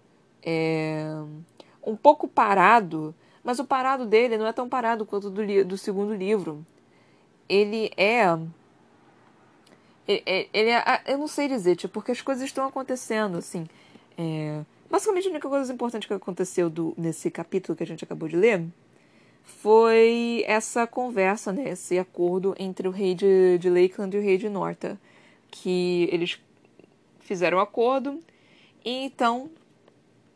é, 0.44 1.04
um 1.84 1.96
pouco 1.96 2.28
parado, 2.28 3.16
mas 3.44 3.58
o 3.58 3.66
parado 3.66 4.06
dele 4.06 4.38
não 4.38 4.46
é 4.46 4.54
tão 4.54 4.70
parado 4.70 5.04
quanto 5.04 5.32
do, 5.32 5.66
do 5.66 5.78
segundo 5.80 6.14
livro. 6.14 6.64
Ele 7.48 7.92
é. 7.98 8.26
Ele, 10.08 10.50
ele 10.54 10.70
é. 10.70 11.02
Eu 11.08 11.18
não 11.18 11.28
sei 11.28 11.48
dizer, 11.48 11.76
tipo, 11.76 11.96
porque 11.96 12.12
as 12.12 12.22
coisas 12.22 12.44
estão 12.44 12.68
acontecendo, 12.68 13.40
assim. 13.40 13.68
É, 14.16 14.62
basicamente, 14.88 15.28
a 15.28 15.32
única 15.32 15.50
coisa 15.50 15.74
importante 15.74 16.08
que 16.08 16.14
aconteceu 16.14 16.70
do, 16.70 16.94
nesse 16.96 17.32
capítulo 17.32 17.76
que 17.76 17.84
a 17.84 17.88
gente 17.88 18.04
acabou 18.04 18.30
de 18.30 18.36
ler 18.36 18.64
foi 19.62 20.44
essa 20.48 20.88
conversa, 20.88 21.52
né, 21.52 21.70
esse 21.70 21.98
acordo 22.00 22.56
entre 22.58 22.88
o 22.88 22.92
rei 22.92 23.14
de, 23.14 23.58
de 23.58 23.70
Lakeland 23.70 24.16
e 24.16 24.20
o 24.20 24.24
rei 24.24 24.38
de 24.38 24.50
Norta. 24.50 25.00
Que 25.52 26.08
eles 26.12 26.40
fizeram 27.20 27.58
um 27.58 27.62
acordo 27.62 28.22
e 28.86 29.06
então 29.06 29.50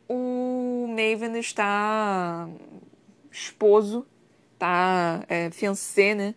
o 0.10 0.88
Maven 0.90 1.40
está 1.40 2.48
esposo, 3.32 4.06
tá 4.60 5.24
é, 5.28 5.50
fiancé, 5.52 6.14
né? 6.14 6.36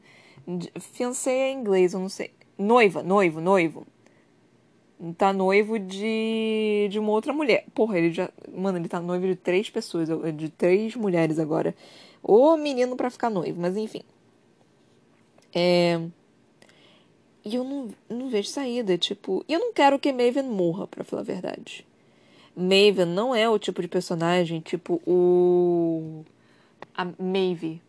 Fiancé 0.80 1.32
é 1.32 1.50
em 1.50 1.58
inglês, 1.58 1.92
eu 1.92 2.00
não 2.00 2.08
sei. 2.08 2.30
Noiva, 2.56 3.02
noivo, 3.02 3.40
noivo. 3.40 3.86
Tá 5.18 5.32
noivo 5.32 5.78
de, 5.78 6.88
de 6.90 6.98
uma 6.98 7.10
outra 7.10 7.32
mulher. 7.32 7.66
Porra, 7.74 7.98
ele 7.98 8.12
já. 8.12 8.30
Mano, 8.54 8.78
ele 8.78 8.88
tá 8.88 9.00
noivo 9.00 9.26
de 9.26 9.36
três 9.36 9.68
pessoas, 9.68 10.08
de 10.34 10.48
três 10.48 10.94
mulheres 10.94 11.38
agora. 11.38 11.74
Ô 12.28 12.56
menino 12.56 12.96
pra 12.96 13.08
ficar 13.08 13.30
noivo, 13.30 13.60
mas 13.60 13.76
enfim. 13.76 14.02
É. 15.54 16.00
E 17.44 17.54
eu 17.54 17.62
não, 17.62 17.88
não 18.10 18.28
vejo 18.28 18.48
saída, 18.48 18.98
tipo. 18.98 19.44
E 19.48 19.52
eu 19.52 19.60
não 19.60 19.72
quero 19.72 19.96
que 19.96 20.12
Maven 20.12 20.42
morra, 20.42 20.88
pra 20.88 21.04
falar 21.04 21.22
a 21.22 21.24
verdade. 21.24 21.86
Maven 22.56 23.06
não 23.06 23.32
é 23.32 23.48
o 23.48 23.60
tipo 23.60 23.80
de 23.80 23.86
personagem 23.86 24.60
tipo 24.60 25.00
o. 25.06 26.24
A 26.96 27.04
Maeve. 27.04 27.80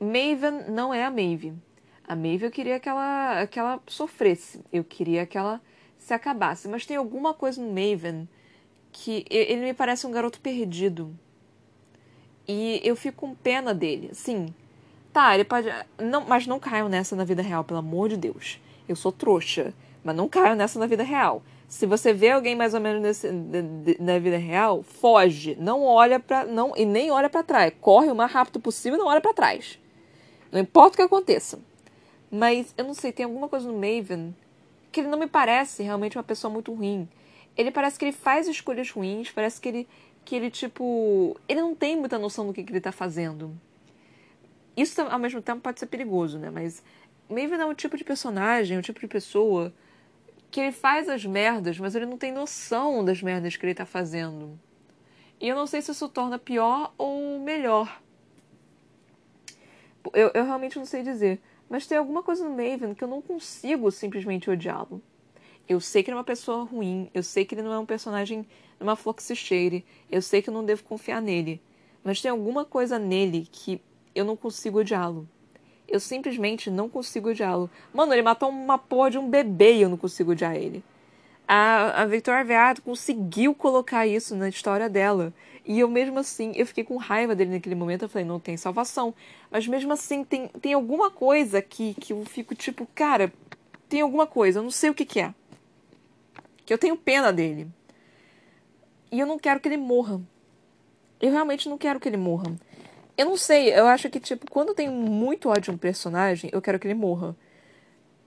Maven 0.00 0.68
não 0.68 0.92
é 0.92 1.04
a 1.04 1.10
Maeve. 1.10 1.52
A 2.08 2.16
Maeve 2.16 2.46
eu 2.46 2.50
queria 2.50 2.80
que 2.80 2.88
ela, 2.88 3.46
que 3.46 3.60
ela 3.60 3.80
sofresse. 3.86 4.60
Eu 4.72 4.82
queria 4.82 5.24
que 5.24 5.38
ela 5.38 5.60
se 5.98 6.12
acabasse. 6.12 6.66
Mas 6.66 6.84
tem 6.84 6.96
alguma 6.96 7.32
coisa 7.32 7.62
no 7.62 7.68
Maven 7.68 8.28
que 8.90 9.24
ele 9.30 9.60
me 9.60 9.74
parece 9.74 10.04
um 10.04 10.10
garoto 10.10 10.40
perdido. 10.40 11.16
E 12.50 12.80
eu 12.82 12.96
fico 12.96 13.28
com 13.28 13.34
pena 13.34 13.72
dele. 13.72 14.10
Sim. 14.12 14.52
Tá, 15.12 15.34
ele 15.34 15.44
pode. 15.44 15.68
Não, 15.98 16.22
mas 16.22 16.48
não 16.48 16.58
caio 16.58 16.88
nessa 16.88 17.14
na 17.14 17.24
vida 17.24 17.42
real, 17.42 17.62
pelo 17.62 17.78
amor 17.78 18.08
de 18.08 18.16
Deus. 18.16 18.60
Eu 18.88 18.96
sou 18.96 19.12
trouxa. 19.12 19.72
Mas 20.02 20.16
não 20.16 20.28
caio 20.28 20.56
nessa 20.56 20.78
na 20.78 20.86
vida 20.86 21.04
real. 21.04 21.42
Se 21.68 21.86
você 21.86 22.12
vê 22.12 22.30
alguém 22.30 22.56
mais 22.56 22.74
ou 22.74 22.80
menos 22.80 23.00
nesse, 23.00 23.30
na 24.00 24.18
vida 24.18 24.36
real, 24.36 24.82
foge. 24.82 25.56
Não 25.60 25.84
olha 25.84 26.18
para 26.18 26.44
não 26.44 26.72
e 26.76 26.84
nem 26.84 27.12
olha 27.12 27.30
para 27.30 27.44
trás. 27.44 27.72
Corre 27.80 28.10
o 28.10 28.16
mais 28.16 28.32
rápido 28.32 28.58
possível 28.58 28.98
e 28.98 29.00
não 29.00 29.06
olha 29.06 29.20
para 29.20 29.32
trás. 29.32 29.78
Não 30.50 30.58
importa 30.58 30.94
o 30.94 30.96
que 30.96 31.02
aconteça. 31.02 31.60
Mas 32.30 32.74
eu 32.76 32.84
não 32.84 32.94
sei, 32.94 33.12
tem 33.12 33.24
alguma 33.24 33.48
coisa 33.48 33.70
no 33.70 33.74
Maven 33.74 34.34
que 34.90 35.00
ele 35.00 35.08
não 35.08 35.18
me 35.18 35.28
parece 35.28 35.84
realmente 35.84 36.16
uma 36.16 36.24
pessoa 36.24 36.52
muito 36.52 36.72
ruim. 36.72 37.08
Ele 37.56 37.70
parece 37.70 37.98
que 37.98 38.04
ele 38.04 38.12
faz 38.12 38.48
escolhas 38.48 38.90
ruins, 38.90 39.30
parece 39.30 39.60
que 39.60 39.68
ele 39.68 39.88
que 40.24 40.34
ele 40.36 40.50
tipo, 40.50 41.36
ele 41.48 41.60
não 41.60 41.74
tem 41.74 41.96
muita 41.96 42.18
noção 42.18 42.46
do 42.46 42.52
que, 42.52 42.62
que 42.62 42.72
ele 42.72 42.80
tá 42.80 42.92
fazendo. 42.92 43.58
Isso 44.76 45.00
ao 45.02 45.18
mesmo 45.18 45.42
tempo 45.42 45.60
pode 45.60 45.80
ser 45.80 45.86
perigoso, 45.86 46.38
né? 46.38 46.50
Mas 46.50 46.82
Maven 47.28 47.60
é 47.60 47.66
um 47.66 47.74
tipo 47.74 47.96
de 47.96 48.04
personagem, 48.04 48.78
um 48.78 48.82
tipo 48.82 49.00
de 49.00 49.06
pessoa 49.06 49.72
que 50.50 50.60
ele 50.60 50.72
faz 50.72 51.08
as 51.08 51.24
merdas, 51.24 51.78
mas 51.78 51.94
ele 51.94 52.06
não 52.06 52.18
tem 52.18 52.32
noção 52.32 53.04
das 53.04 53.22
merdas 53.22 53.56
que 53.56 53.64
ele 53.64 53.74
tá 53.74 53.86
fazendo. 53.86 54.58
E 55.40 55.48
eu 55.48 55.56
não 55.56 55.66
sei 55.66 55.80
se 55.80 55.90
isso 55.90 56.08
torna 56.08 56.38
pior 56.38 56.92
ou 56.98 57.40
melhor. 57.40 58.00
Eu, 60.12 60.30
eu 60.34 60.44
realmente 60.44 60.78
não 60.78 60.84
sei 60.84 61.02
dizer. 61.02 61.40
Mas 61.68 61.86
tem 61.86 61.96
alguma 61.96 62.22
coisa 62.22 62.44
no 62.44 62.50
Maven 62.50 62.94
que 62.94 63.04
eu 63.04 63.08
não 63.08 63.22
consigo 63.22 63.90
simplesmente 63.92 64.50
odiá-lo. 64.50 65.00
Eu 65.68 65.80
sei 65.80 66.02
que 66.02 66.10
ele 66.10 66.16
é 66.16 66.18
uma 66.18 66.24
pessoa 66.24 66.64
ruim, 66.64 67.08
eu 67.14 67.22
sei 67.22 67.44
que 67.44 67.54
ele 67.54 67.62
não 67.62 67.72
é 67.72 67.78
um 67.78 67.86
personagem, 67.86 68.44
uma 68.80 68.96
flor 68.96 69.14
que 69.14 69.22
se 69.22 69.36
cheire, 69.36 69.84
eu 70.10 70.22
sei 70.22 70.42
que 70.42 70.50
não 70.50 70.64
devo 70.64 70.82
confiar 70.84 71.20
nele. 71.20 71.60
Mas 72.02 72.20
tem 72.20 72.30
alguma 72.30 72.64
coisa 72.64 72.98
nele 72.98 73.46
que 73.50 73.80
eu 74.14 74.24
não 74.24 74.36
consigo 74.36 74.80
odiá-lo. 74.80 75.28
Eu 75.86 76.00
simplesmente 76.00 76.70
não 76.70 76.88
consigo 76.88 77.30
odiá-lo. 77.30 77.68
Mano, 77.92 78.12
ele 78.12 78.22
matou 78.22 78.48
uma 78.48 78.78
porra 78.78 79.10
de 79.10 79.18
um 79.18 79.28
bebê 79.28 79.74
e 79.74 79.82
eu 79.82 79.88
não 79.88 79.96
consigo 79.96 80.32
odiar 80.32 80.54
ele. 80.54 80.82
A, 81.46 82.02
a 82.02 82.06
Victoria 82.06 82.44
Veado 82.44 82.80
conseguiu 82.80 83.54
colocar 83.54 84.06
isso 84.06 84.36
na 84.36 84.48
história 84.48 84.88
dela. 84.88 85.34
E 85.66 85.80
eu 85.80 85.88
mesmo 85.88 86.18
assim, 86.18 86.52
eu 86.54 86.64
fiquei 86.64 86.84
com 86.84 86.96
raiva 86.96 87.34
dele 87.34 87.50
naquele 87.50 87.74
momento. 87.74 88.02
Eu 88.02 88.08
falei, 88.08 88.26
não 88.26 88.38
tem 88.38 88.56
salvação. 88.56 89.12
Mas 89.50 89.66
mesmo 89.66 89.92
assim, 89.92 90.24
tem, 90.24 90.46
tem 90.46 90.72
alguma 90.72 91.10
coisa 91.10 91.58
aqui 91.58 91.94
que 92.00 92.12
eu 92.12 92.24
fico 92.24 92.54
tipo, 92.54 92.86
cara, 92.94 93.32
tem 93.88 94.00
alguma 94.00 94.26
coisa, 94.26 94.60
eu 94.60 94.62
não 94.62 94.70
sei 94.70 94.90
o 94.90 94.94
que, 94.94 95.04
que 95.04 95.20
é. 95.20 95.34
Que 96.64 96.72
eu 96.72 96.78
tenho 96.78 96.96
pena 96.96 97.32
dele. 97.32 97.66
E 99.10 99.18
eu 99.18 99.26
não 99.26 99.38
quero 99.38 99.60
que 99.60 99.68
ele 99.68 99.76
morra. 99.76 100.20
Eu 101.20 101.30
realmente 101.30 101.68
não 101.68 101.76
quero 101.76 102.00
que 102.00 102.08
ele 102.08 102.16
morra. 102.16 102.54
Eu 103.16 103.26
não 103.26 103.36
sei, 103.36 103.74
eu 103.78 103.86
acho 103.86 104.08
que, 104.08 104.18
tipo, 104.18 104.50
quando 104.50 104.74
tenho 104.74 104.92
muito 104.92 105.48
ódio 105.48 105.64
de 105.64 105.70
um 105.72 105.76
personagem, 105.76 106.48
eu 106.52 106.62
quero 106.62 106.78
que 106.78 106.86
ele 106.86 106.94
morra. 106.94 107.36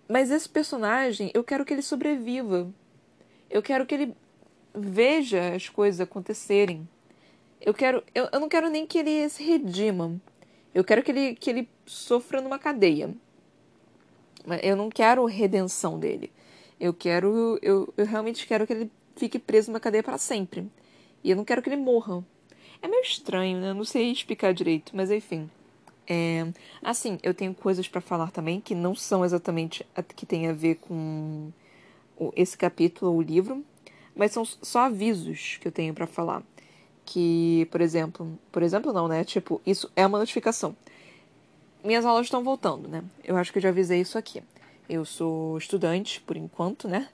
Mas 0.07 0.29
esse 0.29 0.47
personagem, 0.47 1.31
eu 1.33 1.43
quero 1.43 1.65
que 1.65 1.73
ele 1.73 1.81
sobreviva. 1.81 2.71
Eu 3.49 3.61
quero 3.63 3.85
que 3.85 3.95
ele 3.95 4.15
veja 4.73 5.55
as 5.55 5.69
coisas 5.69 6.01
acontecerem. 6.01 6.87
Eu 7.59 7.73
quero. 7.73 8.03
Eu, 8.13 8.29
eu 8.31 8.39
não 8.39 8.49
quero 8.49 8.69
nem 8.69 8.85
que 8.85 8.99
ele 8.99 9.27
se 9.29 9.41
redima. 9.41 10.21
Eu 10.73 10.83
quero 10.83 11.01
que 11.01 11.11
ele, 11.11 11.35
que 11.35 11.49
ele 11.49 11.69
sofra 11.85 12.41
numa 12.41 12.59
cadeia. 12.59 13.15
Eu 14.61 14.75
não 14.75 14.89
quero 14.89 15.25
redenção 15.25 15.97
dele. 15.97 16.31
Eu 16.79 16.93
quero. 16.93 17.57
Eu, 17.61 17.91
eu 17.95 18.05
realmente 18.05 18.45
quero 18.45 18.67
que 18.67 18.73
ele 18.73 18.91
fique 19.15 19.39
preso 19.39 19.71
numa 19.71 19.79
cadeia 19.79 20.03
para 20.03 20.17
sempre. 20.17 20.67
E 21.23 21.29
eu 21.31 21.35
não 21.35 21.45
quero 21.45 21.61
que 21.61 21.69
ele 21.69 21.77
morra. 21.77 22.23
É 22.81 22.87
meio 22.87 23.01
estranho, 23.01 23.59
né? 23.59 23.73
Não 23.73 23.85
sei 23.85 24.11
explicar 24.11 24.53
direito, 24.53 24.95
mas 24.95 25.09
enfim. 25.09 25.49
É... 26.07 26.45
Assim, 26.81 27.17
eu 27.23 27.33
tenho 27.33 27.53
coisas 27.53 27.87
para 27.87 28.01
falar 28.01 28.31
também 28.31 28.59
que 28.59 28.75
não 28.75 28.93
são 28.93 29.23
exatamente 29.23 29.85
a 29.95 30.03
que 30.03 30.25
tem 30.25 30.47
a 30.47 30.53
ver 30.53 30.75
com 30.75 31.51
esse 32.35 32.57
capítulo 32.57 33.11
ou 33.11 33.17
o 33.17 33.21
livro, 33.21 33.63
mas 34.15 34.31
são 34.31 34.45
só 34.45 34.81
avisos 34.81 35.57
que 35.61 35.67
eu 35.67 35.71
tenho 35.71 35.93
para 35.93 36.07
falar. 36.07 36.43
Que, 37.05 37.67
por 37.71 37.81
exemplo, 37.81 38.37
por 38.51 38.63
exemplo 38.63 38.93
não, 38.93 39.07
né? 39.07 39.23
Tipo, 39.23 39.61
isso 39.65 39.89
é 39.95 40.05
uma 40.05 40.19
notificação. 40.19 40.75
Minhas 41.83 42.05
aulas 42.05 42.25
estão 42.25 42.43
voltando, 42.43 42.87
né? 42.87 43.03
Eu 43.23 43.35
acho 43.35 43.51
que 43.51 43.57
eu 43.57 43.61
já 43.61 43.69
avisei 43.69 44.01
isso 44.01 44.17
aqui. 44.17 44.41
Eu 44.87 45.03
sou 45.05 45.57
estudante, 45.57 46.21
por 46.21 46.37
enquanto, 46.37 46.87
né? 46.87 47.09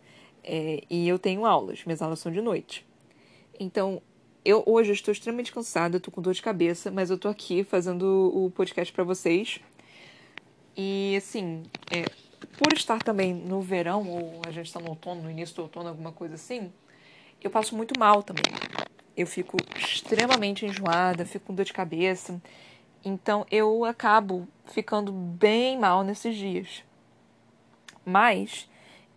É, 0.51 0.81
e 0.89 1.07
eu 1.07 1.19
tenho 1.19 1.45
aulas. 1.45 1.85
Minhas 1.85 2.01
aulas 2.01 2.17
são 2.17 2.31
de 2.31 2.41
noite. 2.41 2.83
Então, 3.59 4.01
eu 4.43 4.63
hoje 4.65 4.93
estou 4.93 5.11
extremamente 5.11 5.53
cansada, 5.53 5.97
estou 5.97 6.11
com 6.11 6.23
dor 6.23 6.33
de 6.33 6.41
cabeça, 6.41 6.89
mas 6.89 7.11
eu 7.11 7.17
estou 7.17 7.29
aqui 7.29 7.63
fazendo 7.63 8.31
o 8.33 8.49
podcast 8.49 8.91
para 8.91 9.03
vocês. 9.03 9.59
E 10.75 11.13
assim, 11.15 11.61
é, 11.91 12.03
por 12.57 12.73
estar 12.73 12.97
também 13.03 13.31
no 13.31 13.61
verão, 13.61 14.09
ou 14.09 14.41
a 14.47 14.49
gente 14.49 14.65
está 14.65 14.79
no 14.79 14.89
outono, 14.89 15.21
no 15.21 15.29
início 15.29 15.55
do 15.55 15.61
outono, 15.61 15.89
alguma 15.89 16.11
coisa 16.11 16.33
assim, 16.33 16.73
eu 17.39 17.51
passo 17.51 17.75
muito 17.75 17.99
mal 17.99 18.23
também. 18.23 18.51
Eu 19.15 19.27
fico 19.27 19.55
extremamente 19.77 20.65
enjoada, 20.65 21.27
fico 21.27 21.45
com 21.45 21.53
dor 21.53 21.65
de 21.65 21.73
cabeça. 21.73 22.41
Então 23.05 23.45
eu 23.51 23.85
acabo 23.85 24.47
ficando 24.65 25.11
bem 25.11 25.77
mal 25.77 26.03
nesses 26.03 26.35
dias. 26.35 26.83
Mas 28.03 28.67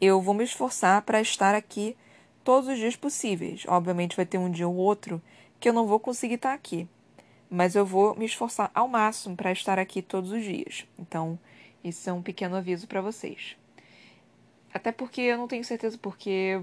eu 0.03 0.21
vou 0.21 0.35
me 0.35 0.43
esforçar 0.43 1.01
para 1.03 1.21
estar 1.21 1.55
aqui 1.55 1.97
todos 2.43 2.69
os 2.69 2.77
dias 2.77 2.97
possíveis. 2.97 3.65
Obviamente 3.69 4.17
vai 4.17 4.27
ter 4.27 4.37
um 4.37 4.51
dia 4.51 4.67
ou 4.67 4.75
outro 4.75 5.23
que 5.61 5.69
eu 5.69 5.73
não 5.73 5.87
vou 5.87 6.01
conseguir 6.01 6.35
estar 6.35 6.53
aqui, 6.53 6.89
mas 7.49 7.77
eu 7.77 7.87
vou 7.87 8.17
me 8.17 8.25
esforçar 8.25 8.69
ao 8.75 8.89
máximo 8.89 9.37
para 9.37 9.53
estar 9.53 9.79
aqui 9.79 10.03
todos 10.03 10.33
os 10.33 10.43
dias. 10.43 10.85
Então, 10.99 11.39
isso 11.85 12.11
é 12.11 12.13
um 12.13 12.21
pequeno 12.21 12.57
aviso 12.57 12.89
para 12.89 13.01
vocês. 13.01 13.57
Até 14.75 14.91
porque 14.91 15.21
eu 15.21 15.39
não 15.39 15.47
tenho 15.47 15.63
certeza 15.65 15.97
porque 15.97 16.61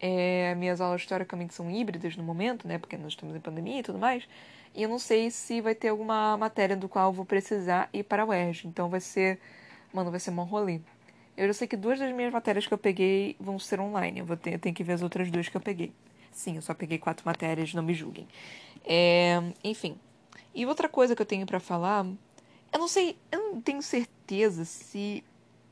é, 0.00 0.54
minhas 0.54 0.80
aulas 0.80 1.04
teoricamente 1.04 1.52
são 1.52 1.70
híbridas 1.70 2.16
no 2.16 2.22
momento, 2.22 2.66
né? 2.66 2.78
Porque 2.78 2.96
nós 2.96 3.12
estamos 3.12 3.36
em 3.36 3.40
pandemia 3.40 3.80
e 3.80 3.82
tudo 3.82 3.98
mais. 3.98 4.26
E 4.74 4.82
eu 4.82 4.88
não 4.88 4.98
sei 4.98 5.30
se 5.30 5.60
vai 5.60 5.74
ter 5.74 5.88
alguma 5.88 6.34
matéria 6.38 6.76
do 6.76 6.88
qual 6.88 7.10
eu 7.10 7.12
vou 7.12 7.26
precisar 7.26 7.90
ir 7.92 8.04
para 8.04 8.22
a 8.22 8.26
UERJ. 8.26 8.68
Então 8.68 8.88
vai 8.88 9.00
ser. 9.00 9.38
Mano, 9.92 10.10
vai 10.10 10.20
ser 10.20 10.30
um 10.30 10.42
rolê. 10.44 10.80
Eu 11.38 11.54
sei 11.54 11.68
que 11.68 11.76
duas 11.76 12.00
das 12.00 12.12
minhas 12.12 12.32
matérias 12.32 12.66
que 12.66 12.74
eu 12.74 12.78
peguei 12.78 13.36
vão 13.38 13.60
ser 13.60 13.78
online. 13.78 14.18
Eu, 14.18 14.26
vou 14.26 14.36
ter, 14.36 14.54
eu 14.54 14.58
tenho 14.58 14.74
que 14.74 14.82
ver 14.82 14.94
as 14.94 15.02
outras 15.02 15.30
duas 15.30 15.48
que 15.48 15.56
eu 15.56 15.60
peguei. 15.60 15.92
Sim, 16.32 16.56
eu 16.56 16.62
só 16.62 16.74
peguei 16.74 16.98
quatro 16.98 17.24
matérias, 17.24 17.72
não 17.72 17.82
me 17.82 17.94
julguem. 17.94 18.26
É, 18.84 19.40
enfim. 19.62 19.96
E 20.52 20.66
outra 20.66 20.88
coisa 20.88 21.14
que 21.14 21.22
eu 21.22 21.26
tenho 21.26 21.46
para 21.46 21.60
falar, 21.60 22.04
eu 22.72 22.78
não 22.80 22.88
sei, 22.88 23.16
eu 23.30 23.52
não 23.52 23.60
tenho 23.60 23.80
certeza 23.80 24.64
se 24.64 25.22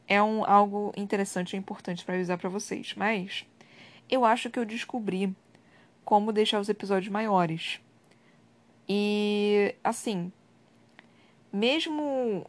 é 0.07 0.23
um, 0.23 0.45
algo 0.45 0.93
interessante 0.97 1.55
e 1.55 1.57
importante 1.57 2.05
para 2.05 2.15
avisar 2.15 2.39
para 2.39 2.49
vocês, 2.49 2.95
mas 2.97 3.45
eu 4.09 4.25
acho 4.25 4.49
que 4.49 4.61
eu 4.61 4.65
descobri 4.65 5.35
como 6.05 6.33
deixar 6.33 6.61
os 6.61 6.69
episódios 6.69 7.11
maiores. 7.11 7.81
E 8.89 9.75
assim, 9.83 10.31
mesmo 11.53 12.49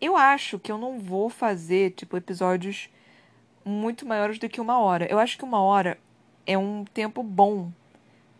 eu 0.00 0.16
acho 0.16 0.58
que 0.58 0.70
eu 0.70 0.78
não 0.78 0.98
vou 0.98 1.28
fazer 1.28 1.92
tipo 1.92 2.16
episódios 2.16 2.88
muito 3.64 4.06
maiores 4.06 4.38
do 4.38 4.48
que 4.48 4.60
uma 4.60 4.78
hora. 4.78 5.06
Eu 5.10 5.18
acho 5.18 5.36
que 5.36 5.44
uma 5.44 5.60
hora 5.60 5.98
é 6.46 6.56
um 6.56 6.84
tempo 6.84 7.22
bom 7.22 7.70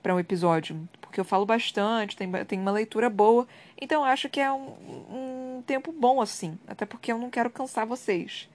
para 0.03 0.15
um 0.15 0.21
episódio, 0.21 0.89
porque 1.01 1.21
eu 1.21 1.25
falo 1.25 1.45
bastante, 1.45 2.17
tem, 2.17 2.31
tem 2.45 2.59
uma 2.61 2.71
leitura 2.71 3.11
boa, 3.11 3.47
então 3.81 4.03
eu 4.03 4.05
acho 4.05 4.29
que 4.29 4.41
é 4.41 4.51
um, 4.51 5.59
um 5.59 5.63
tempo 5.67 5.93
bom 5.93 6.21
assim, 6.21 6.59
até 6.67 6.87
porque 6.87 7.13
eu 7.13 7.19
não 7.19 7.31
quero 7.31 7.51
cansar 7.51 7.85
vocês. 7.85 8.49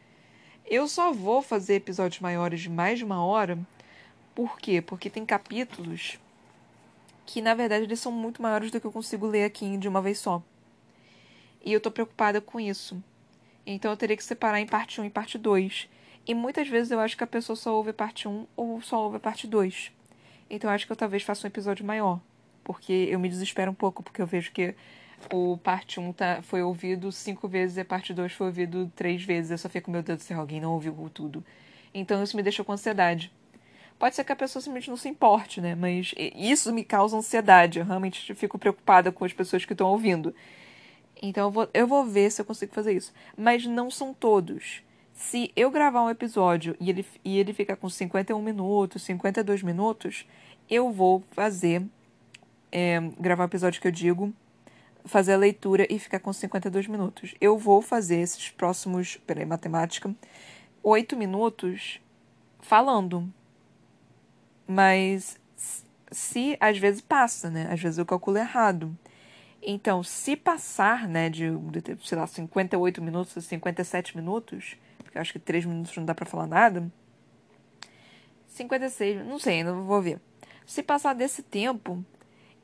Eu 0.66 0.88
só 0.88 1.12
vou 1.12 1.42
fazer 1.42 1.76
episódios 1.76 2.22
maiores 2.22 2.62
de 2.62 2.70
mais 2.70 2.98
de 2.98 3.06
uma 3.06 3.24
hora, 3.24 3.60
por 4.34 4.58
quê? 4.58 4.82
Porque 4.82 5.10
tem 5.10 5.26
capítulos 5.26 6.18
que 7.26 7.42
na 7.42 7.54
verdade 7.54 7.84
eles 7.84 8.00
são 8.00 8.12
muito 8.12 8.42
maiores 8.42 8.72
do 8.72 8.80
que 8.80 8.88
eu 8.88 8.92
consigo 8.92 9.28
ler 9.28 9.44
aqui 9.44 9.78
de 9.78 9.88
uma 9.88 10.02
vez 10.02 10.18
só. 10.18 10.42
E 11.64 11.72
eu 11.72 11.80
tô 11.80 11.90
preocupada 11.90 12.42
com 12.42 12.60
isso. 12.60 13.02
Então 13.66 13.92
eu 13.92 13.98
teria 13.98 14.18
que 14.18 14.24
separar 14.24 14.60
em 14.60 14.68
parte 14.68 15.00
1 15.00 15.06
e 15.06 15.10
parte 15.10 15.38
2. 15.38 15.88
E 16.28 16.34
muitas 16.34 16.68
vezes 16.68 16.92
eu 16.92 17.00
acho 17.00 17.18
que 17.18 17.24
a 17.24 17.28
pessoa 17.28 17.56
só 17.56 17.76
ouve 17.76 17.92
a 17.92 17.94
parte 17.94 18.28
1 18.28 18.46
ou 18.56 18.82
só 18.82 19.04
ouve 19.04 19.18
a 19.18 19.20
parte 19.20 19.48
2. 19.48 19.92
Então 20.50 20.70
eu 20.70 20.76
acho 20.76 20.86
que 20.86 20.92
eu 20.92 20.96
talvez 20.96 21.24
faça 21.24 21.48
um 21.48 21.50
episódio 21.50 21.86
maior. 21.86 22.20
Porque 22.64 23.08
eu 23.10 23.20
me 23.20 23.30
desespero 23.30 23.72
um 23.72 23.76
pouco, 23.76 24.04
porque 24.04 24.22
eu 24.22 24.28
vejo 24.28 24.52
que 24.52 24.76
o 25.32 25.58
parte 25.58 26.00
1 26.00 26.14
tá, 26.14 26.42
foi 26.42 26.62
ouvido 26.62 27.12
cinco 27.12 27.48
vezes 27.48 27.78
e 27.78 27.82
a 27.82 27.86
parte 27.86 28.14
2 28.14 28.32
foi 28.34 28.48
ouvido 28.48 28.92
três 28.96 29.24
vezes. 29.24 29.52
Eu 29.52 29.58
só 29.58 29.70
fico, 29.70 29.90
meu 29.90 30.04
Deus 30.04 30.20
do 30.20 30.24
céu, 30.24 30.40
alguém 30.40 30.60
não 30.60 30.74
ouviu 30.74 30.94
tudo. 31.14 31.44
Então 31.94 32.22
isso 32.22 32.36
me 32.36 32.44
deixa 32.44 32.64
com 32.64 32.72
ansiedade. 32.74 33.32
Pode 34.00 34.16
ser 34.16 34.24
que 34.24 34.32
a 34.32 34.36
pessoa 34.36 34.62
simplesmente 34.62 34.90
não 34.90 34.98
se 34.98 35.08
importe, 35.08 35.62
né? 35.62 35.76
Mas 35.76 36.14
isso 36.18 36.74
me 36.74 36.84
causa 36.84 37.16
ansiedade. 37.16 37.80
Eu 37.80 37.86
realmente 37.86 38.34
fico 38.34 38.58
preocupada 38.58 39.12
com 39.12 39.24
as 39.24 39.32
pessoas 39.32 39.64
que 39.64 39.74
estão 39.74 39.88
ouvindo. 39.88 40.36
Então 41.24 41.46
eu 41.48 41.52
vou, 41.52 41.70
eu 41.74 41.88
vou 41.88 42.06
ver 42.06 42.30
se 42.30 42.42
eu 42.42 42.46
consigo 42.46 42.74
fazer 42.74 42.92
isso. 42.92 43.14
Mas 43.38 43.66
não 43.66 43.90
são 43.90 44.14
todos. 44.14 44.84
Se 45.14 45.54
eu 45.56 45.72
gravar 45.72 46.04
um 46.04 46.10
episódio 46.10 46.76
e 46.82 46.90
ele, 46.90 47.06
e 47.24 47.40
ele 47.40 47.54
ficar 47.54 47.78
com 47.78 47.90
51 47.90 48.42
minutos, 48.42 49.04
52 49.04 49.64
minutos, 49.64 50.28
eu 50.70 50.92
vou 50.92 51.24
fazer. 51.32 51.82
É, 52.70 53.00
gravar 53.20 53.44
o 53.44 53.48
episódio 53.48 53.80
que 53.80 53.88
eu 53.88 53.92
digo, 53.92 54.34
fazer 55.06 55.34
a 55.34 55.38
leitura 55.38 55.88
e 55.90 55.98
ficar 55.98 56.20
com 56.20 56.34
52 56.34 56.88
minutos. 56.88 57.36
Eu 57.40 57.58
vou 57.58 57.82
fazer 57.82 58.18
esses 58.18 58.50
próximos. 58.50 59.16
Peraí, 59.26 59.46
matemática. 59.46 60.14
8 60.84 61.16
minutos 61.16 62.02
falando. 62.60 63.32
Mas 64.68 65.40
se 66.12 66.58
às 66.60 66.78
vezes 66.78 67.00
passa, 67.00 67.50
né? 67.50 67.70
Às 67.72 67.80
vezes 67.80 67.98
eu 67.98 68.06
calculo 68.06 68.38
errado. 68.38 68.98
Então, 69.66 70.04
se 70.04 70.36
passar, 70.36 71.08
né, 71.08 71.30
de, 71.30 71.46
sei 72.04 72.18
lá, 72.18 72.28
58 72.28 73.02
minutos 73.02 73.38
a 73.38 73.42
57 73.42 74.16
minutos, 74.18 74.76
porque 74.98 75.18
eu 75.18 75.22
acho 75.22 75.32
que 75.32 75.40
3 75.40 75.66
minutos 75.66 75.96
não 75.96 76.04
dá 76.04 76.14
para 76.14 76.26
falar 76.26 76.48
nada. 76.48 76.92
56, 78.48 79.26
não 79.26 79.40
sei, 79.40 79.60
ainda 79.60 79.74
vou 79.74 80.02
ver. 80.02 80.20
Se 80.66 80.84
passar 80.84 81.14
desse 81.14 81.42
tempo, 81.42 82.04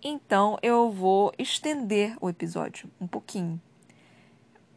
então 0.03 0.57
eu 0.61 0.91
vou 0.91 1.33
estender 1.37 2.17
o 2.19 2.29
episódio 2.29 2.89
um 2.99 3.07
pouquinho. 3.07 3.59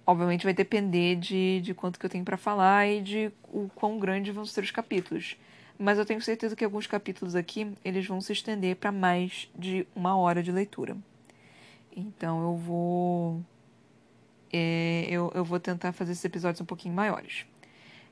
Obviamente 0.06 0.44
vai 0.44 0.54
depender 0.54 1.16
de, 1.16 1.60
de 1.60 1.74
quanto 1.74 1.98
que 1.98 2.06
eu 2.06 2.10
tenho 2.10 2.24
para 2.24 2.36
falar 2.36 2.86
e 2.86 3.00
de 3.00 3.32
o 3.52 3.68
quão 3.74 3.98
grandes 3.98 4.34
vão 4.34 4.44
ser 4.44 4.62
os 4.62 4.70
capítulos. 4.70 5.36
Mas 5.78 5.98
eu 5.98 6.06
tenho 6.06 6.20
certeza 6.20 6.54
que 6.54 6.64
alguns 6.64 6.86
capítulos 6.86 7.34
aqui 7.34 7.72
eles 7.84 8.06
vão 8.06 8.20
se 8.20 8.32
estender 8.32 8.76
para 8.76 8.92
mais 8.92 9.50
de 9.56 9.86
uma 9.94 10.16
hora 10.16 10.42
de 10.42 10.52
leitura. 10.52 10.96
Então 11.94 12.42
eu 12.42 12.56
vou. 12.56 13.40
É, 14.52 15.06
eu, 15.08 15.30
eu 15.34 15.44
vou 15.44 15.58
tentar 15.58 15.92
fazer 15.92 16.12
esses 16.12 16.24
episódios 16.24 16.60
um 16.60 16.66
pouquinho 16.66 16.94
maiores. 16.94 17.46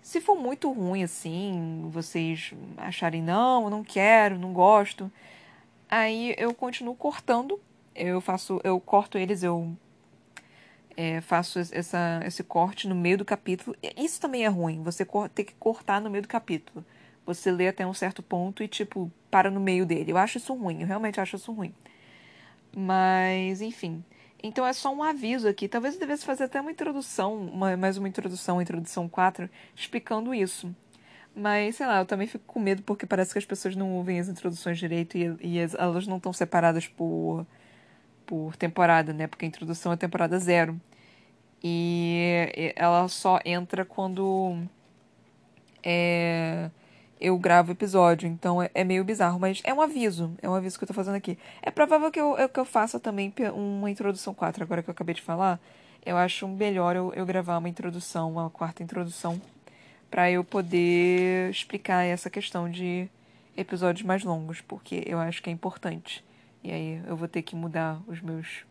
Se 0.03 0.21
for 0.21 0.37
muito 0.37 0.73
ruim 0.73 1.03
assim, 1.03 1.89
vocês 1.91 2.55
acharem 2.77 3.23
não, 3.23 3.65
eu 3.65 3.71
não 3.71 3.85
quero, 3.85 4.39
não 4.39 4.53
gosto, 4.53 5.13
aí 5.89 6.35
eu 6.39 6.55
continuo 6.55 6.95
cortando. 6.95 7.61
Eu 7.95 8.21
faço, 8.21 8.61
eu 8.65 8.81
corto 8.81 9.19
eles, 9.19 9.43
eu 9.43 9.77
é, 10.97 11.21
faço 11.21 11.59
essa, 11.59 12.21
esse 12.25 12.43
corte 12.43 12.89
no 12.89 12.95
meio 12.95 13.19
do 13.19 13.25
capítulo. 13.25 13.77
Isso 13.97 14.21
também 14.21 14.45
é 14.45 14.49
ruim, 14.49 14.83
você 14.83 15.07
ter 15.35 15.45
que 15.45 15.55
cortar 15.55 16.01
no 16.01 16.11
meio 16.11 16.23
do 16.23 16.29
capítulo. 16.29 16.85
Você 17.27 17.51
lê 17.51 17.69
até 17.69 17.87
um 17.87 17.95
certo 17.95 18.23
ponto 18.23 18.63
e, 18.63 18.69
tipo, 18.69 19.11
para 19.31 19.51
no 19.51 19.61
meio 19.61 19.87
dele. 19.87 20.13
Eu 20.13 20.17
acho 20.17 20.39
isso 20.39 20.55
ruim, 20.55 20.81
eu 20.81 20.87
realmente 20.87 21.21
acho 21.21 21.37
isso 21.37 21.53
ruim. 21.53 21.75
Mas, 22.77 23.61
enfim. 23.61 24.05
Então 24.43 24.67
é 24.67 24.73
só 24.73 24.95
um 24.95 25.03
aviso 25.03 25.49
aqui. 25.49 25.69
Talvez 25.69 25.95
eu 25.95 26.01
devesse 26.01 26.25
fazer 26.25 26.45
até 26.45 26.61
uma 26.61 26.71
introdução, 26.71 27.37
uma, 27.37 27.77
mais 27.77 27.97
uma 27.97 28.09
introdução, 28.09 28.61
introdução 28.61 29.09
4, 29.09 29.49
explicando 29.75 30.35
isso. 30.35 30.75
Mas, 31.35 31.77
sei 31.77 31.87
lá, 31.87 32.01
eu 32.01 32.07
também 32.07 32.27
fico 32.27 32.45
com 32.47 32.59
medo 32.61 32.83
porque 32.83 33.07
parece 33.07 33.33
que 33.33 33.39
as 33.39 33.45
pessoas 33.45 33.77
não 33.77 33.93
ouvem 33.93 34.19
as 34.19 34.29
introduções 34.29 34.79
direito 34.79 35.17
e, 35.17 35.37
e 35.41 35.61
as, 35.61 35.75
elas 35.75 36.07
não 36.07 36.17
estão 36.17 36.33
separadas 36.33 36.89
por, 36.89 37.47
por 38.27 38.57
temporada, 38.57 39.13
né? 39.13 39.27
Porque 39.27 39.45
a 39.45 39.49
introdução 39.49 39.93
é 39.93 39.97
temporada 39.97 40.39
zero. 40.39 40.81
E 41.63 42.73
ela 42.77 43.07
só 43.09 43.39
entra 43.45 43.85
quando. 43.85 44.59
É, 45.83 46.71
eu 47.21 47.39
gravo 47.39 47.73
episódio, 47.73 48.27
então 48.27 48.63
é, 48.63 48.71
é, 48.73 48.83
meio 48.83 49.05
bizarro, 49.05 49.39
mas 49.39 49.61
é 49.65 49.75
um 49.75 49.81
aviso, 49.81 50.33
é 50.41 50.49
um 50.49 50.55
aviso 50.55 50.79
que 50.79 50.85
eu 50.85 50.89
tô 50.89 50.95
fazendo 50.95 51.17
aqui. 51.17 51.39
É 51.61 51.71
provável 51.71 52.11
que 52.11 52.21
eu, 52.21 52.37
eu, 52.39 52.49
que 52.49 52.59
eu 52.59 52.65
faça 52.65 52.99
também 52.99 53.33
uma 53.55 53.91
introdução 53.91 54.33
4, 54.33 54.63
agora 54.63 54.83
que 54.83 54.89
eu 54.89 54.93
acabei 54.93 55.15
de 55.15 55.23
falar. 55.23 55.61
Eu 56.05 56.17
acho 56.17 56.49
melhor 56.49 56.97
eu, 56.97 57.13
eu 57.15 57.27
gravar 57.27 57.59
uma 57.59 57.69
introdução, 57.69 58.33
uma 58.33 58.49
quarta 58.49 58.83
introdução, 58.83 59.41
para 60.11 60.31
eu 60.31 60.43
poder 60.43 61.51
explicar 61.51 62.05
essa 62.05 62.31
questão 62.31 62.71
de 62.71 63.07
episódios 63.55 64.07
mais 64.07 64.25
longos, 64.25 64.63
porque 64.63 65.05
eu 65.07 65.19
acho 65.19 65.43
que 65.43 65.51
é 65.51 65.53
importante. 65.53 66.25
E 66.65 66.73
aí 66.73 67.03
eu 67.07 67.17
vou 67.17 67.29
ter 67.29 67.43
que 67.43 67.55
mudar 67.55 68.01
os 68.07 68.21
meus 68.21 68.65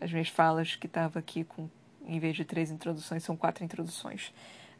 as 0.00 0.10
minhas 0.10 0.28
falas 0.28 0.74
que 0.74 0.88
tava 0.88 1.20
aqui 1.20 1.44
com 1.44 1.68
em 2.04 2.18
vez 2.18 2.34
de 2.34 2.44
três 2.44 2.70
introduções, 2.70 3.22
são 3.22 3.36
quatro 3.36 3.62
introduções. 3.62 4.32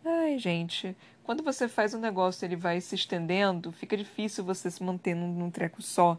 Ai, 0.05 0.37
gente, 0.39 0.97
quando 1.23 1.43
você 1.43 1.69
faz 1.69 1.95
um 1.95 2.01
negócio 2.01 2.45
ele 2.45 2.57
vai 2.57 2.81
se 2.81 2.95
estendendo, 2.95 3.71
fica 3.71 3.97
difícil 3.97 4.45
você 4.45 4.71
se 4.71 4.83
manter 4.83 5.15
num, 5.15 5.33
num, 5.33 5.51
treco 5.51 5.81
só. 5.81 6.19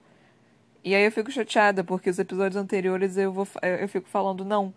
E 0.84 0.96
aí 0.96 1.04
eu 1.06 1.12
fico 1.12 1.32
chateada, 1.32 1.84
porque 1.84 2.10
os 2.10 2.20
episódios 2.20 2.62
anteriores 2.62 3.18
eu, 3.18 3.32
vou, 3.32 3.48
eu 3.62 3.88
fico 3.90 4.08
falando, 4.10 4.46
não, 4.46 4.74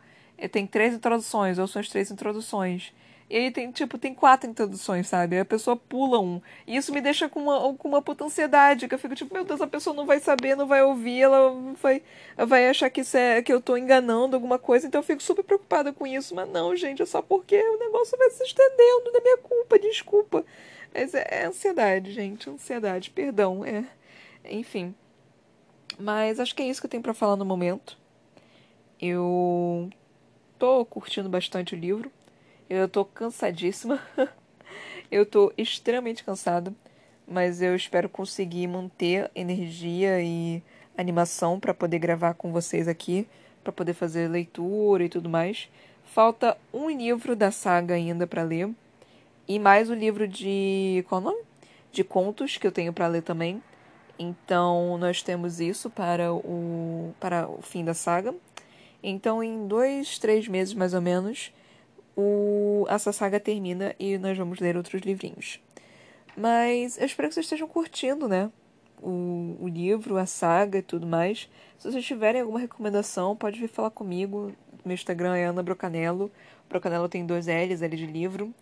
tem 0.51 0.67
três 0.67 0.95
introduções, 0.95 1.59
ou 1.59 1.67
são 1.67 1.81
as 1.81 1.89
três 1.89 2.11
introduções. 2.11 2.93
E 3.29 3.37
aí 3.37 3.51
tem, 3.51 3.73
tipo, 3.73 3.99
tem 3.99 4.15
quatro 4.15 4.49
introduções, 4.49 5.09
sabe? 5.09 5.39
A 5.39 5.45
pessoa 5.45 5.77
pula 5.77 6.21
um. 6.21 6.41
E 6.65 6.77
isso 6.77 6.93
me 6.93 7.01
deixa 7.01 7.29
com 7.29 7.43
uma, 7.43 7.75
com 7.75 7.89
uma 7.89 8.01
puta 8.01 8.25
ansiedade, 8.25 8.87
que 8.87 8.95
eu 8.95 8.99
fico 8.99 9.17
tipo, 9.17 9.35
meu 9.35 9.45
Deus, 9.45 9.61
a 9.61 9.67
pessoa 9.67 9.95
não 9.97 10.07
vai 10.07 10.21
saber, 10.21 10.55
não 10.55 10.67
vai 10.67 10.83
ouvir, 10.85 11.23
ela 11.23 11.53
vai, 11.83 12.03
vai 12.37 12.69
achar 12.69 12.89
que, 12.89 13.01
isso 13.01 13.17
é, 13.17 13.43
que 13.43 13.53
eu 13.53 13.61
tô 13.61 13.77
enganando 13.77 14.37
alguma 14.37 14.61
coisa, 14.61 14.87
então 14.87 15.01
eu 15.01 15.05
fico 15.05 15.23
super 15.23 15.43
preocupada 15.43 15.93
com 15.93 16.07
isso. 16.07 16.37
Mas 16.37 16.49
não, 16.49 16.77
gente, 16.77 17.03
é 17.03 17.07
só 17.07 17.21
porque 17.21 17.57
o 17.57 17.79
negócio 17.79 18.17
vai 18.17 18.31
se 18.31 18.45
estendendo, 18.45 19.11
não 19.13 19.19
é 19.19 19.23
minha 19.23 19.39
culpa, 19.39 19.79
desculpa. 19.79 20.45
Mas 20.95 21.13
é, 21.13 21.27
é 21.29 21.47
ansiedade, 21.47 22.13
gente, 22.13 22.49
ansiedade, 22.49 23.11
perdão, 23.11 23.65
é. 23.65 23.85
Enfim. 24.49 24.95
Mas 25.99 26.39
acho 26.39 26.55
que 26.55 26.63
é 26.63 26.69
isso 26.69 26.81
que 26.81 26.87
eu 26.87 26.91
tenho 26.91 27.03
para 27.03 27.15
falar 27.15 27.37
no 27.37 27.45
momento. 27.45 27.99
Eu 29.01 29.91
tô 30.59 30.85
curtindo 30.85 31.29
bastante 31.29 31.75
o 31.75 31.79
livro. 31.79 32.11
Eu 32.69 32.89
tô 32.89 33.05
cansadíssima. 33.05 34.01
eu 35.09 35.25
tô 35.25 35.53
extremamente 35.57 36.25
cansada, 36.25 36.75
mas 37.27 37.63
eu 37.63 37.77
espero 37.77 38.09
conseguir 38.09 38.67
manter 38.67 39.31
energia 39.37 40.21
e 40.21 40.61
animação 40.99 41.61
para 41.61 41.73
poder 41.73 42.01
gravar 42.01 42.35
com 42.35 42.51
vocês 42.51 42.89
aqui, 42.89 43.29
para 43.63 43.73
poder 43.73 43.95
fazer 43.95 44.29
leitura 44.29 45.05
e 45.05 45.09
tudo 45.09 45.29
mais. 45.29 45.69
Falta 46.05 46.57
um 46.73 46.91
livro 46.91 47.37
da 47.37 47.53
saga 47.53 47.95
ainda 47.95 48.27
para 48.27 48.43
ler 48.43 48.69
e 49.47 49.61
mais 49.61 49.89
um 49.89 49.95
livro 49.95 50.27
de 50.27 51.05
qual 51.09 51.21
nome? 51.21 51.43
De 51.93 52.03
contos 52.03 52.57
que 52.57 52.67
eu 52.67 52.73
tenho 52.73 52.93
para 52.93 53.07
ler 53.07 53.23
também. 53.23 53.63
Então 54.19 54.99
nós 54.99 55.23
temos 55.23 55.61
isso 55.61 55.89
para 55.89 56.33
o 56.33 57.15
para 57.21 57.49
o 57.49 57.63
fim 57.63 57.85
da 57.85 57.95
saga. 57.95 58.35
Então 59.03 59.41
em 59.41 59.69
dois, 59.69 60.19
três 60.19 60.49
meses 60.49 60.75
mais 60.75 60.95
ou 60.95 61.01
menos 61.01 61.53
o, 62.17 62.87
essa 62.89 63.13
saga 63.13 63.39
termina 63.39 63.95
e 63.99 64.17
nós 64.17 64.37
vamos 64.37 64.59
ler 64.59 64.77
outros 64.77 65.03
livrinhos. 65.03 65.61
Mas 66.37 66.99
eu 66.99 67.07
espero 67.07 67.29
que 67.29 67.35
vocês 67.35 67.47
estejam 67.47 67.69
curtindo, 67.69 68.27
né? 68.27 68.51
O, 69.01 69.57
o 69.61 69.69
livro, 69.69 70.17
a 70.17 70.27
saga 70.27 70.79
e 70.79 70.83
tudo 70.83 71.07
mais. 71.07 71.49
Se 71.79 71.91
vocês 71.91 72.05
tiverem 72.05 72.41
alguma 72.41 72.59
recomendação, 72.59 73.37
pode 73.37 73.61
vir 73.61 73.69
falar 73.69 73.91
comigo. 73.91 74.53
Meu 74.85 74.95
Instagram 74.95 75.37
é 75.37 75.45
Ana 75.45 75.63
Brocanello. 75.63 76.31
Brocanello 76.69 77.09
tem 77.09 77.27
dois 77.27 77.47
L's, 77.47 77.83
L 77.83 77.97
de 77.97 78.07
livro. 78.07 78.55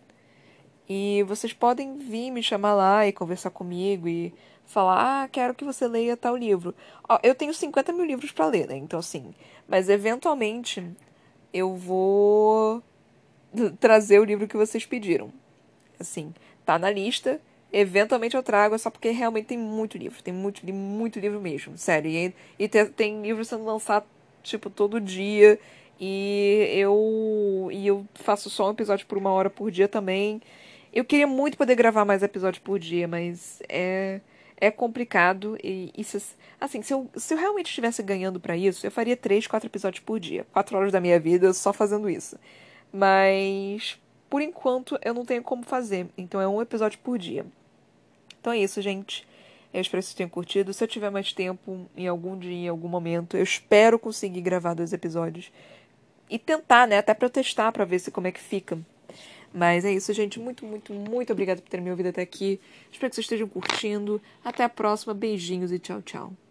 E 0.87 1.23
vocês 1.23 1.53
podem 1.53 1.97
vir 1.97 2.31
me 2.31 2.43
chamar 2.43 2.75
lá 2.75 3.07
e 3.07 3.13
conversar 3.13 3.49
comigo 3.49 4.07
e 4.07 4.33
falar, 4.65 5.23
ah, 5.23 5.27
quero 5.27 5.53
que 5.53 5.63
você 5.63 5.87
leia 5.87 6.17
tal 6.17 6.35
livro. 6.35 6.75
Ó, 7.07 7.17
eu 7.23 7.33
tenho 7.33 7.53
50 7.53 7.91
mil 7.93 8.05
livros 8.05 8.31
para 8.31 8.45
ler, 8.45 8.67
né? 8.67 8.75
Então, 8.77 8.99
assim, 8.99 9.33
mas 9.67 9.89
eventualmente 9.89 10.85
eu 11.53 11.75
vou 11.75 12.83
trazer 13.79 14.19
o 14.19 14.23
livro 14.23 14.47
que 14.47 14.57
vocês 14.57 14.85
pediram. 14.85 15.31
Assim, 15.99 16.33
tá 16.65 16.77
na 16.77 16.89
lista. 16.89 17.39
Eventualmente 17.71 18.35
eu 18.35 18.43
trago, 18.43 18.75
é 18.75 18.77
só 18.77 18.89
porque 18.89 19.09
realmente 19.09 19.47
tem 19.47 19.57
muito 19.57 19.97
livro. 19.97 20.21
Tem 20.23 20.33
muito, 20.33 20.65
muito 20.73 21.19
livro 21.19 21.41
mesmo, 21.41 21.77
sério. 21.77 22.09
E, 22.09 22.33
e 22.57 22.67
tem, 22.67 23.21
livro 23.21 23.43
sendo 23.43 23.65
lançado, 23.65 24.05
tipo, 24.43 24.69
todo 24.69 25.01
dia. 25.01 25.59
E 25.99 26.67
eu, 26.73 27.69
e 27.71 27.87
eu 27.87 28.05
faço 28.13 28.49
só 28.49 28.67
um 28.67 28.71
episódio 28.71 29.05
por 29.07 29.17
uma 29.17 29.31
hora 29.31 29.49
por 29.49 29.71
dia 29.71 29.87
também. 29.87 30.41
Eu 30.93 31.03
queria 31.03 31.27
muito 31.27 31.57
poder 31.57 31.75
gravar 31.75 32.05
mais 32.05 32.23
episódios 32.23 32.63
por 32.63 32.79
dia, 32.79 33.07
mas 33.07 33.61
é, 33.67 34.21
é 34.57 34.71
complicado. 34.71 35.57
E 35.61 35.91
isso, 35.97 36.17
assim, 36.59 36.81
se 36.81 36.93
eu, 36.93 37.09
se 37.15 37.33
eu 37.33 37.37
realmente 37.37 37.67
estivesse 37.67 38.01
ganhando 38.01 38.39
para 38.39 38.55
isso, 38.55 38.85
eu 38.87 38.91
faria 38.91 39.17
três, 39.17 39.47
quatro 39.47 39.67
episódios 39.67 40.03
por 40.03 40.19
dia. 40.19 40.45
Quatro 40.53 40.77
horas 40.77 40.91
da 40.93 41.01
minha 41.01 41.19
vida 41.19 41.51
só 41.53 41.73
fazendo 41.73 42.09
isso. 42.09 42.37
Mas, 42.97 43.99
por 44.29 44.41
enquanto, 44.41 44.97
eu 45.03 45.13
não 45.13 45.25
tenho 45.25 45.43
como 45.43 45.63
fazer. 45.63 46.07
Então 46.17 46.39
é 46.39 46.47
um 46.47 46.61
episódio 46.61 46.97
por 46.99 47.17
dia. 47.17 47.45
Então 48.39 48.53
é 48.53 48.59
isso, 48.59 48.81
gente. 48.81 49.27
Eu 49.73 49.81
espero 49.81 50.01
que 50.01 50.05
vocês 50.05 50.15
tenham 50.15 50.29
curtido. 50.29 50.73
Se 50.73 50.81
eu 50.81 50.87
tiver 50.87 51.09
mais 51.09 51.33
tempo, 51.33 51.89
em 51.97 52.07
algum 52.07 52.39
dia, 52.39 52.67
em 52.67 52.69
algum 52.69 52.87
momento, 52.87 53.35
eu 53.35 53.43
espero 53.43 53.99
conseguir 53.99 54.39
gravar 54.39 54.73
dois 54.73 54.93
episódios. 54.93 55.51
E 56.29 56.39
tentar, 56.39 56.87
né? 56.87 56.97
Até 56.97 57.13
pra 57.13 57.27
testar, 57.27 57.73
pra 57.73 57.83
ver 57.83 57.99
se 57.99 58.11
como 58.11 58.27
é 58.27 58.31
que 58.31 58.39
fica. 58.39 58.79
Mas 59.53 59.83
é 59.83 59.91
isso, 59.91 60.13
gente. 60.13 60.39
Muito, 60.39 60.65
muito, 60.65 60.93
muito 60.93 61.33
obrigada 61.33 61.61
por 61.61 61.67
terem 61.67 61.83
me 61.83 61.91
ouvido 61.91 62.07
até 62.07 62.21
aqui. 62.21 62.61
Espero 62.89 63.09
que 63.09 63.15
vocês 63.15 63.25
estejam 63.25 63.49
curtindo. 63.49 64.21
Até 64.41 64.63
a 64.63 64.69
próxima. 64.69 65.13
Beijinhos 65.13 65.73
e 65.73 65.79
tchau, 65.79 66.01
tchau. 66.01 66.44